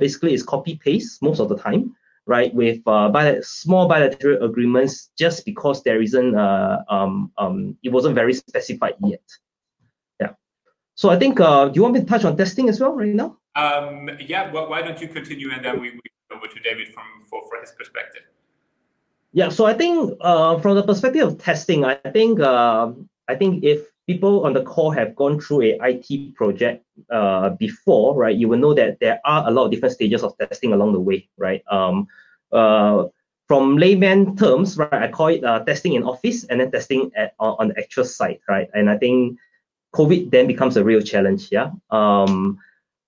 [0.00, 1.94] Basically, it's copy paste most of the time,
[2.26, 2.52] right?
[2.54, 8.94] With bi- small bilateral agreements, just because there isn't, um, um, it wasn't very specified
[9.04, 9.20] yet.
[10.96, 13.14] So I think, uh, do you want me to touch on testing as well right
[13.14, 13.36] now?
[13.54, 16.88] Um, yeah, well, why don't you continue and then we, we go over to David
[16.88, 18.22] from for, for his perspective.
[19.32, 22.92] Yeah, so I think uh, from the perspective of testing, I think uh,
[23.28, 28.14] I think if people on the call have gone through a IT project uh, before,
[28.16, 30.94] right, you will know that there are a lot of different stages of testing along
[30.94, 31.62] the way, right?
[31.70, 32.06] Um,
[32.52, 33.04] uh,
[33.48, 37.34] from layman terms, right, I call it uh, testing in office and then testing at,
[37.38, 38.68] on the actual site, right?
[38.72, 39.38] And I think
[39.94, 41.48] COVID then becomes a real challenge.
[41.50, 41.70] Yeah.
[41.90, 42.58] Um,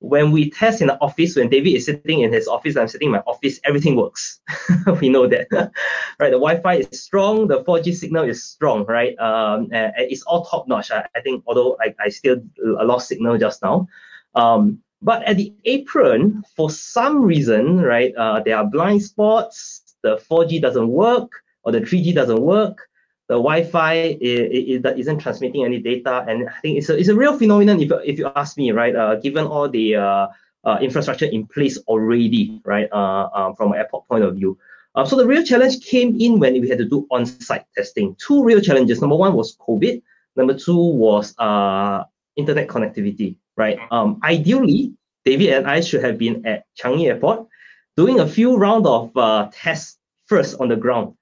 [0.00, 3.06] when we test in the office, when David is sitting in his office, I'm sitting
[3.06, 4.40] in my office, everything works.
[5.00, 5.48] we know that,
[6.20, 6.30] right?
[6.30, 9.18] The Wi-Fi is strong, the 4G signal is strong, right?
[9.18, 10.92] Um, it's all top notch.
[10.92, 13.88] I, I think, although I, I still lost signal just now.
[14.36, 20.16] Um, but at the apron, for some reason, right, uh, there are blind spots, the
[20.30, 21.30] 4G doesn't work
[21.64, 22.87] or the 3G doesn't work,
[23.28, 27.38] the Wi-Fi is, isn't transmitting any data, and I think it's a, it's a real
[27.38, 28.96] phenomenon if, if you ask me, right?
[28.96, 30.26] Uh, given all the uh,
[30.64, 34.58] uh, infrastructure in place already, right, uh, um, from an airport point of view.
[34.94, 38.16] Uh, so the real challenge came in when we had to do on-site testing.
[38.16, 39.00] Two real challenges.
[39.00, 40.02] Number one was COVID.
[40.34, 42.04] Number two was uh,
[42.36, 43.78] internet connectivity, right?
[43.90, 44.94] Um, ideally,
[45.26, 47.46] David and I should have been at Changi Airport
[47.94, 51.14] doing a few round of uh, tests first on the ground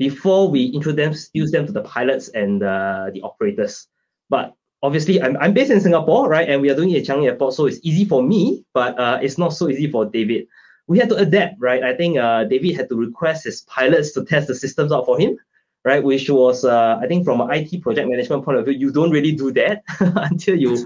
[0.00, 3.86] before we introduce them to the pilots and uh, the operators.
[4.30, 6.48] But obviously, I'm, I'm based in Singapore, right?
[6.48, 9.18] And we are doing it at Changi Airport, so it's easy for me, but uh,
[9.20, 10.46] it's not so easy for David.
[10.86, 11.84] We had to adapt, right?
[11.84, 15.20] I think uh, David had to request his pilots to test the systems out for
[15.20, 15.36] him,
[15.84, 16.02] right?
[16.02, 19.10] Which was, uh, I think, from an IT project management point of view, you don't
[19.10, 20.76] really do that until you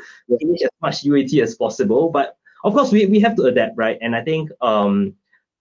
[0.40, 2.10] finish as much UAT as possible.
[2.10, 3.96] But of course, we, we have to adapt, right?
[4.02, 5.14] And I think um,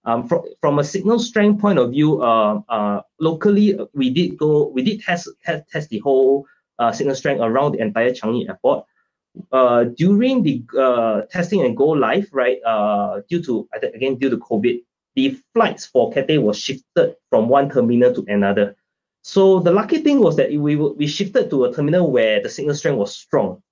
[0.04, 4.68] um, from, from a signal strength point of view, uh, uh, locally we did go,
[4.68, 6.46] we did test test, test the whole
[6.78, 8.84] uh, signal strength around the entire Changi Airport.
[9.50, 14.36] Uh, during the uh, testing and go live, right, uh, due to again due to
[14.36, 14.80] COVID,
[15.16, 18.76] the flights for Cathay was shifted from one terminal to another.
[19.22, 22.76] So the lucky thing was that we we shifted to a terminal where the signal
[22.76, 23.62] strength was strong,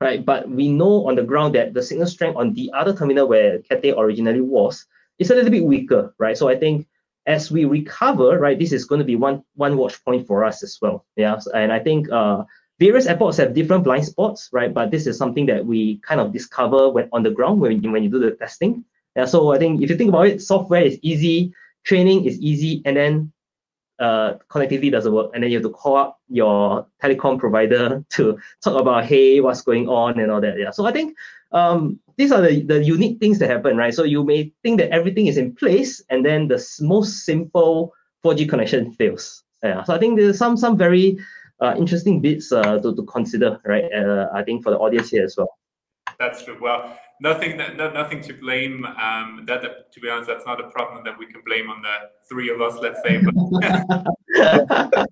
[0.00, 0.24] right?
[0.24, 3.60] But we know on the ground that the signal strength on the other terminal where
[3.60, 4.86] Cathay originally was
[5.20, 6.36] is a little bit weaker, right?
[6.36, 6.88] So I think
[7.26, 10.64] as we recover, right, this is going to be one one watch point for us
[10.64, 11.06] as well.
[11.16, 12.44] Yeah, and I think uh,
[12.80, 14.72] various airports have different blind spots, right?
[14.72, 18.02] But this is something that we kind of discover when on the ground when when
[18.02, 18.84] you do the testing.
[19.14, 21.52] Yeah, so I think if you think about it, software is easy,
[21.84, 23.32] training is easy, and then
[23.98, 28.38] uh, connectivity doesn't work, and then you have to call up your telecom provider to
[28.64, 30.58] talk about hey, what's going on and all that.
[30.58, 31.16] Yeah, so I think
[31.52, 33.94] um, these are the, the unique things that happen, right?
[33.94, 38.46] So you may think that everything is in place, and then the most simple 4G
[38.46, 39.42] connection fails.
[39.62, 41.18] Yeah, so I think there's some some very
[41.60, 43.84] uh, interesting bits uh, to, to consider, right?
[43.90, 45.48] Uh, I think for the audience here as well.
[46.18, 46.58] That's true.
[46.60, 48.84] Well, nothing no, nothing to blame.
[48.84, 51.80] Um, that, that, to be honest, that's not a problem that we can blame on
[51.80, 51.96] the
[52.28, 53.22] three of us, let's say.
[53.24, 55.08] But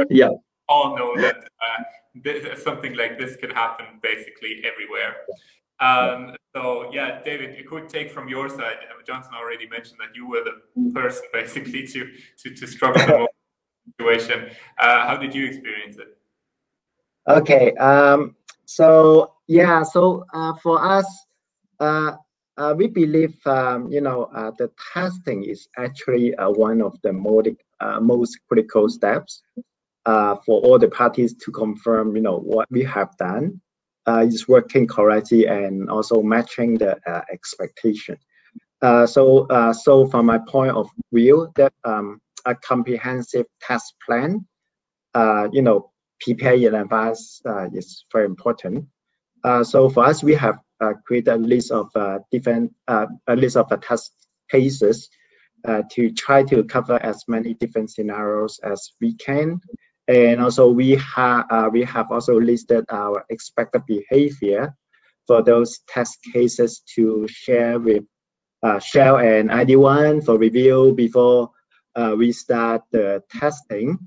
[0.10, 0.30] yeah,
[0.70, 1.82] all know that uh,
[2.14, 5.16] this, something like this can happen basically everywhere.
[5.80, 8.76] Um, so yeah, David, a quick take from your side.
[9.06, 13.28] Johnson already mentioned that you were the person basically to to, to struggle the
[13.98, 14.50] situation.
[14.78, 16.18] Uh, how did you experience it?
[17.28, 17.72] Okay.
[17.74, 21.06] Um, so yeah, so uh, for us,
[21.78, 22.12] uh,
[22.56, 27.12] uh, we believe um, you know uh, the testing is actually uh, one of the
[27.12, 27.48] most
[27.80, 29.42] uh, most critical steps
[30.06, 33.65] uh, for all the parties to confirm you know what we have done uh,
[34.08, 38.16] is working correctly and also matching the uh, expectation.
[38.82, 44.46] Uh, so, uh, so from my point of view, that um, a comprehensive test plan,
[45.14, 45.90] uh, you know,
[46.20, 48.86] prepare in advance uh, is very important.
[49.62, 50.58] so for us, we have
[51.04, 51.90] created a list of
[52.30, 54.12] different, a list of test
[54.50, 55.08] cases
[55.90, 59.60] to try to cover as many different scenarios as we can
[60.08, 64.74] and also we have uh, we have also listed our expected behavior
[65.26, 68.04] for those test cases to share with
[68.62, 71.50] uh, Shell and ID1 for review before
[71.96, 73.98] uh, we start the testing.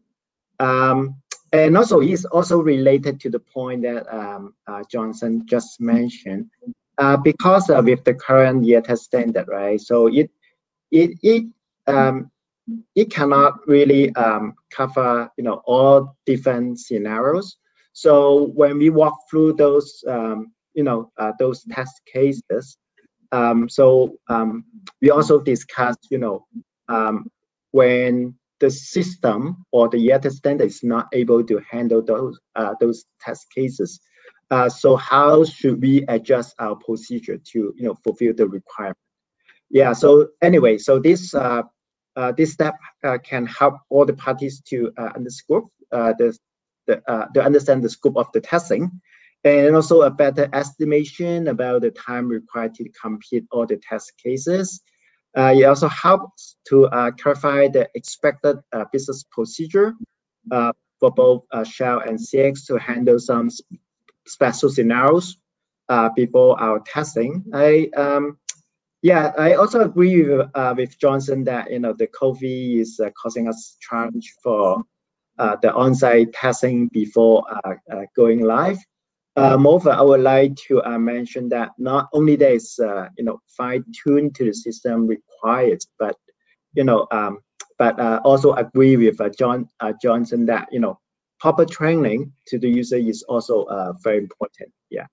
[0.60, 1.16] Um,
[1.52, 6.50] and also it's also related to the point that um, uh, Johnson just mentioned.
[6.98, 9.80] Uh, because with the current test standard, right?
[9.80, 10.30] So it
[10.92, 11.46] it it
[11.88, 12.30] um,
[12.96, 17.58] it cannot really um, cover you know all different scenarios.
[17.94, 22.78] So when we walk through those um, you know uh, those test cases,
[23.32, 24.64] um, so um,
[25.02, 26.46] we also discussed you know
[26.88, 27.30] um,
[27.72, 33.06] when the system or the IATA standard is not able to handle those uh, those
[33.22, 34.00] test cases.
[34.52, 38.98] Uh, so how should we adjust our procedure to you know fulfill the requirement?
[39.70, 39.94] Yeah.
[39.94, 41.64] So anyway, so this uh,
[42.36, 46.38] this step uh, can help all the parties to uh, understand the,
[46.88, 48.92] the, to understand the scope of the testing
[49.46, 54.82] and also a better estimation about the time required to complete all the test cases.
[55.38, 59.94] Uh, it also helps to uh, clarify the expected uh, business procedure
[61.00, 63.50] for both Shell and CX to handle some
[64.28, 65.38] special scenarios
[66.16, 67.46] before our testing.
[67.54, 68.38] I um,
[69.02, 73.10] yeah, I also agree with, uh, with Johnson that you know the COVID is uh,
[73.22, 74.84] causing us challenge for
[75.38, 78.78] uh, the on-site testing before uh, uh, going live.
[79.38, 82.76] Uh, moreover, I would like to mention that not only there is
[83.18, 86.18] you know fine-tuned to the system required, but
[86.74, 87.40] you know um,
[87.78, 89.70] but also agree with John
[90.02, 91.00] Johnson that you know
[91.40, 93.66] proper training to the user is also
[94.04, 94.74] very important.
[94.90, 95.06] Yeah.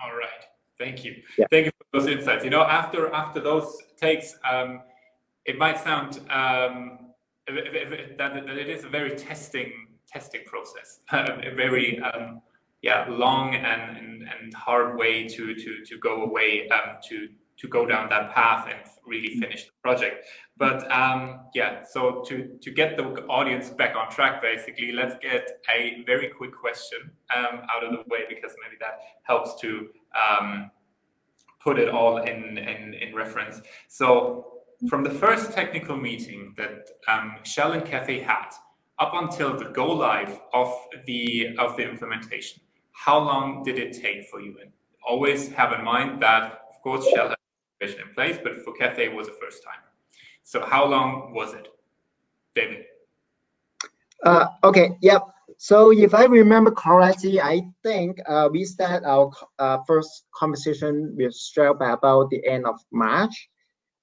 [0.00, 0.37] All right.
[0.78, 1.22] Thank you.
[1.36, 1.46] Yeah.
[1.50, 2.44] Thank you for those insights.
[2.44, 4.82] You know, after after those takes, um,
[5.44, 6.98] it might sound um,
[7.46, 9.72] that, that it is a very testing
[10.06, 12.40] testing process, a very um,
[12.82, 17.28] yeah long and, and, and hard way to to to go away um, to
[17.58, 20.26] to go down that path and really finish the project.
[20.56, 25.60] But um, yeah, so to to get the audience back on track, basically, let's get
[25.74, 30.70] a very quick question um, out of the way because maybe that helps to um,
[31.60, 33.60] put it all in, in in reference.
[33.88, 34.58] So
[34.88, 38.50] from the first technical meeting that um, Shell and Cathay had
[38.98, 40.72] up until the go live of
[41.06, 42.60] the of the implementation,
[42.92, 44.56] how long did it take for you?
[44.60, 44.72] And
[45.06, 47.34] always have in mind that, of course, Shell
[47.80, 49.82] vision in place, but for Cathay it was the first time.
[50.42, 51.68] So how long was it,
[52.54, 52.84] David?
[54.24, 55.22] Uh, okay, yep.
[55.58, 61.34] So if I remember correctly, I think uh, we started our uh, first conversation with
[61.78, 63.48] by about the end of March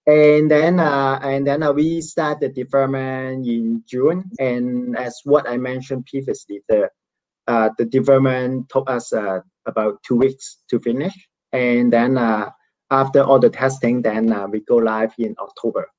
[0.07, 4.30] and then uh, and then uh, we start the development in June.
[4.39, 6.89] And as what I mentioned previously, the
[7.47, 9.14] uh, the development took us
[9.65, 11.14] about two weeks to finish.
[11.53, 12.15] And then
[12.91, 15.90] after all the testing, then uh, we go live in October.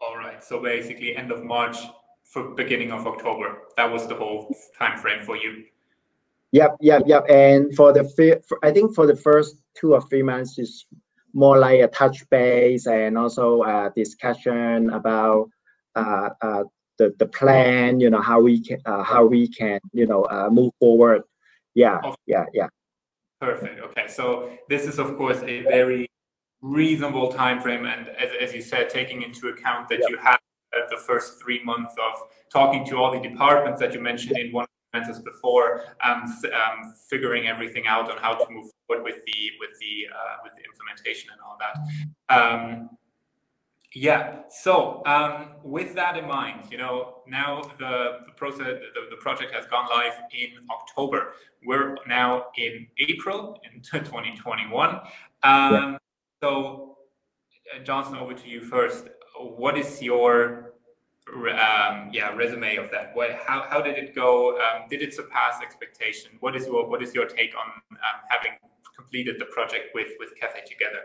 [0.00, 0.42] All right.
[0.42, 1.76] So basically, end of March
[2.24, 3.58] for beginning of October.
[3.76, 5.64] That was the whole time frame for you.
[6.52, 7.24] Yep, yep, yep.
[7.28, 8.04] And for the
[8.48, 10.86] for, I think for the first two or three months is
[11.32, 15.48] more like a touch base and also a discussion about
[15.96, 16.64] uh, uh,
[16.98, 20.48] the, the plan, you know, how we can, uh, how we can, you know, uh,
[20.50, 21.22] move forward.
[21.74, 22.16] Yeah, okay.
[22.26, 22.68] yeah, yeah.
[23.44, 23.80] Perfect.
[23.80, 26.08] Okay, so this is of course a very
[26.62, 30.08] reasonable time frame, and as, as you said, taking into account that yep.
[30.10, 30.38] you had
[30.90, 32.14] the first three months of
[32.50, 37.46] talking to all the departments that you mentioned in one mentors before, um, um, figuring
[37.46, 41.28] everything out on how to move forward with the with the uh, with the implementation
[41.32, 41.74] and all that.
[42.34, 42.88] Um,
[43.94, 44.40] yeah.
[44.50, 49.54] So um, with that in mind, you know, now the, the process, the, the project
[49.54, 51.32] has gone live in October.
[51.64, 55.00] We're now in April in 2021.
[55.44, 55.76] Yeah.
[55.76, 55.98] Um,
[56.42, 56.98] so,
[57.74, 59.08] uh, Johnson, over to you first.
[59.40, 60.74] What is your
[61.32, 63.14] um, yeah resume of that?
[63.14, 64.56] What, how, how did it go?
[64.56, 66.32] Um, did it surpass expectation?
[66.40, 68.52] What is your what is your take on um, having
[68.96, 71.00] completed the project with with Cathay together?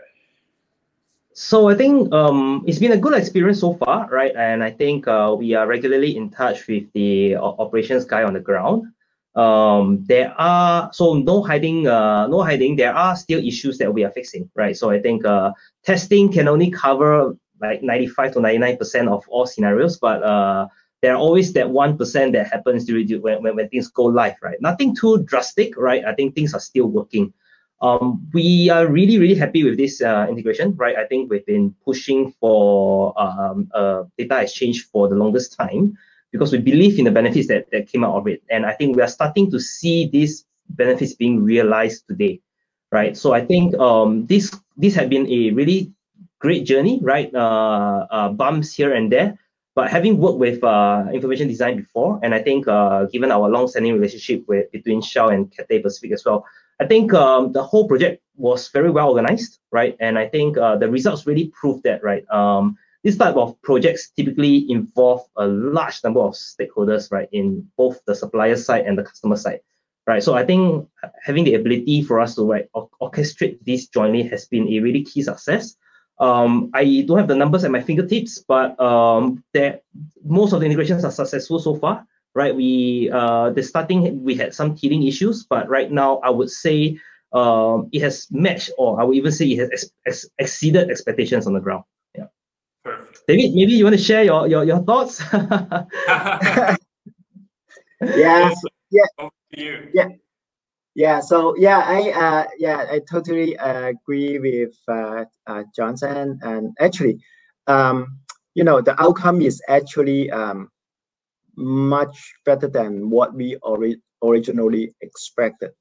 [1.42, 4.36] So I think um, it's been a good experience so far, right?
[4.36, 8.42] And I think uh, we are regularly in touch with the operations guy on the
[8.42, 8.92] ground.
[9.36, 12.76] Um, there are so no hiding, uh, no hiding.
[12.76, 14.76] There are still issues that we are fixing, right?
[14.76, 15.54] So I think uh,
[15.86, 20.68] testing can only cover like 95 to 99% of all scenarios, but uh,
[21.02, 24.58] there are always that 1% that happens during when, when, when things go live, right?
[24.60, 26.04] Nothing too drastic, right?
[26.04, 27.34] I think things are still working.
[27.82, 30.98] Um, we are really, really happy with this uh, integration, right?
[30.98, 33.70] I think we've been pushing for um,
[34.18, 35.98] data exchange for the longest time
[36.32, 38.44] because we believe in the benefits that, that came out of it.
[38.50, 42.42] And I think we are starting to see these benefits being realized today,
[42.92, 43.18] right?
[43.18, 45.92] So I think um, this this has been a really
[46.40, 47.34] great journey, right?
[47.34, 49.38] Uh, uh, bumps here and there,
[49.76, 53.94] but having worked with uh, information design before, and I think uh, given our long-standing
[53.94, 56.46] relationship with between Shell and Cathay Pacific as well,
[56.80, 59.98] I think um, the whole project was very well organized, right?
[60.00, 62.24] And I think uh, the results really prove that, right?
[62.32, 68.00] Um, this type of projects typically involve a large number of stakeholders, right, in both
[68.06, 69.60] the supplier side and the customer side,
[70.08, 70.24] right?
[70.24, 70.88] So I think
[71.24, 72.68] having the ability for us to right,
[73.02, 75.76] orchestrate this jointly has been a really key success.
[76.20, 79.44] Um, I don't have the numbers at my fingertips, but um,
[80.24, 82.06] most of the integrations are successful so far,
[82.40, 82.56] right?
[82.56, 86.98] We uh, the starting we had some teething issues, but right now I would say
[87.34, 91.46] um, it has matched, or I would even say it has ex ex exceeded expectations
[91.48, 91.84] on the ground.
[92.16, 92.32] Yeah.
[92.86, 93.28] Perfect.
[93.28, 95.22] David, maybe you want to share your your, your thoughts?
[98.02, 98.56] yes.
[98.92, 99.30] Yeah.
[99.94, 100.08] Yeah.
[100.96, 106.40] Yeah, so yeah, I uh, yeah, I totally uh, agree with uh, uh, Johnson.
[106.42, 107.22] And actually,
[107.68, 108.18] um,
[108.56, 110.70] you know, the outcome is actually um,
[111.60, 115.72] much better than what we ori originally expected.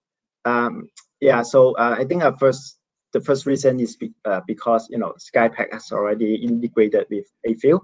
[0.44, 0.88] Um,
[1.20, 2.78] yeah, so uh, I think at first
[3.12, 7.80] the first reason is be, uh, because you know SkyPad has already integrated with A-Fuel,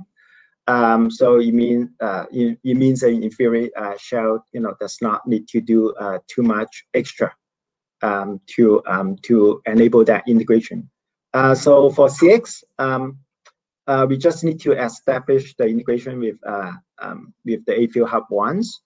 [0.66, 4.75] um, so it means uh, it, it, means that in theory, uh, Shell you know
[4.81, 7.33] does not need to do uh, too much extra
[8.03, 10.91] um, to um, to enable that integration.
[11.33, 13.19] Uh, so for CX, um,
[13.86, 18.24] uh, we just need to establish the integration with uh, um, with the A-Fuel Hub
[18.31, 18.81] once.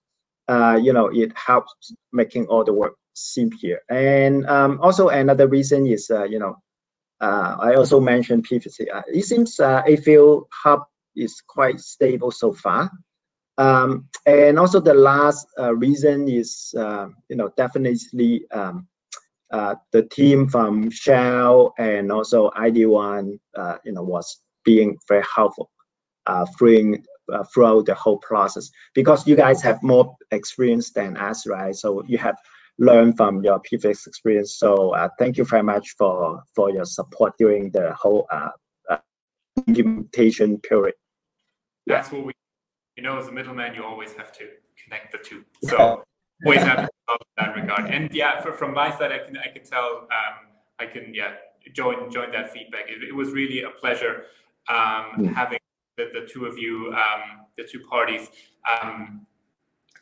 [0.48, 3.80] Uh, you know, it helps making all the work simpler.
[3.90, 6.56] And um, also another reason is, uh, you know,
[7.20, 10.84] uh, I also mentioned previously, uh, it seems uh, A-Fuel Hub
[11.16, 12.90] is quite stable so far.
[13.58, 18.86] Um, and also the last reason is, you know, definitely um,
[19.50, 24.40] the team from Shell and also ID1, uh, you know, was
[24.72, 25.70] being very helpful
[26.26, 26.98] uh, through,
[27.32, 31.74] uh, throughout the whole process because you guys have more experience than us, right?
[31.74, 32.36] So you have
[32.78, 34.50] learned from your previous experience.
[34.62, 38.28] So thank you very much for for your support during the whole
[39.66, 40.94] implementation period.
[41.86, 42.32] That's what we
[42.98, 44.44] you know, as a middleman, you always have to
[44.82, 45.44] connect the two.
[45.62, 46.02] So
[46.44, 46.88] always have
[47.36, 47.84] that regard.
[47.94, 50.34] And yeah, for, from my side, I can I can tell um,
[50.80, 51.34] I can yeah
[51.72, 52.88] join join that feedback.
[52.88, 54.24] It, it was really a pleasure
[54.68, 55.34] um, mm.
[55.34, 55.58] having
[55.96, 58.28] the, the two of you, um, the two parties,
[58.70, 59.26] um,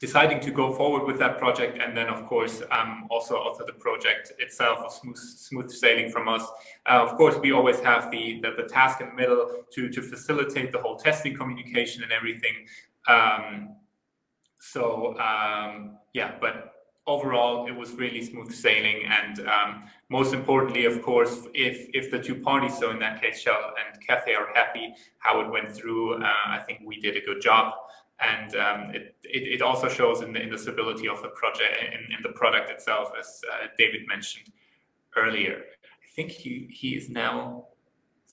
[0.01, 3.73] deciding to go forward with that project and then of course um, also also the
[3.73, 6.43] project itself was smooth, smooth sailing from us
[6.87, 10.03] uh, of course we always have the, the, the task in the middle to to
[10.03, 12.67] facilitate the whole testing communication and everything
[13.09, 13.75] um,
[14.61, 16.73] so um, yeah but
[17.07, 22.19] overall it was really smooth sailing and um, most importantly of course if if the
[22.19, 26.23] two parties so in that case shell and cathay are happy how it went through
[26.23, 27.75] uh, i think we did a good job.
[28.19, 31.77] And um, it, it, it, also shows in the, in the stability of the project
[31.83, 34.47] in, in the product itself as uh, david mentioned
[35.19, 35.57] earlier.
[36.03, 37.67] I think he, he is now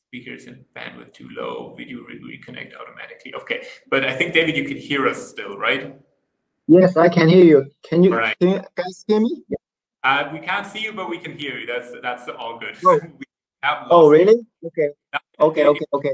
[0.08, 3.34] speakers and bandwidth too low video re reconnect automatically.
[3.36, 6.00] Okay but i think david you can hear us still right?
[6.68, 7.66] Yes i can hear you.
[7.84, 8.40] Can you, right.
[8.40, 9.44] can you guys hear me
[10.04, 13.00] uh, we can't see you but we can hear you that's that's all good oh,
[13.90, 14.90] oh really okay
[15.40, 16.14] okay okay okay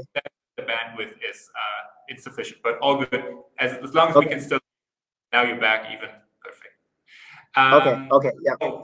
[0.56, 3.24] the bandwidth is uh, insufficient, but all good.
[3.58, 4.26] As, as long as okay.
[4.26, 4.60] we can still,
[5.32, 6.10] now you're back even,
[6.42, 6.74] perfect.
[7.56, 8.54] Um, okay, okay, yeah.
[8.60, 8.82] Oh,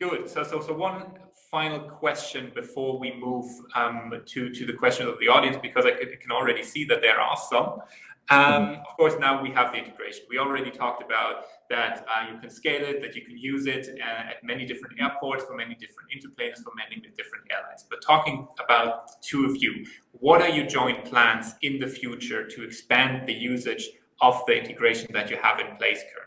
[0.00, 0.28] good.
[0.28, 1.14] So, so, so one
[1.50, 5.92] final question before we move um, to, to the questions of the audience, because I
[5.92, 7.80] can already see that there are some.
[8.28, 8.80] Um, mm-hmm.
[8.80, 10.24] of course, now we have the integration.
[10.28, 13.88] We already talked about that uh, you can scale it, that you can use it
[14.00, 17.84] uh, at many different airports for many different into-planers for many different airlines.
[17.88, 22.64] But talking about two of you, what are your joint plans in the future to
[22.64, 23.90] expand the usage
[24.20, 26.26] of the integration that you have in place currently?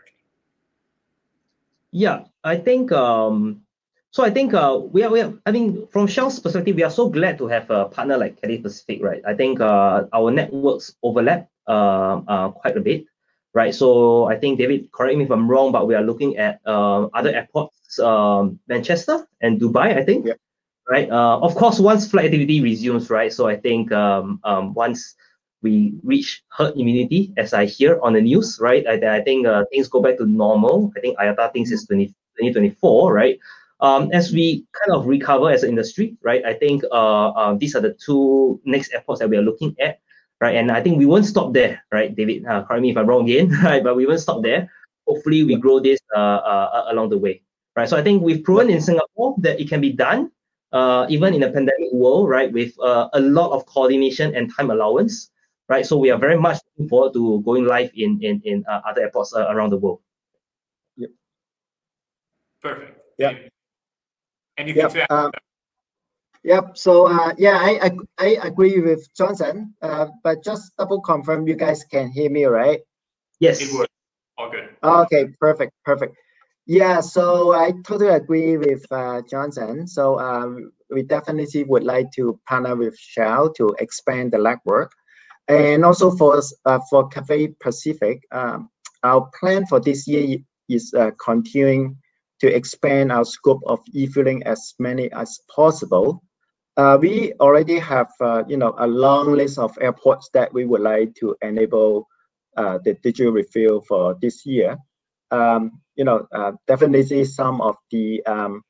[1.92, 3.62] Yeah, I think um,
[4.12, 4.22] so.
[4.22, 5.34] I think uh, we are, we are.
[5.44, 8.58] I mean, from Shell's perspective, we are so glad to have a partner like Cathay
[8.58, 9.20] Pacific, right?
[9.26, 13.06] I think uh, our networks overlap uh, uh, quite a bit,
[13.54, 13.74] right?
[13.74, 17.06] So I think David, correct me if I'm wrong, but we are looking at uh,
[17.14, 20.26] other airports, um, Manchester and Dubai, I think.
[20.26, 20.34] Yeah.
[20.88, 21.08] Right.
[21.08, 23.32] Uh, of course, once flight activity resumes, right?
[23.32, 25.14] So I think um, um, once
[25.62, 28.84] we reach herd immunity, as I hear on the news, right?
[28.86, 30.90] I, I think uh, things go back to normal.
[30.96, 33.38] I think IATA thinks it's 20, 2024, right?
[33.80, 36.44] Um, as we kind of recover as an industry, right?
[36.44, 40.00] I think uh, uh, these are the two next airports that we are looking at
[40.40, 40.56] right?
[40.56, 42.46] And I think we won't stop there, right, David?
[42.46, 43.84] Uh, correct me if I'm wrong again, right?
[43.84, 44.70] But we won't stop there.
[45.06, 47.42] Hopefully, we grow this uh, uh, along the way,
[47.76, 47.88] right?
[47.88, 50.30] So I think we've proven in Singapore that it can be done,
[50.72, 54.70] uh, even in a pandemic world, right, with uh, a lot of coordination and time
[54.70, 55.30] allowance,
[55.68, 55.84] right?
[55.84, 59.02] So we are very much looking forward to going live in in in uh, other
[59.02, 60.00] airports uh, around the world.
[60.96, 61.10] Yep.
[62.62, 63.00] Perfect.
[63.18, 63.34] Yeah.
[64.56, 64.92] Anything yep.
[64.92, 65.10] to add?
[65.10, 65.32] Um,
[66.44, 66.78] Yep.
[66.78, 69.74] So uh, yeah, I, I I agree with Johnson.
[69.82, 72.80] Uh, but just double confirm, you guys can hear me, right?
[73.40, 73.60] Yes.
[73.60, 73.92] It works.
[74.38, 74.68] All good.
[74.82, 75.28] Okay.
[75.38, 75.72] Perfect.
[75.84, 76.16] Perfect.
[76.66, 77.00] Yeah.
[77.00, 79.86] So I totally agree with uh, Johnson.
[79.86, 84.88] So um, we definitely would like to partner with Shell to expand the legwork,
[85.48, 88.70] and also for uh, for Cathay Pacific, um,
[89.02, 90.38] our plan for this year
[90.70, 91.96] is uh, continuing
[92.40, 96.22] to expand our scope of e-fueling as many as possible
[96.80, 100.80] uh, we already have, uh, you know, a long list of airports that we would
[100.80, 102.08] like to enable
[102.56, 104.78] uh, the digital refill for this year.
[105.30, 108.62] Um, you know, uh, definitely some of the um,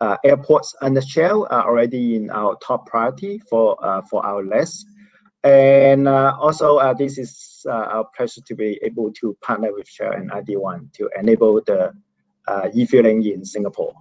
[0.00, 4.86] uh, airports under Shell are already in our top priority for uh, for our list.
[5.44, 10.92] And also, this is our pleasure to be able to partner with Shell and ID1
[10.94, 11.92] to enable the
[12.74, 13.94] e-fueling in Singapore.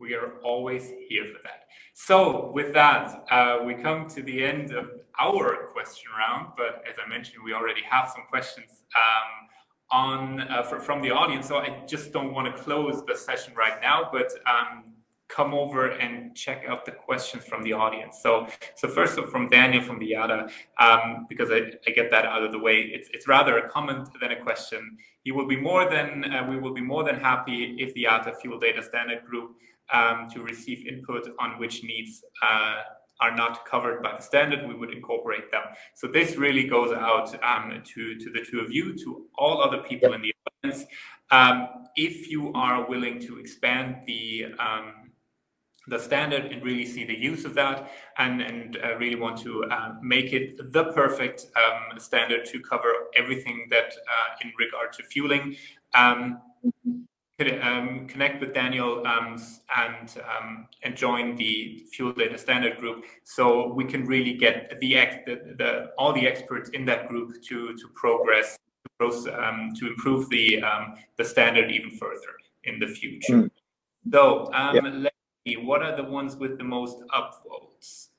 [0.00, 1.64] We are always here for that.
[1.92, 6.52] So with that, uh, we come to the end of our question round.
[6.56, 9.48] But as I mentioned, we already have some questions um,
[9.92, 11.46] on uh, for, from the audience.
[11.46, 14.08] So I just don't want to close the session right now.
[14.10, 14.94] But um,
[15.30, 18.20] come over and check out the questions from the audience.
[18.22, 22.24] So, so first of from Daniel from the IATA, um, because I, I get that
[22.24, 22.80] out of the way.
[22.80, 24.96] It's it's rather a comment than a question.
[25.22, 28.40] He will be more than uh, we will be more than happy if the IATA
[28.40, 29.56] Fuel Data Standard Group
[29.92, 32.82] um, to receive input on which needs uh,
[33.20, 35.62] are not covered by the standard, we would incorporate them.
[35.94, 39.78] So this really goes out um, to, to the two of you, to all other
[39.78, 40.16] people yep.
[40.16, 40.34] in the
[40.64, 40.86] audience.
[41.30, 44.94] Um, if you are willing to expand the um,
[45.88, 49.64] the standard and really see the use of that and, and uh, really want to
[49.64, 55.02] uh, make it the perfect um, standard to cover everything that uh, in regard to
[55.02, 55.56] fueling.
[55.94, 56.40] Um,
[57.62, 59.40] um, connect with Daniel um,
[59.76, 64.94] and um, and join the Fuel Data Standard group, so we can really get the,
[65.26, 68.58] the, the all the experts in that group to to progress
[69.00, 69.08] to,
[69.42, 72.34] um, to improve the um, the standard even further
[72.64, 73.34] in the future.
[73.34, 73.50] Mm.
[74.12, 74.82] So um, yeah.
[74.94, 78.09] let's see, what are the ones with the most upvotes?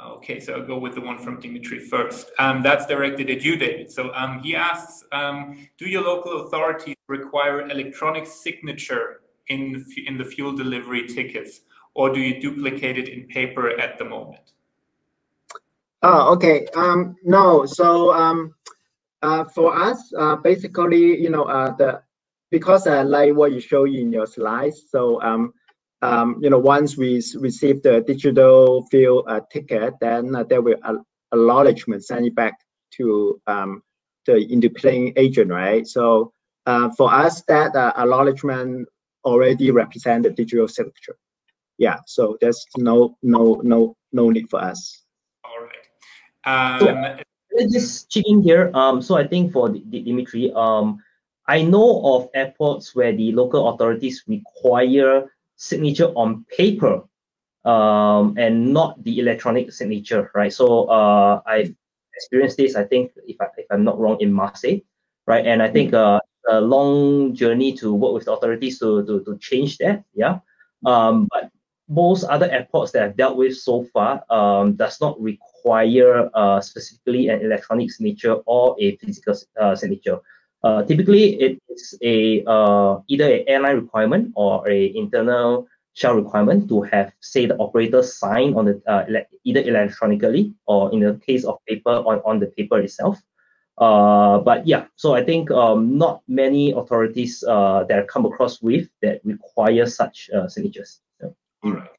[0.00, 2.30] Okay, so I'll go with the one from Dimitri first.
[2.38, 3.90] Um, that's directed at you, David.
[3.90, 10.24] So um, he asks, um, do your local authorities require electronic signature in, in the
[10.24, 11.62] fuel delivery tickets,
[11.94, 14.52] or do you duplicate it in paper at the moment?
[16.02, 16.68] Oh, okay.
[16.76, 18.54] Um, no, so um,
[19.22, 22.02] uh, for us, uh, basically, you know, uh, the
[22.50, 25.20] because like what you show in your slides, so
[26.02, 30.76] um, you know, once we receive the digital field uh, ticket, then uh, there will
[31.32, 32.54] acknowledgement send it back
[32.92, 33.82] to um,
[34.26, 35.86] the independent agent, right?
[35.86, 36.32] So
[36.66, 38.88] uh, for us, that uh, acknowledgement
[39.24, 41.16] already represent the digital signature.
[41.78, 45.04] Yeah, so there's no no no no need for us.
[45.44, 46.82] All right.
[46.82, 47.20] Um,
[47.56, 48.70] so, just checking here.
[48.74, 50.98] Um, so I think for the, the Dimitri, um,
[51.46, 57.02] I know of airports where the local authorities require signature on paper
[57.66, 60.52] um, and not the electronic signature, right?
[60.52, 61.74] So uh, I've
[62.14, 64.80] experienced this, I think, if, I, if I'm not wrong, in Marseille,
[65.26, 65.46] right?
[65.46, 69.36] And I think uh, a long journey to work with the authorities to, to, to
[69.38, 70.38] change that, yeah?
[70.86, 71.50] Um, but
[71.88, 77.28] most other airports that I've dealt with so far um, does not require uh, specifically
[77.28, 80.18] an electronic signature or a physical uh, signature.
[80.62, 86.82] Uh, typically, it's a uh, either an airline requirement or a internal shell requirement to
[86.82, 91.44] have, say, the operator sign on the uh, ele either electronically or in the case
[91.44, 93.20] of paper on, on the paper itself.
[93.78, 98.60] Uh, but yeah, so I think um, not many authorities uh, that I come across
[98.60, 101.00] with that require such uh, signatures.
[101.20, 101.34] So.
[101.62, 101.97] All right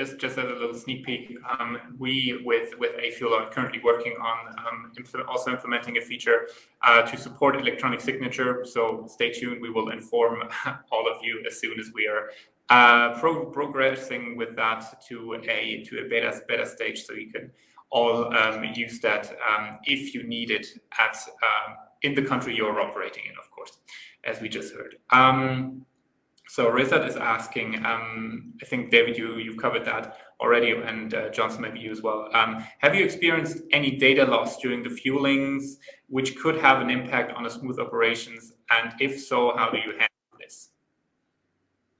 [0.00, 4.14] just just as a little sneak peek, um, we with with A-Fuel are currently working
[4.30, 6.38] on um, implement, also implementing a feature
[6.82, 8.64] uh, to support electronic signature.
[8.64, 8.80] So
[9.16, 9.60] stay tuned.
[9.60, 10.36] We will inform
[10.92, 12.22] all of you as soon as we are
[12.70, 17.50] uh, pro progressing with that to a to a beta beta stage, so you can
[17.90, 20.66] all um, use that um, if you need it
[20.98, 21.16] at
[21.48, 23.72] um, in the country you're operating in, of course,
[24.24, 24.96] as we just heard.
[26.50, 31.28] So Rizat is asking, um, I think David, you you've covered that already, and uh,
[31.30, 32.28] Johnson maybe you as well.
[32.34, 35.76] Um, have you experienced any data loss during the fuelings,
[36.08, 38.52] which could have an impact on the smooth operations?
[38.68, 40.70] And if so, how do you handle this?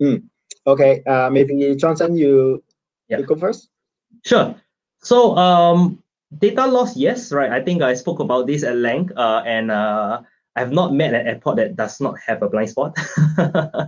[0.03, 0.25] Mm.
[0.67, 2.61] Okay, uh, maybe Johnson, you,
[3.07, 3.19] yeah.
[3.19, 3.69] you go first.
[4.27, 4.57] Sure.
[4.99, 6.03] So um,
[6.37, 7.53] data loss, yes, right.
[7.53, 10.23] I think I spoke about this at length, uh, and uh,
[10.57, 12.99] I have not met an airport that does not have a blind spot.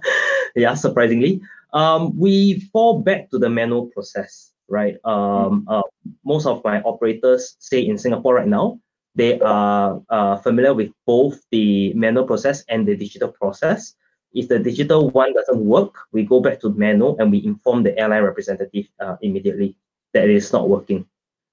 [0.55, 1.41] yeah, surprisingly.
[1.73, 4.97] Um, we fall back to the manual process, right?
[5.05, 5.83] Um, uh,
[6.25, 8.79] most of my operators, say in Singapore right now,
[9.15, 13.95] they are uh, familiar with both the manual process and the digital process.
[14.33, 17.99] If the digital one doesn't work, we go back to manual and we inform the
[17.99, 19.77] airline representative uh, immediately
[20.15, 21.07] that it is not working.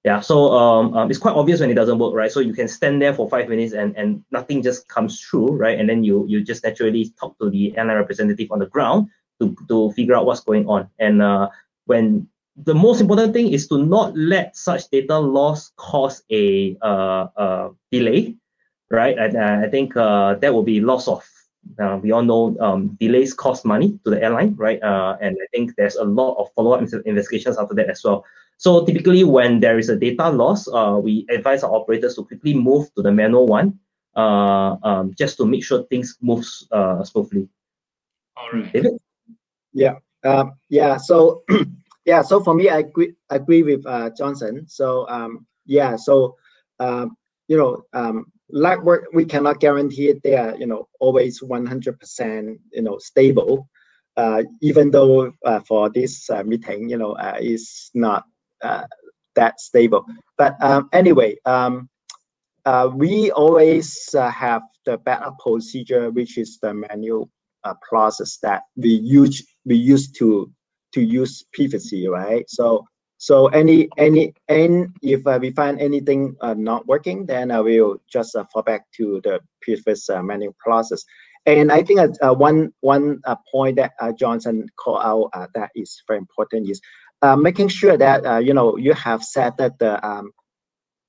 [0.05, 2.31] Yeah, so um, um, it's quite obvious when it doesn't work, right?
[2.31, 5.77] So you can stand there for five minutes and, and nothing just comes through, right?
[5.77, 9.09] And then you you just naturally talk to the airline representative on the ground
[9.41, 10.89] to, to figure out what's going on.
[10.99, 11.49] And uh,
[11.85, 17.27] when the most important thing is to not let such data loss cause a uh,
[17.35, 18.35] uh, delay,
[18.89, 19.17] right?
[19.17, 21.27] And uh, I think uh, that will be loss of.
[21.77, 24.81] Uh, we all know um, delays cost money to the airline, right?
[24.81, 28.23] Uh, and I think there's a lot of follow-up investigations after that as well.
[28.59, 32.53] So typically when there is a data loss, uh, we advise our operators to quickly
[32.53, 33.79] move to the manual one
[34.15, 37.47] uh, um, just to make sure things moves uh, smoothly.
[38.35, 38.71] All right.
[38.73, 38.99] David?
[39.73, 39.95] Yeah.
[40.25, 40.97] Um, yeah.
[40.97, 41.43] So
[42.05, 42.21] yeah.
[42.21, 44.65] So for me, I agree, agree with uh, Johnson.
[44.67, 45.95] So um, yeah.
[45.95, 46.35] So
[46.79, 47.15] um,
[47.47, 48.79] you know, um, like
[49.13, 53.69] we cannot guarantee they are you know always 100% you know stable.
[54.17, 58.25] uh, even though uh, for this uh, meeting, you know, is not
[58.61, 60.05] that stable.
[60.37, 61.89] But um, anyway, um,
[62.93, 67.29] we always have the backup procedure, which is the manual
[67.87, 70.51] process that we use we used to
[70.93, 72.49] to use previously, right?
[72.49, 72.85] So
[73.17, 78.01] so any any and if uh, we find anything uh, not working, then I will
[78.11, 81.03] just uh, fall back to the previous manual process.
[81.45, 85.71] And I think uh, one one uh, point that uh, Johnson called out uh, that
[85.75, 86.79] is very important is
[87.21, 90.31] uh, making sure that uh, you know you have set that the um,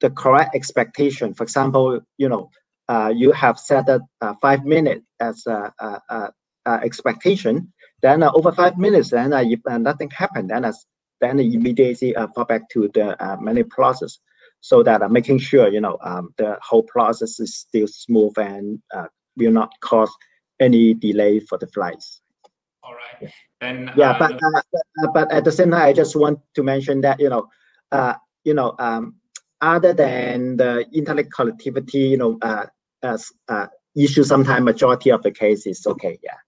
[0.00, 1.34] the correct expectation.
[1.34, 2.50] For example, you know
[3.14, 4.00] you have set that
[4.42, 6.32] five minutes as a, a,
[6.66, 7.72] a, expectation.
[8.02, 10.70] Then over five minutes, then if nothing happened, then
[11.20, 14.18] then immediately fall back to the manual process
[14.60, 18.80] so that uh, making sure you know um, the whole process is still smooth and
[18.94, 19.06] uh,
[19.36, 20.10] will not cause
[20.60, 22.20] any delay for the flights.
[22.90, 23.32] All right.
[23.60, 27.02] Then yeah, uh, but, uh, but, at the same time, I just want to mention
[27.02, 27.48] that you know,
[27.92, 29.14] uh, you know, um,
[29.60, 32.66] other than the internet connectivity, you know, uh,
[33.02, 36.18] as uh, issue, sometimes majority of the cases okay.
[36.22, 36.38] Yeah.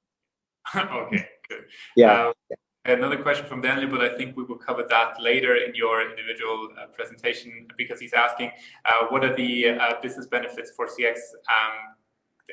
[0.82, 1.28] okay.
[1.48, 1.64] Good.
[1.96, 2.32] Yeah.
[2.50, 6.02] Uh, Another question from Daniel, but I think we will cover that later in your
[6.02, 8.50] individual uh, presentation because he's asking
[8.84, 11.14] uh, what are the uh, business benefits for CX
[11.46, 11.94] um,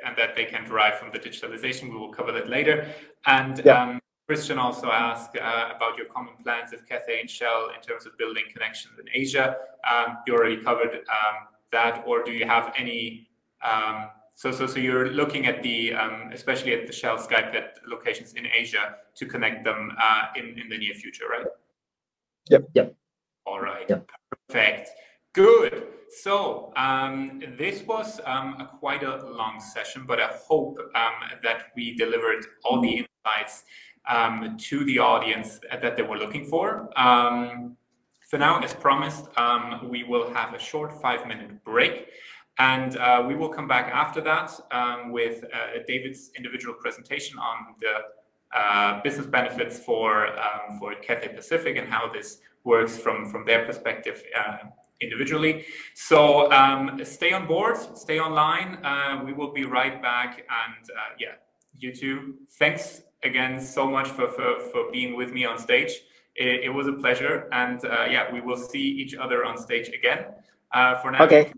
[0.06, 1.84] and that they can derive from the digitalization.
[1.90, 2.88] We will cover that later.
[3.26, 3.82] And yeah.
[3.82, 8.06] um, Christian also asked uh, about your common plans with Cathay and Shell in terms
[8.06, 9.58] of building connections in Asia.
[9.90, 11.36] Um, you already covered um,
[11.72, 13.28] that, or do you have any?
[13.68, 18.34] Um, so, so, so you're looking at the, um, especially at the Shell Skype locations
[18.34, 21.46] in Asia to connect them uh, in in the near future, right?
[22.50, 22.70] Yep.
[22.74, 22.96] Yep.
[23.46, 23.90] All right.
[23.90, 24.10] Yep.
[24.48, 24.90] Perfect.
[25.40, 25.84] Good.
[26.10, 31.14] So um, this was um, a quite a long session, but I hope um,
[31.44, 33.64] that we delivered all the insights
[34.10, 36.90] um, to the audience that they were looking for.
[37.00, 37.78] Um,
[38.30, 42.08] for now, as promised, um, we will have a short five-minute break.
[42.58, 44.52] And uh, we will come back after that
[45.10, 50.36] with uh, David's individual presentation on the uh, business benefits for
[50.78, 54.58] for Cathay Pacific and how this works from from their perspective uh,
[55.02, 55.66] individually.
[55.96, 58.84] So um, stay on board, stay online.
[58.84, 60.40] Uh, we will be right back.
[60.40, 61.36] And uh, yeah,
[61.78, 62.36] you too.
[62.58, 65.92] Thanks again so much for, for, for being with me on stage.
[66.36, 67.48] It, it was a pleasure.
[67.52, 70.26] And uh, yeah, we will see each other on stage again
[70.74, 71.24] uh, for now.
[71.24, 71.52] Okay.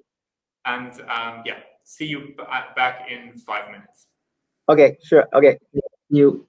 [0.66, 2.36] And um, yeah, see you
[2.76, 4.08] back in five minutes.
[4.70, 5.28] Okay, sure.
[5.34, 5.58] Okay.
[6.10, 6.48] You.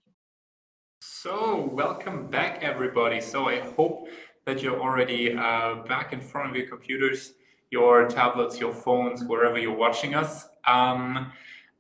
[1.01, 3.21] So welcome back, everybody.
[3.21, 4.09] So I hope
[4.45, 7.35] that you're already uh, back in front of your computers,
[7.71, 10.49] your tablets, your phones, wherever you're watching us.
[10.67, 11.33] Um,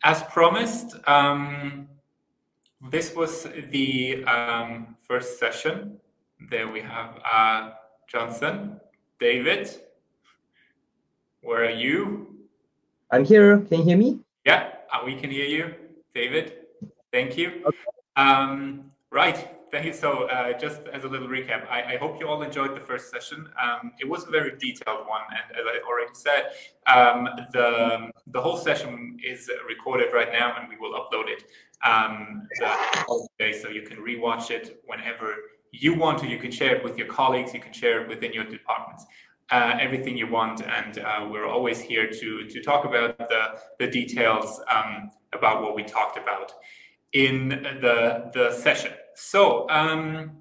[0.04, 1.88] as promised, um,
[2.90, 5.98] this was the um, first session.
[6.50, 7.70] There we have uh,
[8.08, 8.80] Johnson,
[9.18, 9.70] David.
[11.42, 12.38] Where are you?
[13.10, 13.58] I'm here.
[13.58, 14.20] Can you hear me?
[14.44, 15.74] Yeah, uh, we can hear you,
[16.14, 16.54] David.
[17.12, 17.62] Thank you.
[17.66, 17.78] Okay.
[18.16, 19.48] Um, right.
[19.72, 19.94] Thank you.
[19.94, 23.10] So uh, just as a little recap, I, I, hope you all enjoyed the first
[23.10, 23.48] session.
[23.58, 26.50] Um, it was a very detailed one, and as I already said,
[26.86, 31.44] um, the the whole session is recorded right now, and we will upload it
[31.82, 32.46] um,
[33.62, 35.36] so you can rewatch it whenever
[35.70, 36.26] you want to.
[36.28, 37.54] You can share it with your colleagues.
[37.54, 39.06] You can share it within your departments.
[39.50, 43.86] Uh, everything you want, and uh, we're always here to to talk about the the
[43.90, 46.52] details um, about what we talked about
[47.14, 47.48] in
[47.80, 48.92] the the session.
[49.14, 50.32] So um,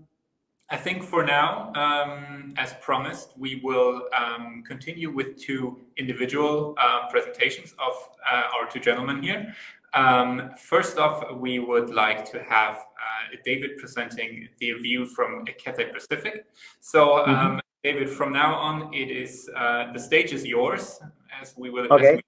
[0.69, 7.09] I think for now, um, as promised, we will um, continue with two individual uh,
[7.09, 7.93] presentations of
[8.29, 9.53] uh, our two gentlemen here.
[9.93, 15.91] Um, first off, we would like to have uh, David presenting the view from Cathay
[15.91, 16.45] Pacific.
[16.79, 17.59] So, mm -hmm.
[17.83, 21.01] David, from now on, it is uh, the stage is yours,
[21.41, 21.87] as we will.
[21.91, 22.15] Okay.
[22.15, 22.21] We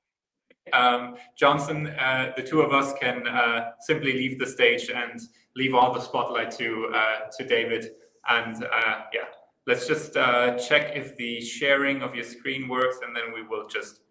[0.73, 5.21] um, Johnson, uh, the two of us can uh, simply leave the stage and
[5.55, 7.91] leave all the spotlight to uh, to David.
[8.29, 9.25] And uh, yeah,
[9.67, 13.67] let's just uh, check if the sharing of your screen works, and then we will
[13.67, 14.01] just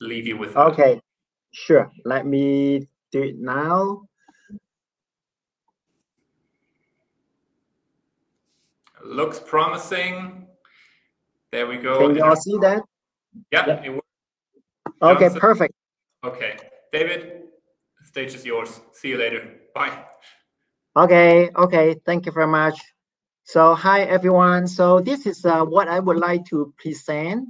[0.00, 0.54] leave you with.
[0.54, 0.60] That.
[0.72, 1.00] Okay,
[1.52, 1.90] sure.
[2.04, 4.02] Let me do it now.
[9.04, 10.46] Looks promising.
[11.50, 12.06] There we go.
[12.06, 12.82] Can you all see that?
[13.50, 13.82] Yeah, yeah.
[13.84, 14.06] it works.
[15.02, 15.40] Okay, Johnson.
[15.40, 15.74] perfect.
[16.24, 16.56] Okay.
[16.92, 17.42] David,
[17.98, 18.80] the stage is yours.
[18.92, 19.54] See you later.
[19.74, 20.04] Bye.
[20.94, 21.48] Okay.
[21.56, 21.96] Okay.
[22.04, 22.78] Thank you very much.
[23.44, 24.68] So hi, everyone.
[24.68, 27.48] So this is uh, what I would like to present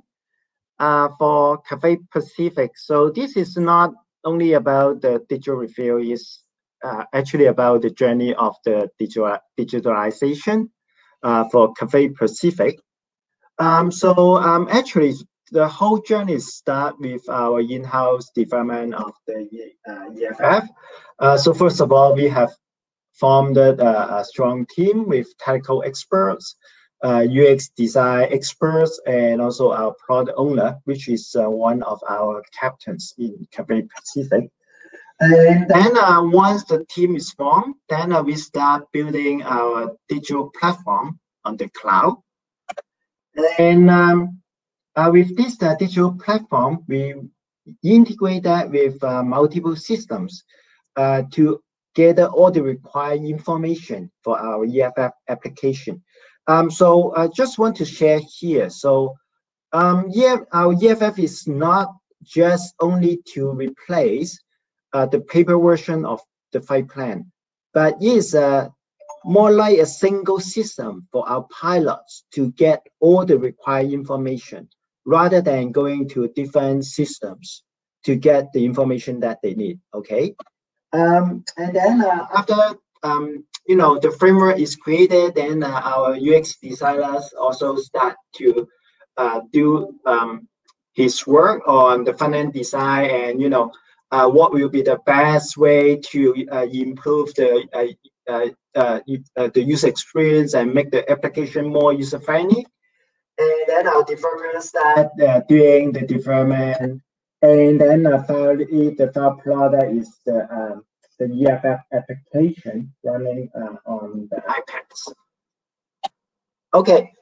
[0.79, 2.79] uh, for Cathay Pacific.
[2.79, 3.95] So this is not
[4.25, 6.45] only about the digital review, it's
[6.85, 10.69] uh, actually about the journey of the digital digitalization
[11.25, 12.79] uh, for Cathay Pacific.
[13.59, 15.15] Um, so um, actually,
[15.51, 20.69] the whole journey start with our in-house development of the uh, EFB.
[21.19, 22.53] Uh, so first of all, we have
[23.13, 26.57] formed a, a strong team with technical experts,
[27.05, 32.43] uh, UX design experts, and also our product owner, which is uh, one of our
[32.59, 34.51] captains in Cathay Pacific.
[35.21, 40.51] And then uh, once the team is formed, then uh, we start building our digital
[40.59, 42.17] platform on the cloud.
[43.59, 44.41] And um,
[44.97, 47.15] uh, with this uh, digital platform, we
[47.85, 50.43] integrate that with multiple systems
[50.97, 51.63] to
[51.95, 56.03] gather all the required information for our EFB application.
[56.47, 58.71] Um, so I just want to share here.
[58.71, 59.15] So
[59.73, 64.39] um, yeah, our EFB is not just only to replace
[64.93, 66.21] uh, the paper version of
[66.53, 67.31] the flight plan,
[67.73, 68.69] but is uh,
[69.25, 74.69] more like a single system for our pilots to get all the required information
[75.05, 77.65] rather than going to different systems
[78.05, 79.79] to get the information that they need.
[79.95, 80.35] Okay.
[80.93, 82.55] Um, and then uh, after
[83.03, 88.69] um, you know the framework is created, then uh, our UX designers also start to
[89.17, 90.49] uh, do um,
[90.95, 93.73] his work on the front end design and you know
[94.11, 97.67] uh, what will be the best way to uh, improve the
[98.29, 98.99] uh,
[99.55, 102.67] the user experience and make the application more user friendly.
[103.39, 105.09] And then our developers start
[105.49, 107.01] doing the development
[107.43, 110.85] and then uh, finally, the final product is the um,
[111.19, 115.15] the EFB application running uh, on the iPads.
[116.75, 117.13] Okay,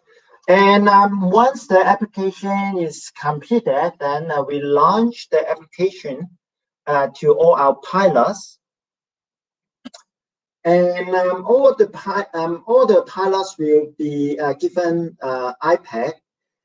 [0.49, 6.29] and um, once the application is completed, then uh, we launch the application
[6.87, 8.59] uh, to all our pilots.
[10.65, 11.89] And um, all the
[12.35, 16.13] um, all the pilots will be uh, given uh, iPad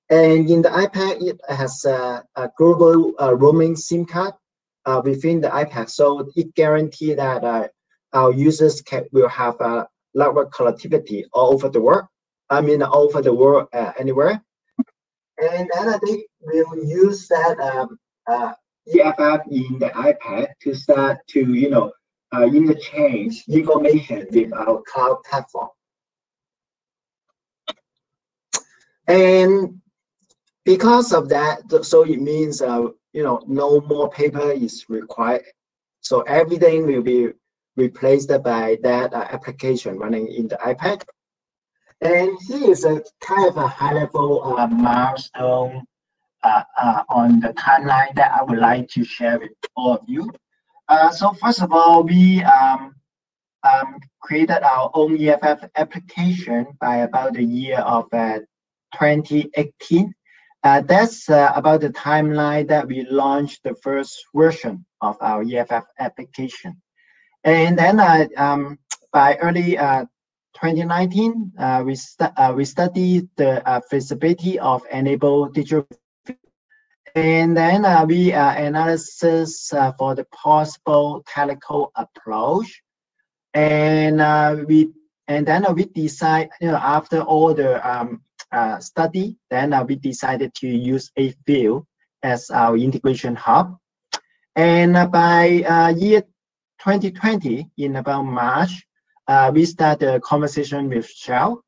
[0.10, 4.34] and in the iPad, it has a, a global uh, roaming SIM card
[4.86, 5.90] uh, within the iPad.
[5.90, 7.68] So it guarantees that uh,
[8.14, 12.06] our users can, will have a network connectivity all over the world.
[12.49, 13.68] I mean, all over the world,
[13.98, 14.40] anywhere.
[15.40, 15.99] And then
[16.41, 18.53] will use that um, uh,
[18.94, 21.91] EFB in the iPad to start to, you know,
[22.34, 25.69] uh, interchange information with our cloud platform.
[29.07, 29.82] And
[30.65, 35.45] because of that, so it means uh, you know no more paper is required.
[36.01, 37.29] So everything will be
[37.75, 41.03] replaced by that uh, application running in the iPad.
[42.01, 45.83] And here is a kind of a high-level uh, milestone
[46.43, 50.29] uh, uh, on the timeline that I would like to share with all of you.
[50.87, 52.93] Uh, so first of all, we um,
[53.63, 60.09] um, created our own EFB application by about the year of 2018 uh,
[60.65, 66.81] that's uh, about the timeline that we launched the first version of our EFB application.
[67.43, 68.79] And then uh, um,
[69.13, 70.05] by early uh,
[70.55, 75.87] 2019, uh, we, uh, we studied the feasibility of enable digital
[77.13, 82.81] and then we analysis for the possible technical approach.
[83.53, 84.89] And we
[85.27, 88.22] and then we decide, you know, after all the um,
[88.52, 91.88] uh, study, then uh, we decided to use A-Fuel
[92.22, 93.77] as our integration hub.
[94.56, 96.22] And uh, by uh, year
[96.80, 98.85] 2020, in about March,
[99.27, 101.64] uh, we start the conversation with Shell.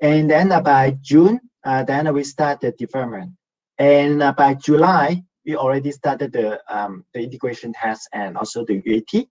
[0.00, 3.32] And then uh, by June, then we start the development.
[3.78, 9.26] And by July, we already started the, um, the integration test and also the UAT.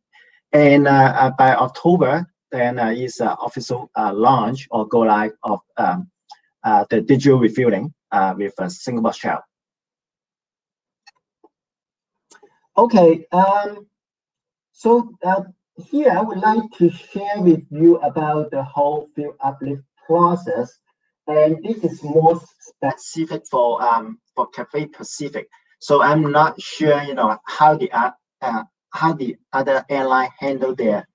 [0.52, 6.10] And by October, then is a official launch or go live of um,
[6.64, 9.44] uh, the digital refueling uh, with a Singapore Shell.
[12.78, 13.88] Okay, um,
[14.72, 15.44] so uh,
[15.90, 20.72] here I would like to share with you about the whole fuel uplift process.
[21.28, 25.48] And this is more specific for um, for Cathay Pacific.
[25.80, 31.08] So I'm not sure, you know, how the uh, how the other airline handle their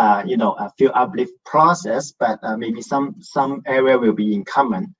[0.00, 4.32] uh, you know, a fuel uplift process, but uh, maybe some some area will be
[4.34, 4.94] in common.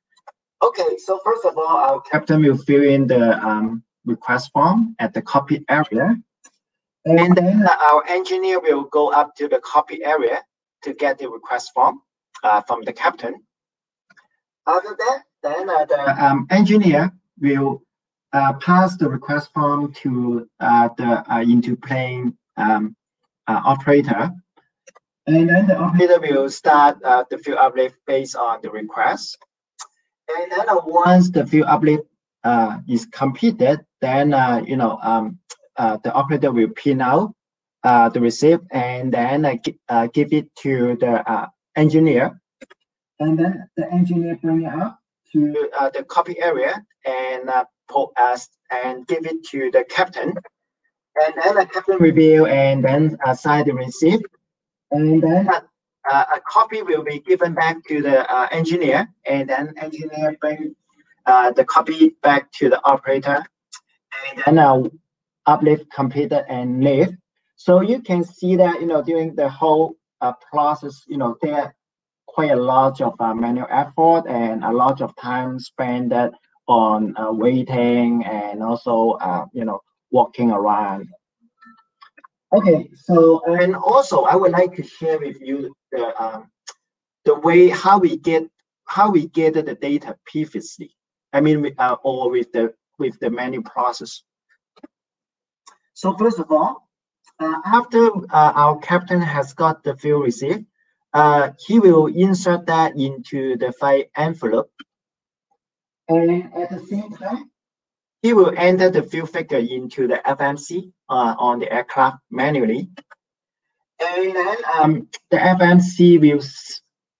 [0.62, 5.14] Okay, so first of all, our captain will fill in the um, request form at
[5.14, 6.16] the copy area.
[7.06, 10.44] And then our engineer will go up to the copy area
[10.82, 12.02] to get the request form
[12.44, 13.42] uh, from the captain.
[14.66, 17.10] After that, then uh, the um, engineer
[17.40, 17.82] will
[18.34, 22.94] uh, pass the request form to uh, the uh, into plane um,
[23.46, 24.30] uh, operator
[25.30, 29.38] And then the operator will start uh, the field uplift based on the request.
[30.28, 32.02] And then uh, once the field uplift
[32.42, 35.38] uh, is completed, then uh, you know um,
[35.76, 37.32] uh, the operator will pin out
[37.84, 39.42] uh, the receipt and then
[40.12, 42.40] give it to the engineer.
[43.20, 44.98] And then the engineer bring it up
[45.32, 47.48] to the copy area and
[47.88, 50.34] pull us and give it to the captain.
[51.22, 54.22] And then the captain review and then sign the receipt.
[54.90, 55.48] And then
[56.10, 60.74] uh, a copy will be given back to the uh, engineer, and then engineer bring
[61.26, 63.44] uh, the copy back to the operator,
[64.26, 64.82] and then uh,
[65.46, 67.14] uplift completed and live.
[67.56, 71.74] So you can see that you know during the whole uh, process, you know there
[72.26, 76.12] quite a lot of uh, manual effort and a lot of time spent
[76.68, 79.18] on waiting and also
[79.52, 79.80] you know
[80.12, 81.08] walking around
[82.52, 86.50] Okay, so and also I would like to share with you the um,
[87.24, 88.42] the way how we get
[88.86, 90.90] how we get the data previously.
[91.32, 94.22] I mean, uh, or with the with the manual process.
[95.94, 96.88] So first of all,
[97.38, 100.66] uh, after uh, our captain has got the field receipt,
[101.14, 104.72] uh, he will insert that into the file envelope,
[106.08, 107.50] and at the same time,
[108.22, 112.90] he will enter the fuel figure into the FMC uh, on the aircraft manually.
[113.98, 116.42] And then um, the FMC will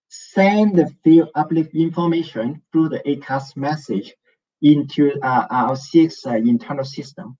[0.08, 4.14] send the fuel uplift information through the ACARS message
[4.62, 7.36] into uh, our CX uh, internal system.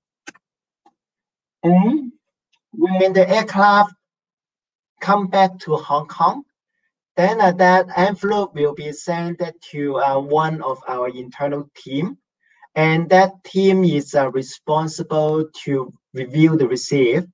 [1.63, 2.13] And
[2.73, 3.93] when the aircraft
[5.01, 6.45] come back to Hong Kong,
[7.17, 9.43] then uh, that envelope will be sent
[9.73, 12.17] to uh, one of our internal team
[12.75, 17.25] and that team is uh, responsible to review the receipt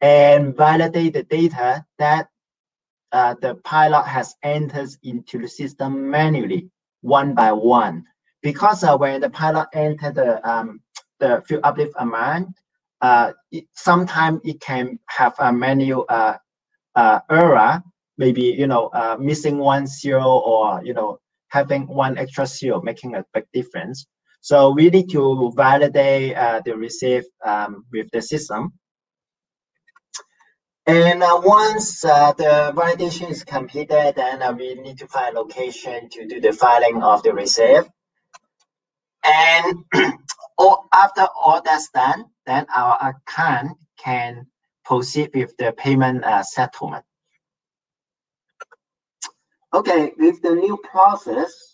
[0.00, 2.28] and validate the data that
[3.12, 6.68] uh, the pilot has entered into the system manually,
[7.02, 8.04] one by one.
[8.42, 10.80] Because uh, when the pilot entered the um,
[11.20, 12.48] the fuel uplift amount,
[13.00, 13.32] uh,
[13.74, 16.36] sometimes it can have a manual uh,
[16.96, 17.82] uh, error,
[18.18, 23.14] maybe you know uh, missing one zero or you know having one extra zero, making
[23.14, 24.06] a big difference.
[24.42, 28.72] So we need to validate uh, the receipt um, with the system.
[30.84, 35.40] And uh, once uh, the validation is completed, then uh, we need to find a
[35.40, 37.84] location to do the filing of the receipt.
[39.24, 39.84] And
[40.58, 44.48] all, after all that's done, then our account can
[44.84, 47.04] proceed with the payment uh, settlement.
[49.72, 51.71] Okay, with the new process,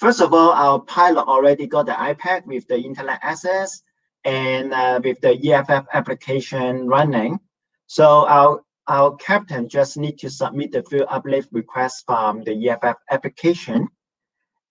[0.00, 3.82] First of all, our pilot already got the iPad with the internet access
[4.24, 7.38] and uh, with the EFB application running.
[7.86, 12.94] So our, our captain just need to submit the field uplift request from the EFB
[13.10, 13.88] application.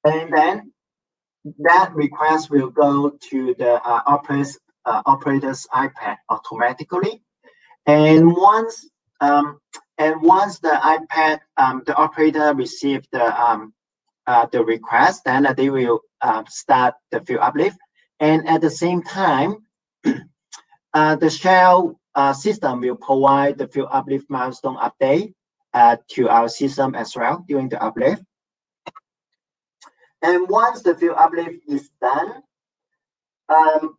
[0.04, 0.74] And then
[1.60, 7.22] that request will go to the uh, operator's, uh, operator's iPad automatically.
[7.86, 8.90] And once
[9.22, 9.60] um,
[10.00, 13.74] and once the iPad, um, the operator received the um,
[14.52, 17.78] the request, then uh, they will uh, start the field uplift.
[18.20, 19.66] And at the same time,
[20.94, 25.34] uh, the shell uh, system will provide the field uplift milestone update
[25.74, 28.24] uh, to our system as well during the uplift.
[30.22, 32.44] And once the field uplift is done,
[33.48, 33.98] um,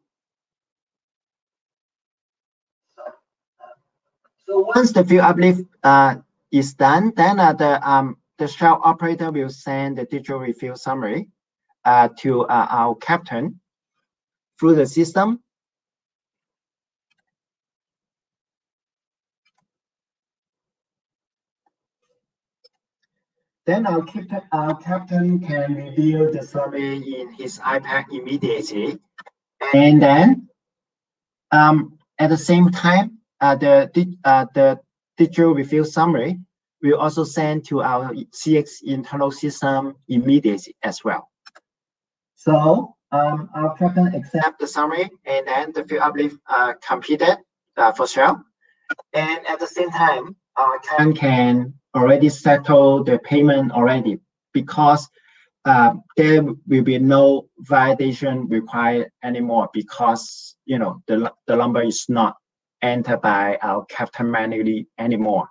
[4.47, 6.17] so once the field uplift uh,
[6.53, 11.29] is done, then uh, the um, the shell operator will send the digital refill summary
[11.85, 13.61] uh, to uh, our captain
[14.59, 15.41] through the system.
[23.67, 28.99] Then our, captain, our captain can review the summary in his iPad immediately.
[29.75, 30.49] And then
[31.53, 34.81] um, at the same time, uh, the, uh, the
[35.19, 36.41] digital review summary
[36.83, 41.31] will also send to our CX internal system immediately as well.
[42.37, 47.37] So um, our captain accept the summary and then the field uplift uh, completed
[47.77, 48.43] uh, for sure.
[49.13, 54.19] And at the same time, our account can already settle the payment already
[54.53, 55.09] because
[55.65, 62.07] uh, there will be no validation required anymore because you know the, the number is
[62.09, 62.37] not
[62.83, 65.49] entered by our captain manually anymore.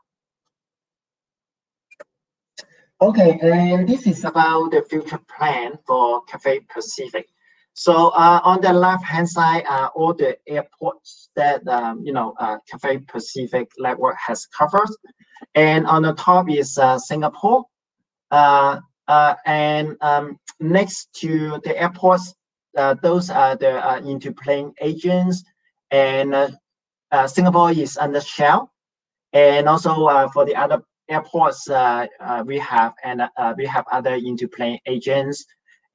[3.02, 7.30] Okay, and this is about the future plan for Cathay Pacific.
[7.74, 12.58] So uh, on the left-hand side are all the airports that um, you know uh,
[12.70, 14.90] Cathay Pacific network has covered,
[15.56, 17.64] and on the top is uh, Singapore,
[18.32, 22.36] uh, uh, and um, next to the airports,
[22.78, 25.46] uh, those are the into-plane agents,
[25.92, 26.36] and
[27.28, 28.74] Singapore is under Shell,
[29.32, 31.68] and also for the other airports,
[32.46, 33.22] we have and
[33.58, 35.46] we have other into-plane agents.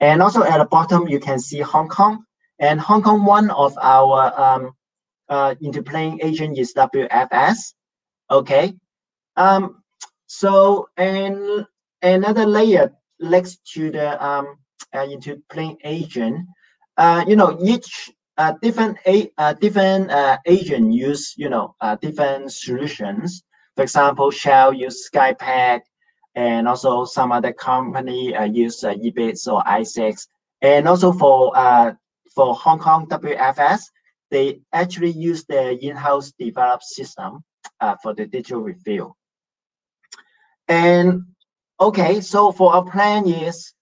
[0.01, 2.25] And also at the bottom, you can see Hong Kong.
[2.59, 4.73] And Hong Kong, one of our um,
[5.29, 7.75] uh, agent is WFS.
[8.31, 8.75] Okay.
[9.37, 9.83] Um,
[10.27, 11.67] so and
[12.03, 14.59] another layer next to the um,
[14.93, 15.07] uh,
[15.85, 16.47] agent,
[16.97, 21.97] uh, you know, each uh, different a uh, different uh, agent use you know uh,
[21.97, 23.45] different solutions.
[23.77, 25.81] For example, Shell use SkyPad,
[26.35, 30.27] and also some other company uh, use uh, or i6.
[30.63, 31.93] And also for uh,
[32.35, 33.83] for Hong Kong WFS,
[34.31, 37.45] they actually use their in-house developed system
[37.81, 39.15] uh, for the digital review.
[40.67, 41.23] And
[41.81, 43.73] okay, so for our plan is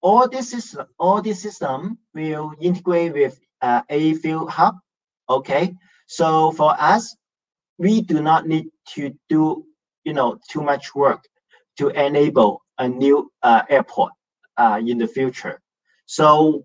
[0.00, 4.76] all this is all this system will integrate with uh, A-Fuel Hub.
[5.28, 5.74] Okay,
[6.06, 7.16] so for us,
[7.78, 9.64] we do not need to do
[10.04, 11.24] you know too much work
[11.76, 14.12] to enable a new uh, airport
[14.56, 15.60] uh, in the future.
[16.06, 16.64] So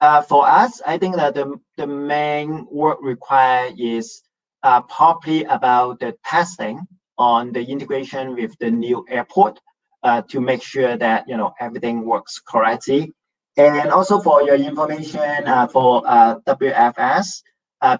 [0.00, 4.22] uh, for us, I think that the, the main work required is
[4.62, 6.80] uh, probably about the testing
[7.18, 9.60] on the integration with the new airport
[10.02, 13.12] uh, to make sure that you know everything works correctly.
[13.56, 17.42] And also for your information uh, for WFS,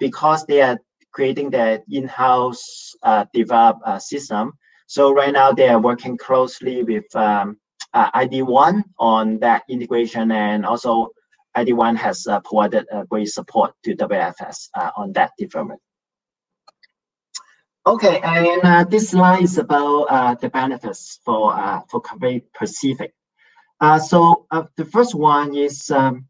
[0.01, 0.79] because they are
[1.13, 2.95] creating their in-house
[3.33, 4.53] developed system,
[4.87, 7.57] so right now they are working closely with um,
[7.95, 11.09] uh, ID1 on that integration and also
[11.57, 15.81] ID1 has uh, provided uh, great support to WFS uh, on that development.
[17.87, 23.13] Okay, and uh, this slide is about uh, the benefits for uh, for Cathay Pacific.
[24.07, 26.27] so the first one is um,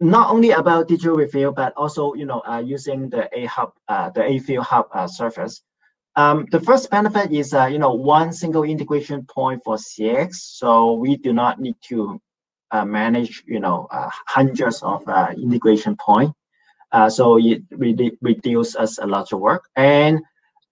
[0.00, 4.62] not only about digital review, but also you know using the A hub, the A-Fuel
[4.62, 5.62] hub service.
[6.16, 10.36] Um, the first benefit is, uh, you know, one single integration point for CX.
[10.36, 12.20] So we do not need to
[12.70, 16.32] uh, manage, you know, uh, hundreds of uh, integration point.
[16.90, 19.68] Uh, so it really reduces us a lot of work.
[19.76, 20.20] And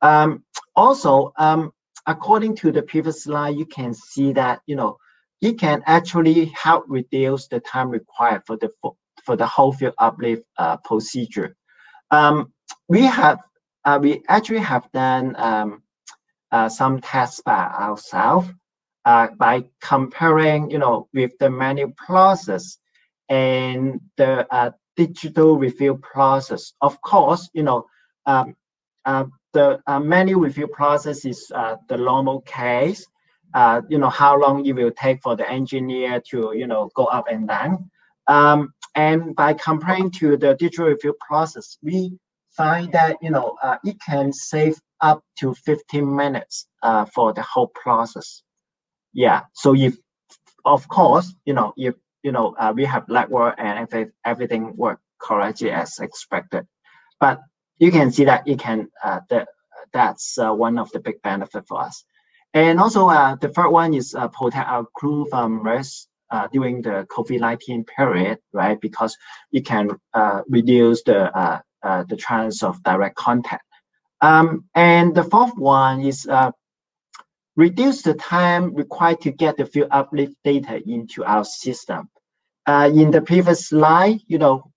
[0.01, 0.45] um,
[0.75, 1.73] also, um,
[2.07, 4.97] according to the previous slide, you can see that, you know,
[5.43, 8.71] it can actually help reduce the time required for the
[9.25, 11.57] for the whole field uplift uh, procedure.
[12.11, 12.53] Um,
[12.89, 13.39] we have
[13.85, 15.83] uh, we actually have done um,
[16.51, 18.49] uh, some tests by ourselves
[19.05, 22.79] uh, by comparing, you know, with the manual process
[23.29, 26.73] and the uh, digital review process.
[26.81, 27.85] Of course, you know,
[28.27, 28.57] um,
[29.05, 33.07] uh, the manual review process is the normal case.
[33.89, 37.27] you know, how long it will take for the engineer to, you know, go up
[37.31, 37.91] and down.
[38.27, 42.19] Um, and by comparing to the digital review process, we
[42.51, 47.43] find that you know uh, it can save up to 15 minutes uh, for the
[47.43, 48.43] whole process.
[49.13, 49.43] Yeah.
[49.53, 49.97] So if,
[50.65, 53.89] of course, you know if you know uh, we have network and
[54.25, 56.67] everything work correctly as expected,
[57.21, 57.41] but
[57.79, 59.49] you can see that it can uh, that
[59.93, 62.05] that's uh, one of the big benefit for us.
[62.55, 66.83] And also uh, the third one is uh, protect our crew from risk uh, during
[66.83, 68.81] the COVID-19 period, right?
[68.81, 69.17] Because
[69.53, 73.65] it can uh, reduce the uh, uh, the chance of direct contact.
[74.21, 76.51] Um, and the fourth one is uh,
[77.57, 82.09] reduce the time required to get the field uplift data into our system.
[82.67, 84.73] In the previous slide, you know,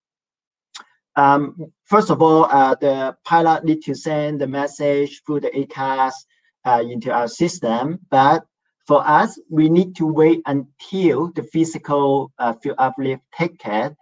[1.15, 6.13] um, first of all, uh, the pilot need to send the message through the ACARS
[6.65, 8.45] uh, into our system, but
[8.87, 13.93] for us, we need to wait until the physical uh, uplift ticket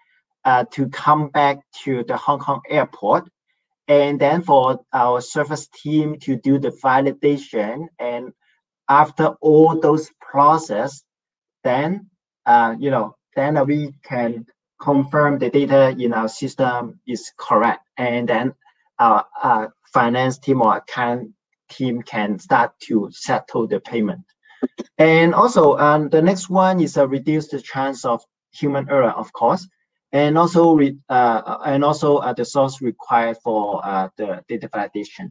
[0.45, 3.28] uh, to come back to the Hong Kong airport.
[3.88, 7.88] And then for our service team to do the validation.
[7.99, 8.32] And
[8.88, 11.03] after all those process,
[11.64, 12.07] then,
[12.45, 14.45] uh, you know, then we can
[14.80, 17.84] confirm the data in our system is correct.
[17.98, 18.53] And then
[18.99, 21.32] our, our finance team or account
[21.70, 24.22] team can start to settle the payment.
[24.98, 28.22] And also, um, the next one is uh, reduce the chance of
[28.52, 29.68] human error, of course
[30.16, 30.80] and also
[31.10, 35.30] uh, and also uh, the source required for uh, the data validation.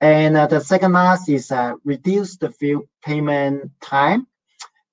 [0.00, 1.52] And uh, the second last is
[1.84, 4.26] reduce the field payment time.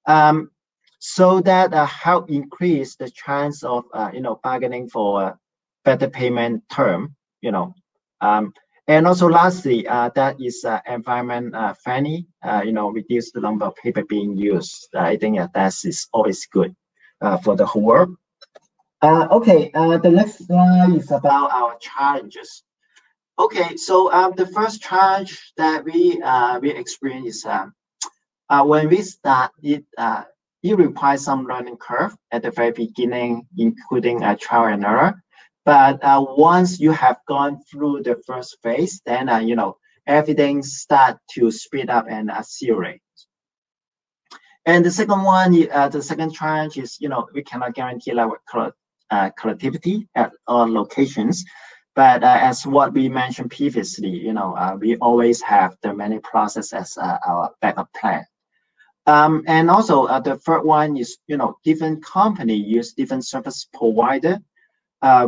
[0.05, 0.51] Um,
[0.99, 5.39] so that help increase the chance of you know bargaining for a
[5.83, 7.15] better payment term.
[7.41, 7.73] You know,
[8.21, 8.53] um,
[8.87, 13.41] and also lastly, uh, that is uh, environment uh, friendly, uh, you know, reduce the
[13.41, 14.89] number of paper being used.
[14.95, 16.75] I think that is always good
[17.21, 18.15] uh, for the whole world.
[19.01, 22.63] Uh, okay, the next slide is about our challenges.
[23.39, 26.21] Okay, so um, the first challenge that we
[26.61, 27.73] we experience is um,
[28.67, 29.83] when we start it,
[30.63, 35.21] it requires some learning curve at the very beginning, including a trial and error.
[35.65, 40.61] But uh, once you have gone through the first phase, then uh, you know everything
[40.61, 43.01] start to speed up and accelerate.
[44.67, 48.39] And the second one, uh, the second challenge is you know we cannot guarantee our
[49.09, 51.43] uh, collectivity at all locations.
[51.95, 56.19] But uh, as what we mentioned previously, you know, uh, we always have the many
[56.19, 58.25] process as uh, our backup plan.
[59.07, 63.67] Um, and also uh, the third one is, you know, different company use different service
[63.73, 64.39] provider uh,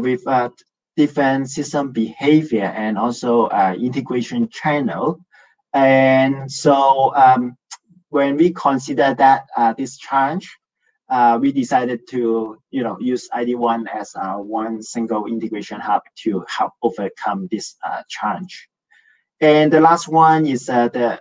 [0.02, 0.49] with uh,
[0.95, 5.20] different system behavior and also uh, integration channel.
[5.74, 7.56] And so um,
[8.10, 10.49] when we consider that uh, this challenge,
[11.10, 16.44] uh, we decided to you know use ID1 as uh, one single integration hub to
[16.49, 17.76] help overcome this
[18.10, 18.68] challenge.
[19.40, 21.20] And the last one is the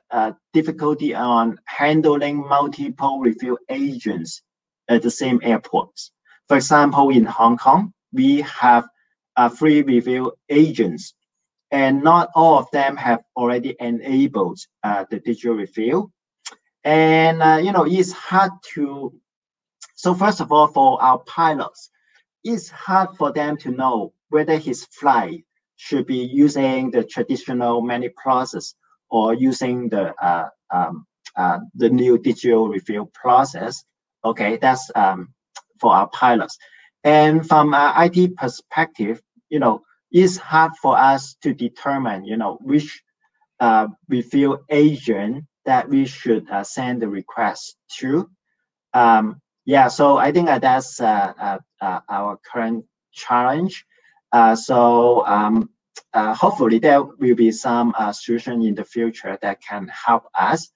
[0.54, 4.42] difficulty on handling multiple refill agents
[4.88, 6.12] at the same airports.
[6.48, 8.88] For example, in Hong Kong, we have
[9.36, 11.14] uh, free review agents,
[11.70, 16.10] and not all of them have already enabled uh, the digital review.
[16.82, 19.12] And uh, you know, it's hard to.
[19.94, 21.90] So first of all, for our pilots,
[22.44, 25.44] it's hard for them to know whether his flight
[25.76, 28.74] should be using the traditional many process
[29.10, 31.06] or using the uh, um,
[31.36, 33.84] uh, the new digital review process.
[34.24, 35.28] Okay, that's um,
[35.80, 36.56] for our pilots.
[37.06, 42.58] And from an IT perspective, you know, it's hard for us to determine, you know,
[42.60, 43.00] which
[43.60, 48.28] uh, refill agent that we should uh, send the request to.
[48.92, 53.84] Um, yeah, so I think that that's uh, uh, uh our current challenge.
[54.32, 55.70] Uh, so um,
[56.12, 60.72] hopefully there will be some solution in the future that can help us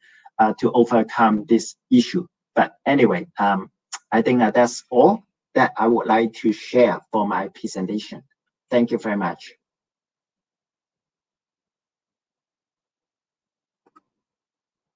[0.59, 2.25] to overcome this issue.
[2.55, 3.69] But anyway, um,
[4.13, 5.25] I think that that's all
[5.55, 8.23] that I would like to share for my presentation.
[8.71, 9.53] Thank you very much.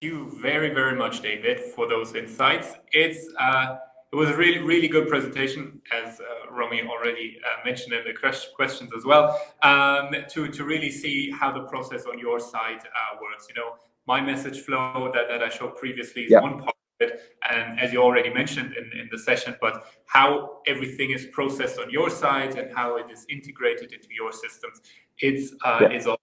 [0.01, 2.75] Thank you very, very much, David, for those insights.
[2.93, 3.77] It's uh,
[4.15, 8.13] it was a really, really good presentation, as uh, Romy already uh, mentioned in the
[8.55, 13.17] questions as well, um, to, to really see how the process on your side uh,
[13.21, 13.49] works.
[13.49, 13.73] You know,
[14.07, 16.43] my message flow that, that I showed previously is yeah.
[16.43, 21.27] one part and as you already mentioned in, in the session, but how everything is
[21.27, 24.81] processed on your side and how it is integrated into your systems,
[25.19, 25.91] it's uh, yeah.
[25.91, 26.17] is a,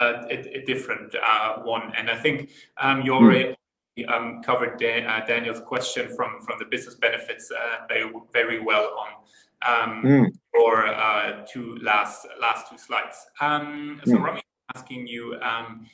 [0.00, 1.92] a, a different uh, one.
[1.96, 3.56] And I think um, you already
[3.98, 4.08] mm.
[4.10, 8.96] um, covered Dan, uh, Daniel's question from from the business benefits uh, very very well
[8.98, 9.10] on
[9.62, 10.26] um, mm.
[10.52, 13.26] for uh, two last last two slides.
[13.40, 14.22] Um, so mm.
[14.22, 14.42] Rami
[14.74, 15.86] asking you um,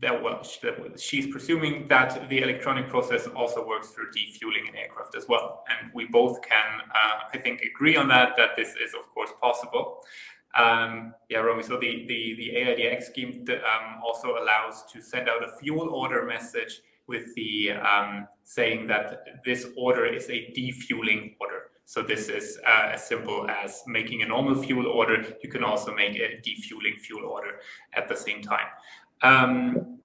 [0.00, 0.42] that well,
[0.96, 5.64] she's presuming that the electronic process also works through defueling an aircraft as well.
[5.68, 9.30] And we both can, uh, I think, agree on that, that this is, of course,
[9.40, 10.02] possible.
[10.56, 15.44] Um, yeah, Romy, so the, the, the AIDX scheme um, also allows to send out
[15.44, 21.70] a fuel order message with the um, saying that this order is a defueling order.
[21.84, 25.34] So this is uh, as simple as making a normal fuel order.
[25.42, 27.58] You can also make a defueling fuel order
[27.94, 28.68] at the same time.
[29.22, 29.98] Um,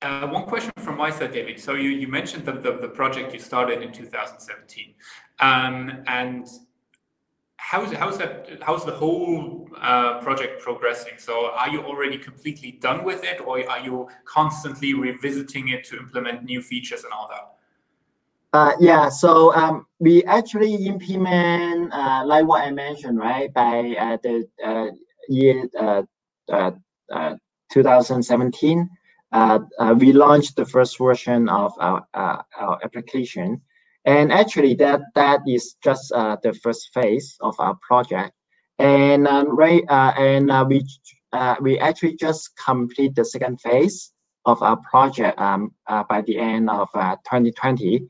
[0.00, 1.60] uh, one question from my side, David.
[1.60, 4.94] So you, you mentioned that the, the project you started in 2017,
[5.40, 6.48] um, and
[7.56, 11.14] how's how's that how's the whole uh, project progressing?
[11.18, 15.98] So are you already completely done with it, or are you constantly revisiting it to
[15.98, 17.52] implement new features and all that?
[18.54, 23.52] Uh, yeah, so um, we actually implement uh, like what I mentioned, right?
[23.54, 24.86] By uh, the uh,
[25.28, 26.02] year uh,
[26.50, 26.72] uh,
[27.72, 28.88] 2017,
[29.32, 33.60] uh, uh, we launched the first version of our, our application.
[34.04, 38.32] And actually, that that is just the first phase of our project.
[38.78, 40.84] And um, right, and we
[41.60, 44.12] we actually just complete the second phase
[44.44, 48.08] of our project um, by the end of 2020.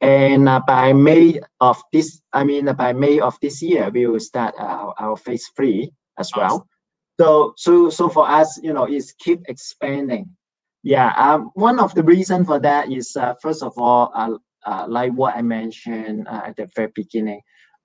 [0.00, 4.20] And uh, by May of this, I mean, by May of this year, we will
[4.20, 6.66] start our, our phase three as well.
[7.20, 10.30] So, so, so for us, you know, is keep expanding.
[10.82, 11.12] Yeah.
[11.18, 15.12] Um, one of the reason for that is uh, first of all, uh, uh, like
[15.12, 17.42] what I mentioned uh, at the very beginning,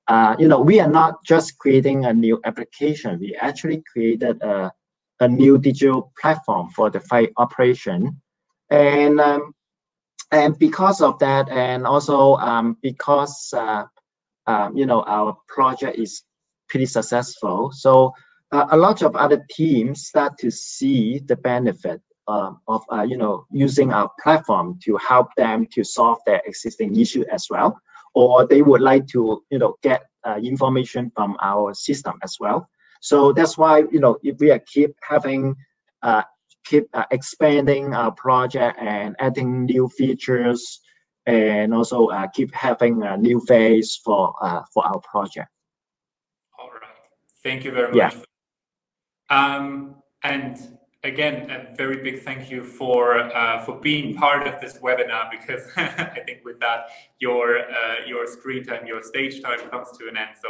[0.08, 3.20] uh, you know, we are not just creating a new application.
[3.20, 4.72] We actually created a,
[5.20, 8.22] a new digital platform for the flight operation.
[8.70, 9.54] And um,
[10.32, 13.84] and because of that, and also um, because uh,
[14.48, 16.24] um, you know our project is
[16.70, 18.14] pretty successful, so
[18.52, 23.18] uh, a lot of other teams start to see the benefit uh, of uh, you
[23.18, 27.80] know using our platform to help them to solve their existing issue as well,
[28.14, 32.68] or they would like to you know get uh, information from our system as well.
[33.02, 35.56] So that's why you know if we are keep having
[36.02, 36.24] uh,
[36.66, 40.82] keep uh, expanding our project and adding new features
[41.28, 45.50] and also uh, keep having a new phase for uh, for our project.
[46.60, 46.90] All right.
[47.44, 48.25] Thank you very much.
[49.30, 54.78] Um, and again, a very big thank you for uh, for being part of this
[54.80, 56.88] webinar because I think with that
[57.20, 60.32] your uh, your screen time, your stage time comes to an end.
[60.42, 60.50] So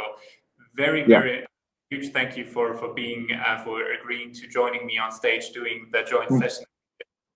[0.74, 1.20] very yeah.
[1.20, 1.46] very
[1.90, 5.88] huge thank you for for being uh, for agreeing to joining me on stage, doing
[5.92, 6.40] the joint mm.
[6.40, 6.64] session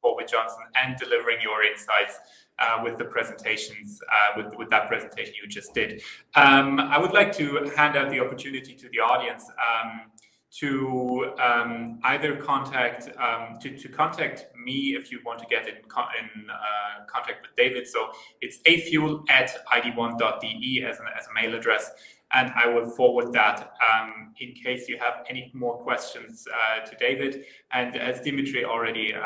[0.03, 2.19] with Johnson, and delivering your insights.
[2.62, 6.03] Uh, with the presentations, uh, with, with that presentation you just did.
[6.35, 10.11] Um, I would like to hand out the opportunity to the audience um,
[10.59, 15.77] to um, either contact um, to, to contact me if you want to get in,
[15.77, 17.86] in uh, contact with David.
[17.86, 18.10] So
[18.40, 21.93] it's afuel at id1.de as, an, as a mail address,
[22.32, 26.97] and I will forward that um, in case you have any more questions uh, to
[26.97, 27.44] David.
[27.72, 29.20] And as Dimitri already uh,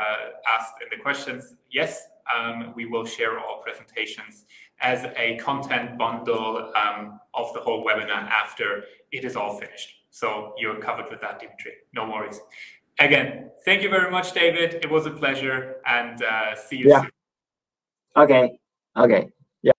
[0.58, 4.44] asked in the questions, yes, um, we will share all presentations
[4.80, 10.03] as a content bundle um, of the whole webinar after it is all finished.
[10.14, 11.72] So you're covered with that, Dimitri.
[11.92, 12.40] No worries.
[13.00, 14.74] Again, thank you very much, David.
[14.74, 17.00] It was a pleasure, and uh, see you yeah.
[17.00, 17.10] soon.
[18.16, 18.58] Okay.
[18.96, 19.28] Okay.
[19.62, 19.72] Yeah.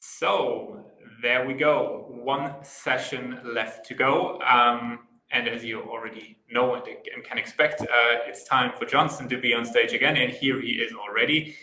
[0.00, 0.84] So
[1.22, 2.08] there we go.
[2.10, 4.38] One session left to go.
[4.42, 4.98] Um,
[5.30, 6.84] and as you already know and
[7.24, 7.86] can expect, uh,
[8.26, 10.18] it's time for Johnson to be on stage again.
[10.18, 11.56] And here he is already,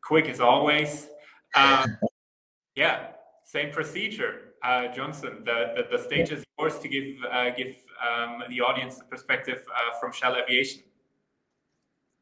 [0.00, 1.08] quick as always.
[1.56, 1.98] Um,
[2.76, 3.08] yeah,
[3.42, 7.76] same procedure uh, Johnson, the, the, the, stage is yours to give uh, give
[8.06, 10.82] um, the audience the perspective uh, from Shell Aviation.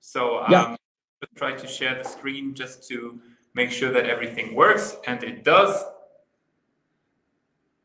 [0.00, 0.76] So um, yeah.
[1.36, 3.20] try to share the screen just to
[3.54, 5.84] make sure that everything works, and it does.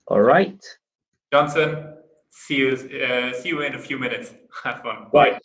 [0.08, 0.64] All right.
[1.32, 1.96] Johnson,
[2.30, 4.34] see you uh, see you in a few minutes.
[4.64, 5.08] Have fun.
[5.12, 5.40] Bye.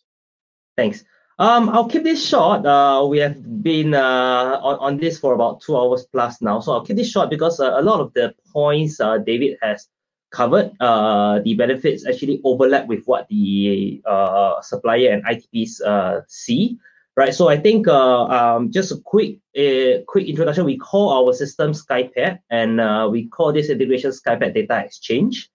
[0.77, 1.05] Thanks.
[1.39, 2.67] Um, I'll keep this short.
[2.67, 6.59] Uh, we have been uh, on, on this for about two hours plus now.
[6.59, 9.89] So I'll keep this short because uh, a lot of the points uh, David has
[10.31, 16.79] covered, uh, the benefits actually overlap with what the uh, supplier and ITPs uh, see.
[17.17, 20.65] Right, so I think uh, um, just a quick uh, quick introduction.
[20.65, 25.51] We call our system SkyPad, and uh, we call this integration SkyPad Data Exchange,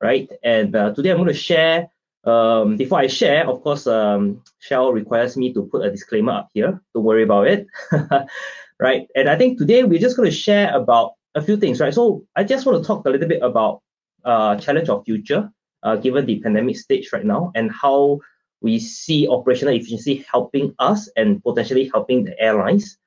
[0.00, 0.30] right?
[0.44, 1.90] And uh, today I'm going to share
[2.28, 6.48] um, before I share, of course, um, Shell requires me to put a disclaimer up
[6.52, 6.80] here.
[6.94, 7.66] Don't worry about it,
[8.80, 9.08] right?
[9.14, 11.94] And I think today we're just going to share about a few things, right?
[11.94, 13.82] So I just want to talk a little bit about
[14.24, 15.50] uh, challenge of future,
[15.82, 18.20] uh, given the pandemic stage right now, and how
[18.60, 22.98] we see operational efficiency helping us and potentially helping the airlines.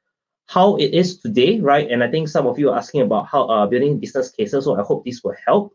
[0.47, 1.89] How it is today, right?
[1.89, 4.65] And I think some of you are asking about how uh, building business cases.
[4.65, 5.73] So I hope this will help.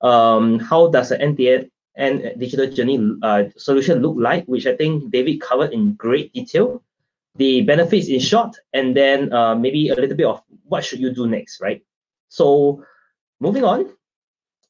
[0.00, 5.10] Um, how does an NTA and digital journey uh, solution look like, which I think
[5.10, 6.82] David covered in great detail.
[7.36, 11.12] The benefits in short, and then uh, maybe a little bit of what should you
[11.12, 11.82] do next, right?
[12.28, 12.84] So
[13.40, 13.90] moving on.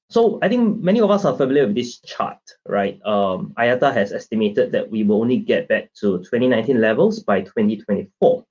[0.09, 3.01] So I think many of us are familiar with this chart, right?
[3.05, 8.45] Um, IATA has estimated that we will only get back to 2019 levels by 2024,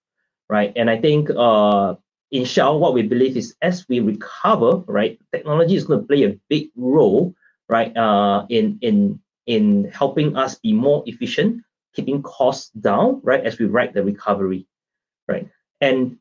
[0.49, 0.73] right?
[0.75, 1.95] And I think uh,
[2.31, 6.23] in short, what we believe is as we recover, right, technology is going to play
[6.23, 7.33] a big role
[7.69, 7.95] right?
[7.95, 11.63] Uh, in in in helping us be more efficient,
[11.93, 13.43] keeping costs down, right?
[13.43, 14.67] As we ride the recovery,
[15.27, 15.49] right?
[15.81, 16.17] And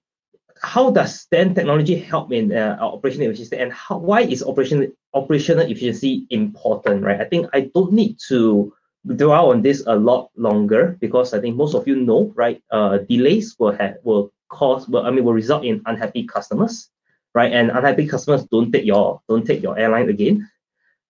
[0.62, 3.58] how does then technology help in uh, operational efficiency?
[3.58, 7.20] And how, why is operational operational efficiency important, right?
[7.20, 8.72] I think I don't need to
[9.06, 12.62] dwell on this a lot longer because I think most of you know, right?
[12.70, 16.88] Uh, delays will have will cause, well, I mean, will result in unhappy customers,
[17.34, 17.52] right?
[17.52, 20.48] And unhappy customers don't take your don't take your airline again,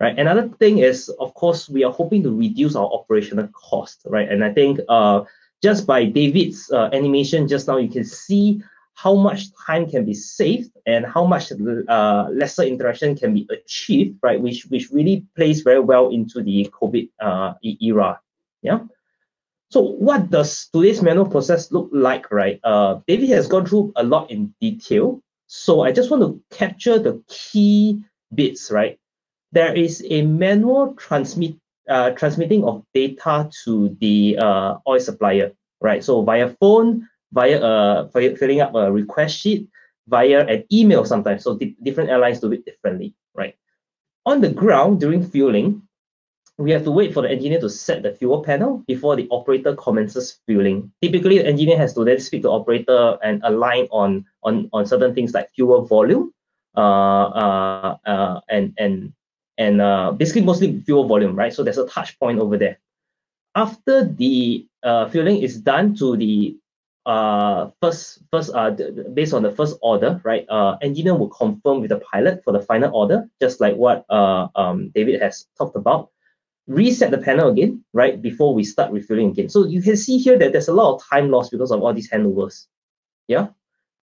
[0.03, 0.19] right?
[0.19, 4.29] Another thing is, of course, we are hoping to reduce our operational cost, right?
[4.29, 5.23] And I think uh,
[5.63, 8.61] just by David's uh, animation just now, you can see
[8.95, 14.19] how much time can be saved and how much uh, lesser interaction can be achieved,
[14.23, 14.41] right?
[14.41, 18.21] Which which really plays very well into the COVID uh, era,
[18.61, 18.81] yeah.
[19.71, 22.61] So what does today's manual process look like, right?
[22.63, 25.23] Uh, David has gone through a lot in detail.
[25.47, 28.05] So I just want to capture the key
[28.35, 28.99] bits, right?
[29.53, 31.57] There is a manual transmit
[31.89, 36.03] uh, transmitting of data to the uh, oil supplier, right?
[36.03, 39.69] So via phone, via uh, filling up a request sheet,
[40.09, 41.45] via an email sometimes.
[41.45, 43.55] So di different airlines do it differently, right?
[44.25, 45.83] On the ground during fueling,
[46.59, 49.75] we have to wait for the engineer to set the fuel panel before the operator
[49.75, 50.93] commences fueling.
[51.03, 54.87] Typically, the engineer has to then speak to the operator and align on on on
[54.87, 56.33] certain things like fuel volume,
[56.77, 59.13] uh, uh, uh, and and
[59.63, 61.53] and uh, basically mostly fuel volume, right?
[61.55, 62.79] So there's a touch point over there.
[63.55, 66.57] After the uh, is done to the
[67.05, 68.71] uh, first first uh,
[69.15, 70.47] based on the first order, right?
[70.49, 74.49] Uh, engineer will confirm with the pilot for the final order, just like what uh,
[74.55, 76.11] um, David has talked about.
[76.69, 79.49] Reset the panel again, right, before we start refueling again.
[79.49, 81.93] So you can see here that there's a lot of time lost because of all
[81.93, 82.67] these handovers.
[83.27, 83.49] Yeah.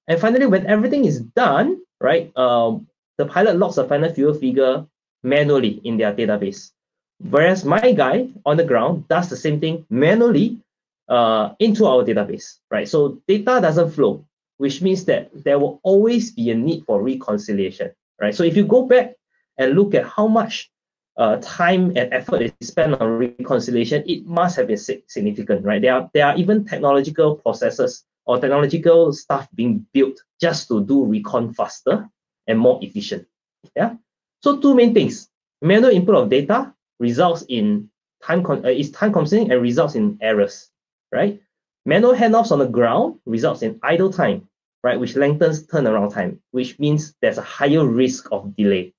[0.08, 4.86] And finally, when everything is done, right, um, the pilot logs the final fuel figure
[5.28, 6.70] manually in their database.
[7.18, 10.60] Whereas my guy on the ground does the same thing manually
[11.08, 12.88] uh, into our database, right?
[12.88, 14.24] So data doesn't flow,
[14.58, 18.34] which means that there will always be a need for reconciliation, right?
[18.34, 19.14] So if you go back
[19.58, 20.70] and look at how much
[21.16, 25.82] uh, time and effort is spent on reconciliation, it must have been significant, right?
[25.82, 31.04] There are there are even technological processes or technological stuff being built just to do
[31.04, 32.08] recon faster
[32.46, 33.26] and more efficient.
[33.74, 33.96] Yeah.
[34.42, 35.28] So two main things:
[35.62, 37.90] manual input of data results in
[38.22, 40.70] time con- uh, is time consuming and results in errors
[41.12, 41.40] right?
[41.84, 44.48] Manual handoffs on the ground results in idle time,
[44.82, 48.94] right, which lengthens turnaround time, which means there's a higher risk of delay,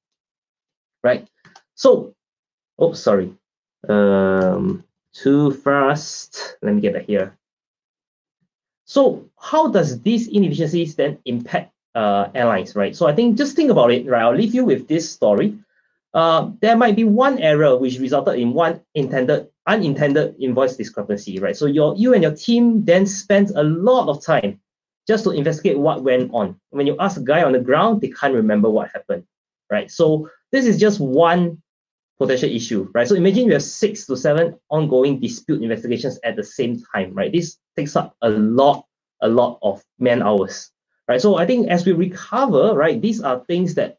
[1.03, 1.28] right?
[1.76, 2.16] So,
[2.78, 3.34] oh, sorry,
[3.88, 4.84] um,
[5.14, 6.57] too fast.
[6.61, 7.38] Let me get back here.
[8.86, 12.95] So, how does these inefficiencies then impact uh, airlines, right?
[12.95, 14.24] So, I think just think about it, right?
[14.24, 15.57] I'll leave you with this story.
[16.14, 21.56] Uh, there might be one error which resulted in one intended unintended invoice discrepancy, right?
[21.56, 24.60] So your you and your team then spend a lot of time
[25.07, 26.60] just to investigate what went on.
[26.72, 29.26] When you ask a guy on the ground, they can't remember what happened,
[29.70, 29.90] right?
[29.91, 31.61] So this is just one
[32.18, 33.07] potential issue, right?
[33.07, 37.32] So imagine you have six to seven ongoing dispute investigations at the same time, right?
[37.32, 38.86] This takes up a lot,
[39.22, 40.72] a lot of man hours,
[41.10, 41.19] right?
[41.19, 43.98] So I think as we recover, right, these are things that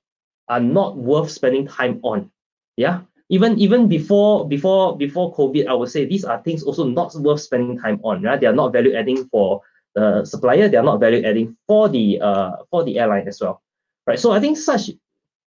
[0.49, 2.31] are not worth spending time on,
[2.77, 3.03] yeah?
[3.31, 7.41] even even before before before COVID, I would say these are things also not worth
[7.41, 8.23] spending time on.
[8.23, 8.39] Right?
[8.39, 9.62] They are not value adding for
[9.95, 10.69] the supplier.
[10.69, 13.62] They are not value adding for the uh for the airline as well.
[14.07, 14.19] Right.
[14.19, 14.91] So I think such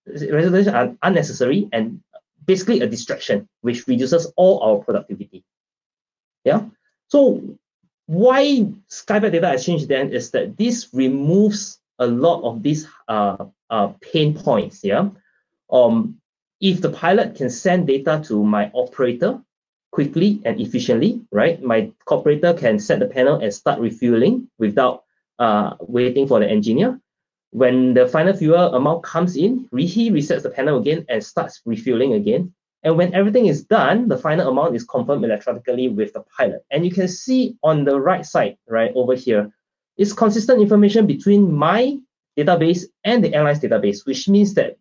[0.06, 2.00] resolutions are unnecessary and
[2.46, 5.44] basically a distraction which reduces all our productivity.
[6.44, 6.70] Yeah.
[7.08, 7.42] So
[8.06, 13.36] why SkyPad Data Exchange then is that this removes a lot of these uh,
[13.70, 14.82] uh, pain points.
[14.84, 15.10] Yeah.
[15.70, 16.18] Um,
[16.60, 19.40] if the pilot can send data to my operator
[19.90, 21.62] quickly and efficiently, right?
[21.62, 25.04] My operator can set the panel and start refueling without
[25.38, 27.00] uh, waiting for the engineer.
[27.50, 32.14] When the final fuel amount comes in, he resets the panel again and starts refueling
[32.14, 32.54] again.
[32.84, 36.64] And when everything is done, the final amount is confirmed electronically with the pilot.
[36.70, 39.52] And you can see on the right side, right over here,
[39.96, 41.98] it's consistent information between my
[42.36, 44.78] database and the airline's database, which means that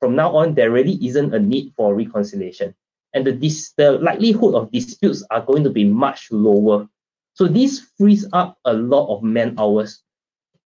[0.00, 2.74] from now on, there really isn't a need for reconciliation.
[3.12, 6.88] And the, dis- the likelihood of disputes are going to be much lower.
[7.34, 10.02] So this frees up a lot of man hours,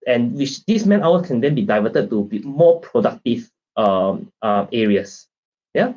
[0.05, 4.67] and which these man hours can then be diverted to be more productive um, uh,
[4.71, 5.27] areas.
[5.73, 5.93] Yeah.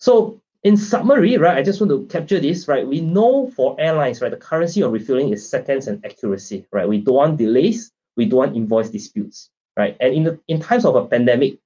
[0.00, 2.86] So in summary, right, I just want to capture this, right?
[2.86, 6.88] We know for airlines, right, the currency of refueling is seconds and accuracy, right?
[6.88, 9.96] We don't want delays, we don't want invoice disputes, right?
[10.00, 11.58] And in the, in times of a pandemic,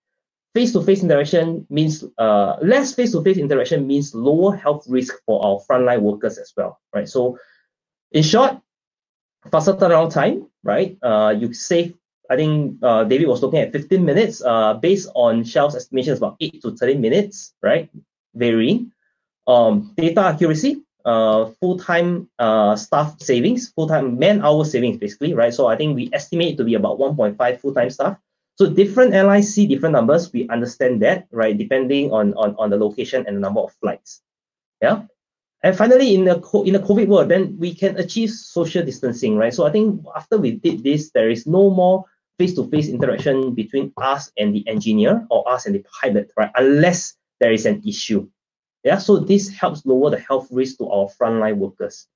[0.55, 6.39] face-to-face interaction means uh, less face-to-face interaction means lower health risk for our frontline workers
[6.39, 7.09] as well, right?
[7.09, 7.39] So,
[8.12, 8.61] in short,
[9.51, 10.97] faster turnaround time, right?
[11.02, 11.97] Uh, you save.
[12.31, 14.43] I think uh, David was looking at 15 minutes.
[14.43, 17.90] Uh, based on Shell's estimations, about eight to 30 minutes, right?
[18.35, 18.93] Varying.
[19.47, 25.52] Um, data accuracy, uh, full-time uh, staff savings, full-time man-hour savings, basically, right?
[25.52, 28.16] So I think we estimate to be about 1.5 full-time staff
[28.56, 30.32] so different airlines see different numbers.
[30.32, 31.56] We understand that, right?
[31.59, 34.23] Depending on, on, on the location and the number of flights.
[34.81, 35.02] Yeah.
[35.62, 36.35] And finally, in the
[36.66, 39.52] in the COVID world, then we can achieve social distancing, right?
[39.52, 42.05] So I think after we did this, there is no more
[42.39, 46.51] face-to-face interaction between us and the engineer or us and the pilot, right?
[46.55, 48.28] Unless there is an issue.
[48.85, 48.98] Yeah.
[48.98, 52.06] So this helps lower the health risk to our frontline workers.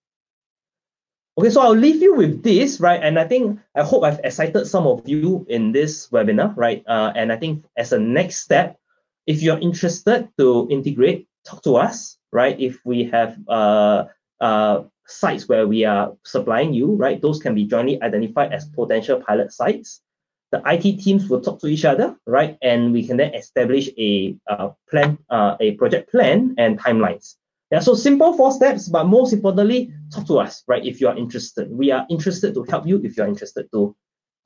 [1.38, 3.00] Okay, so I'll leave you with this, right?
[3.00, 6.82] And I think, I hope I've excited some of you in this webinar, right?
[6.84, 8.76] Uh, and I think as a next step,
[9.24, 12.58] if you're interested to integrate, talk to us, right?
[12.58, 14.06] If we have uh,
[14.40, 17.22] uh, sites where we are supplying you, right?
[17.22, 20.02] Those can be jointly identified as potential pilot sites.
[20.50, 22.56] The IT teams will talk to each other, right?
[22.62, 27.36] And we can then establish a uh, plan, uh, a project plan and timelines.
[27.70, 30.84] Yeah, so simple four steps, but most importantly, talk to us, right?
[30.84, 33.94] If you are interested, we are interested to help you if you are interested to,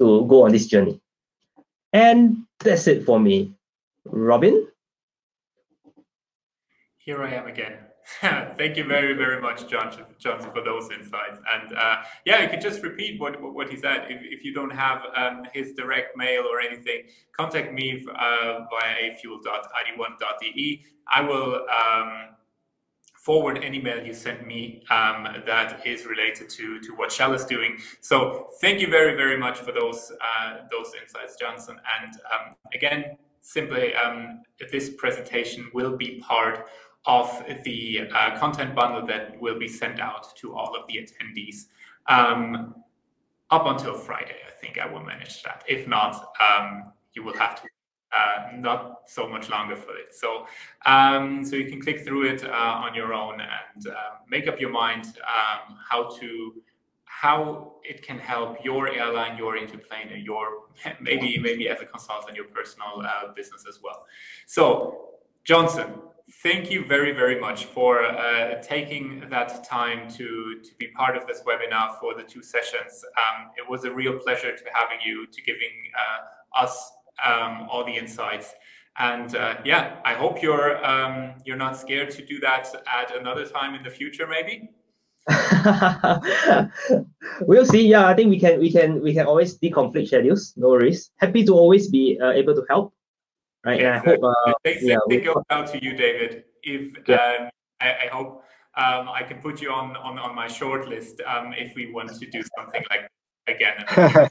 [0.00, 1.00] to go on this journey.
[1.92, 3.54] And that's it for me.
[4.04, 4.66] Robin?
[6.98, 7.78] Here I am again.
[8.20, 11.38] Thank you very, very much, Johnson, Johnson for those insights.
[11.52, 14.06] And uh, yeah, you can just repeat what, what he said.
[14.08, 17.02] If, if you don't have um, his direct mail or anything,
[17.36, 20.84] contact me uh, via afuel.id1.de.
[21.14, 22.28] I will um,
[23.22, 27.44] forward any mail you send me um, that is related to, to what Shell is
[27.44, 27.78] doing.
[28.00, 31.76] So thank you very, very much for those, uh, those insights, Johnson.
[32.02, 34.42] And um, again, simply, um,
[34.72, 36.68] this presentation will be part
[37.04, 41.66] of the uh, content bundle that will be sent out to all of the attendees
[42.06, 42.74] um,
[43.50, 44.36] up until Friday.
[44.46, 45.64] I think I will manage that.
[45.68, 47.68] If not, um, you will have to
[48.16, 50.14] uh, not so much longer for it.
[50.14, 50.46] So,
[50.84, 53.94] um, so you can click through it uh, on your own and uh,
[54.28, 56.54] make up your mind um, how to
[57.04, 60.64] how it can help your airline, your into-planer, your
[61.00, 64.04] maybe maybe as a consultant, your personal uh, business as well.
[64.46, 65.08] So,
[65.44, 65.94] Johnson,
[66.42, 71.26] thank you very, very much for uh, taking that time to, to be part of
[71.26, 73.04] this webinar for the two sessions.
[73.16, 76.90] Um, it was a real pleasure to having you, to giving uh, us
[77.24, 78.54] um, all the insights.
[78.98, 83.46] And uh, yeah, I hope you're um, you're not scared to do that at another
[83.46, 84.68] time in the future, maybe.
[87.42, 87.88] we'll see.
[87.88, 90.52] Yeah, I think we can we can we can always deconflict schedules.
[90.56, 91.10] No worries.
[91.16, 92.92] Happy to always be uh, able to help
[93.64, 93.80] right?
[93.80, 94.12] Yeah, exactly.
[94.12, 96.44] I hope, uh, they, yeah, they go out to you, David.
[96.62, 97.16] If yeah.
[97.16, 98.44] um, I, I, hope
[98.76, 102.10] um, I can put you on on, on my short list um, if we want
[102.18, 103.10] to do something like
[103.47, 104.28] again.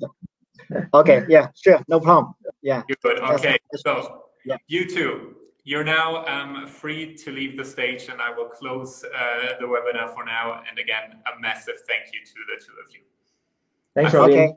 [0.94, 1.26] okay.
[1.28, 1.48] Yeah.
[1.56, 1.82] Sure.
[1.88, 2.34] No problem.
[2.62, 2.84] Yeah.
[3.02, 3.20] Good.
[3.20, 3.58] Okay.
[3.76, 4.58] So yeah.
[4.68, 5.36] you two.
[5.64, 10.12] You're now um, free to leave the stage, and I will close uh, the webinar
[10.12, 10.64] for now.
[10.68, 13.02] And again, a massive thank you to the two of you.
[13.94, 14.40] Thanks, Robin.
[14.40, 14.53] Okay.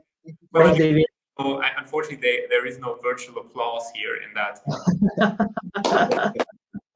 [0.51, 1.05] Thanks, David.
[1.37, 4.61] Oh, unfortunately, they, there is no virtual applause here in that.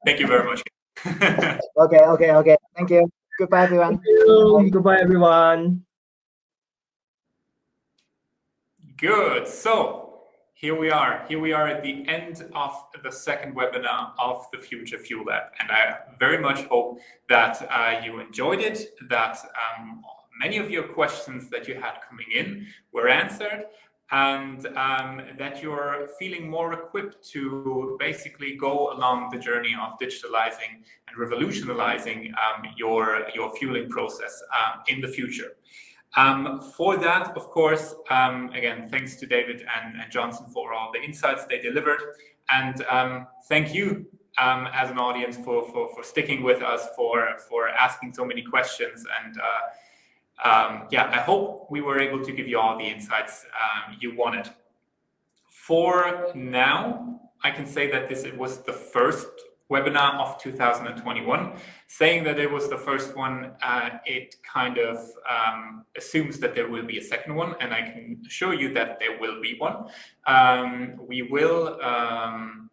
[0.06, 0.62] Thank you very much.
[1.76, 2.56] okay, okay, okay.
[2.74, 3.10] Thank you.
[3.38, 3.98] Goodbye, everyone.
[3.98, 4.68] Thank you.
[4.70, 5.84] Goodbye, everyone.
[8.96, 9.46] Good.
[9.46, 10.10] So
[10.54, 11.24] here we are.
[11.28, 12.72] Here we are at the end of
[13.02, 15.44] the second webinar of the Future Fuel Lab.
[15.58, 16.98] And I very much hope
[17.28, 19.38] that uh, you enjoyed it, that
[19.78, 20.02] um,
[20.38, 23.64] many of your questions that you had coming in were answered
[24.12, 30.82] and um, that you're feeling more equipped to basically go along the journey of digitalizing
[31.06, 35.52] and revolutionizing um, your, your fueling process uh, in the future.
[36.16, 40.90] Um, for that, of course, um, again, thanks to David and, and, Johnson for all
[40.92, 42.00] the insights they delivered.
[42.52, 44.06] And um, thank you
[44.36, 48.42] um, as an audience for, for, for sticking with us, for, for asking so many
[48.42, 49.44] questions and uh,
[50.44, 54.16] um, yeah, I hope we were able to give you all the insights um, you
[54.16, 54.48] wanted.
[55.46, 59.28] For now, I can say that this was the first
[59.70, 61.52] webinar of 2021.
[61.86, 64.98] Saying that it was the first one, uh, it kind of
[65.28, 68.98] um, assumes that there will be a second one, and I can assure you that
[68.98, 69.86] there will be one.
[70.26, 72.70] Um, we will um,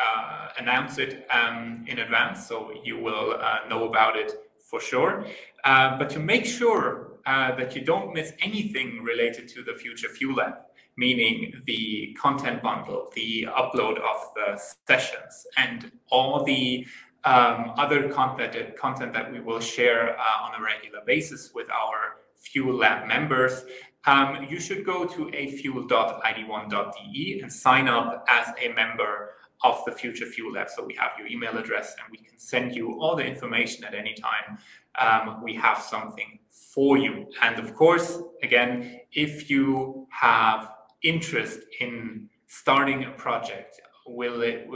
[0.00, 5.26] uh, announce it um, in advance, so you will uh, know about it for sure.
[5.64, 10.08] Uh, but to make sure uh, that you don't miss anything related to the Future
[10.08, 10.54] Fuel Lab,
[10.96, 16.86] meaning the content bundle, the upload of the sessions, and all the
[17.24, 22.16] um, other content, content that we will share uh, on a regular basis with our
[22.36, 23.64] Fuel Lab members,
[24.06, 29.32] um, you should go to afuel.id1.de and sign up as a member
[29.64, 30.70] of the Future Fuel Lab.
[30.70, 33.94] So we have your email address and we can send you all the information at
[33.94, 34.58] any time.
[34.98, 36.38] Um, we have something
[36.74, 37.26] for you.
[37.42, 40.72] And of course, again, if you have
[41.02, 44.66] interest in starting a project, will it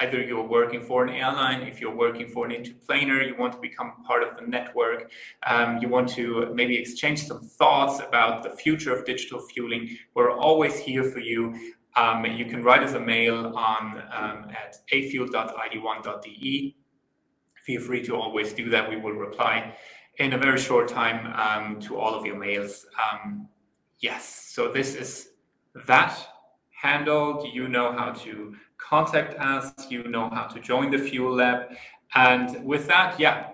[0.00, 3.60] either you're working for an airline if you're working for an into-planer you want to
[3.60, 5.12] become part of the network
[5.46, 10.32] um, you want to maybe exchange some thoughts about the future of digital fueling we're
[10.32, 11.54] always here for you
[11.96, 16.76] um, you can write us a mail on um, at afuel.id1.de.
[17.64, 18.90] Feel free to always do that.
[18.90, 19.76] We will reply.
[20.18, 22.86] In a very short time um, to all of your mails.
[23.02, 23.48] Um,
[23.98, 25.30] yes, so this is
[25.86, 26.16] that
[26.70, 27.48] handled.
[27.52, 29.72] You know how to contact us.
[29.90, 31.70] You know how to join the Fuel Lab.
[32.14, 33.48] And with that, yeah,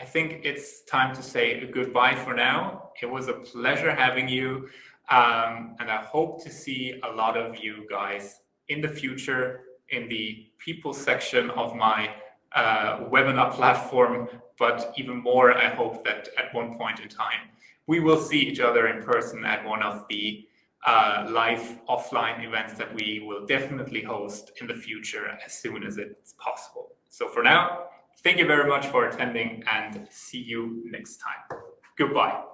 [0.00, 2.90] I think it's time to say goodbye for now.
[3.02, 4.68] It was a pleasure having you.
[5.10, 10.08] Um, and I hope to see a lot of you guys in the future in
[10.08, 12.10] the people section of my
[12.54, 14.28] webinar platform.
[14.58, 17.50] But even more, I hope that at one point in time,
[17.86, 20.46] we will see each other in person at one of the
[20.86, 25.98] uh, live offline events that we will definitely host in the future as soon as
[25.98, 26.92] it's possible.
[27.08, 27.86] So for now,
[28.22, 31.60] thank you very much for attending and see you next time.
[31.96, 32.53] Goodbye.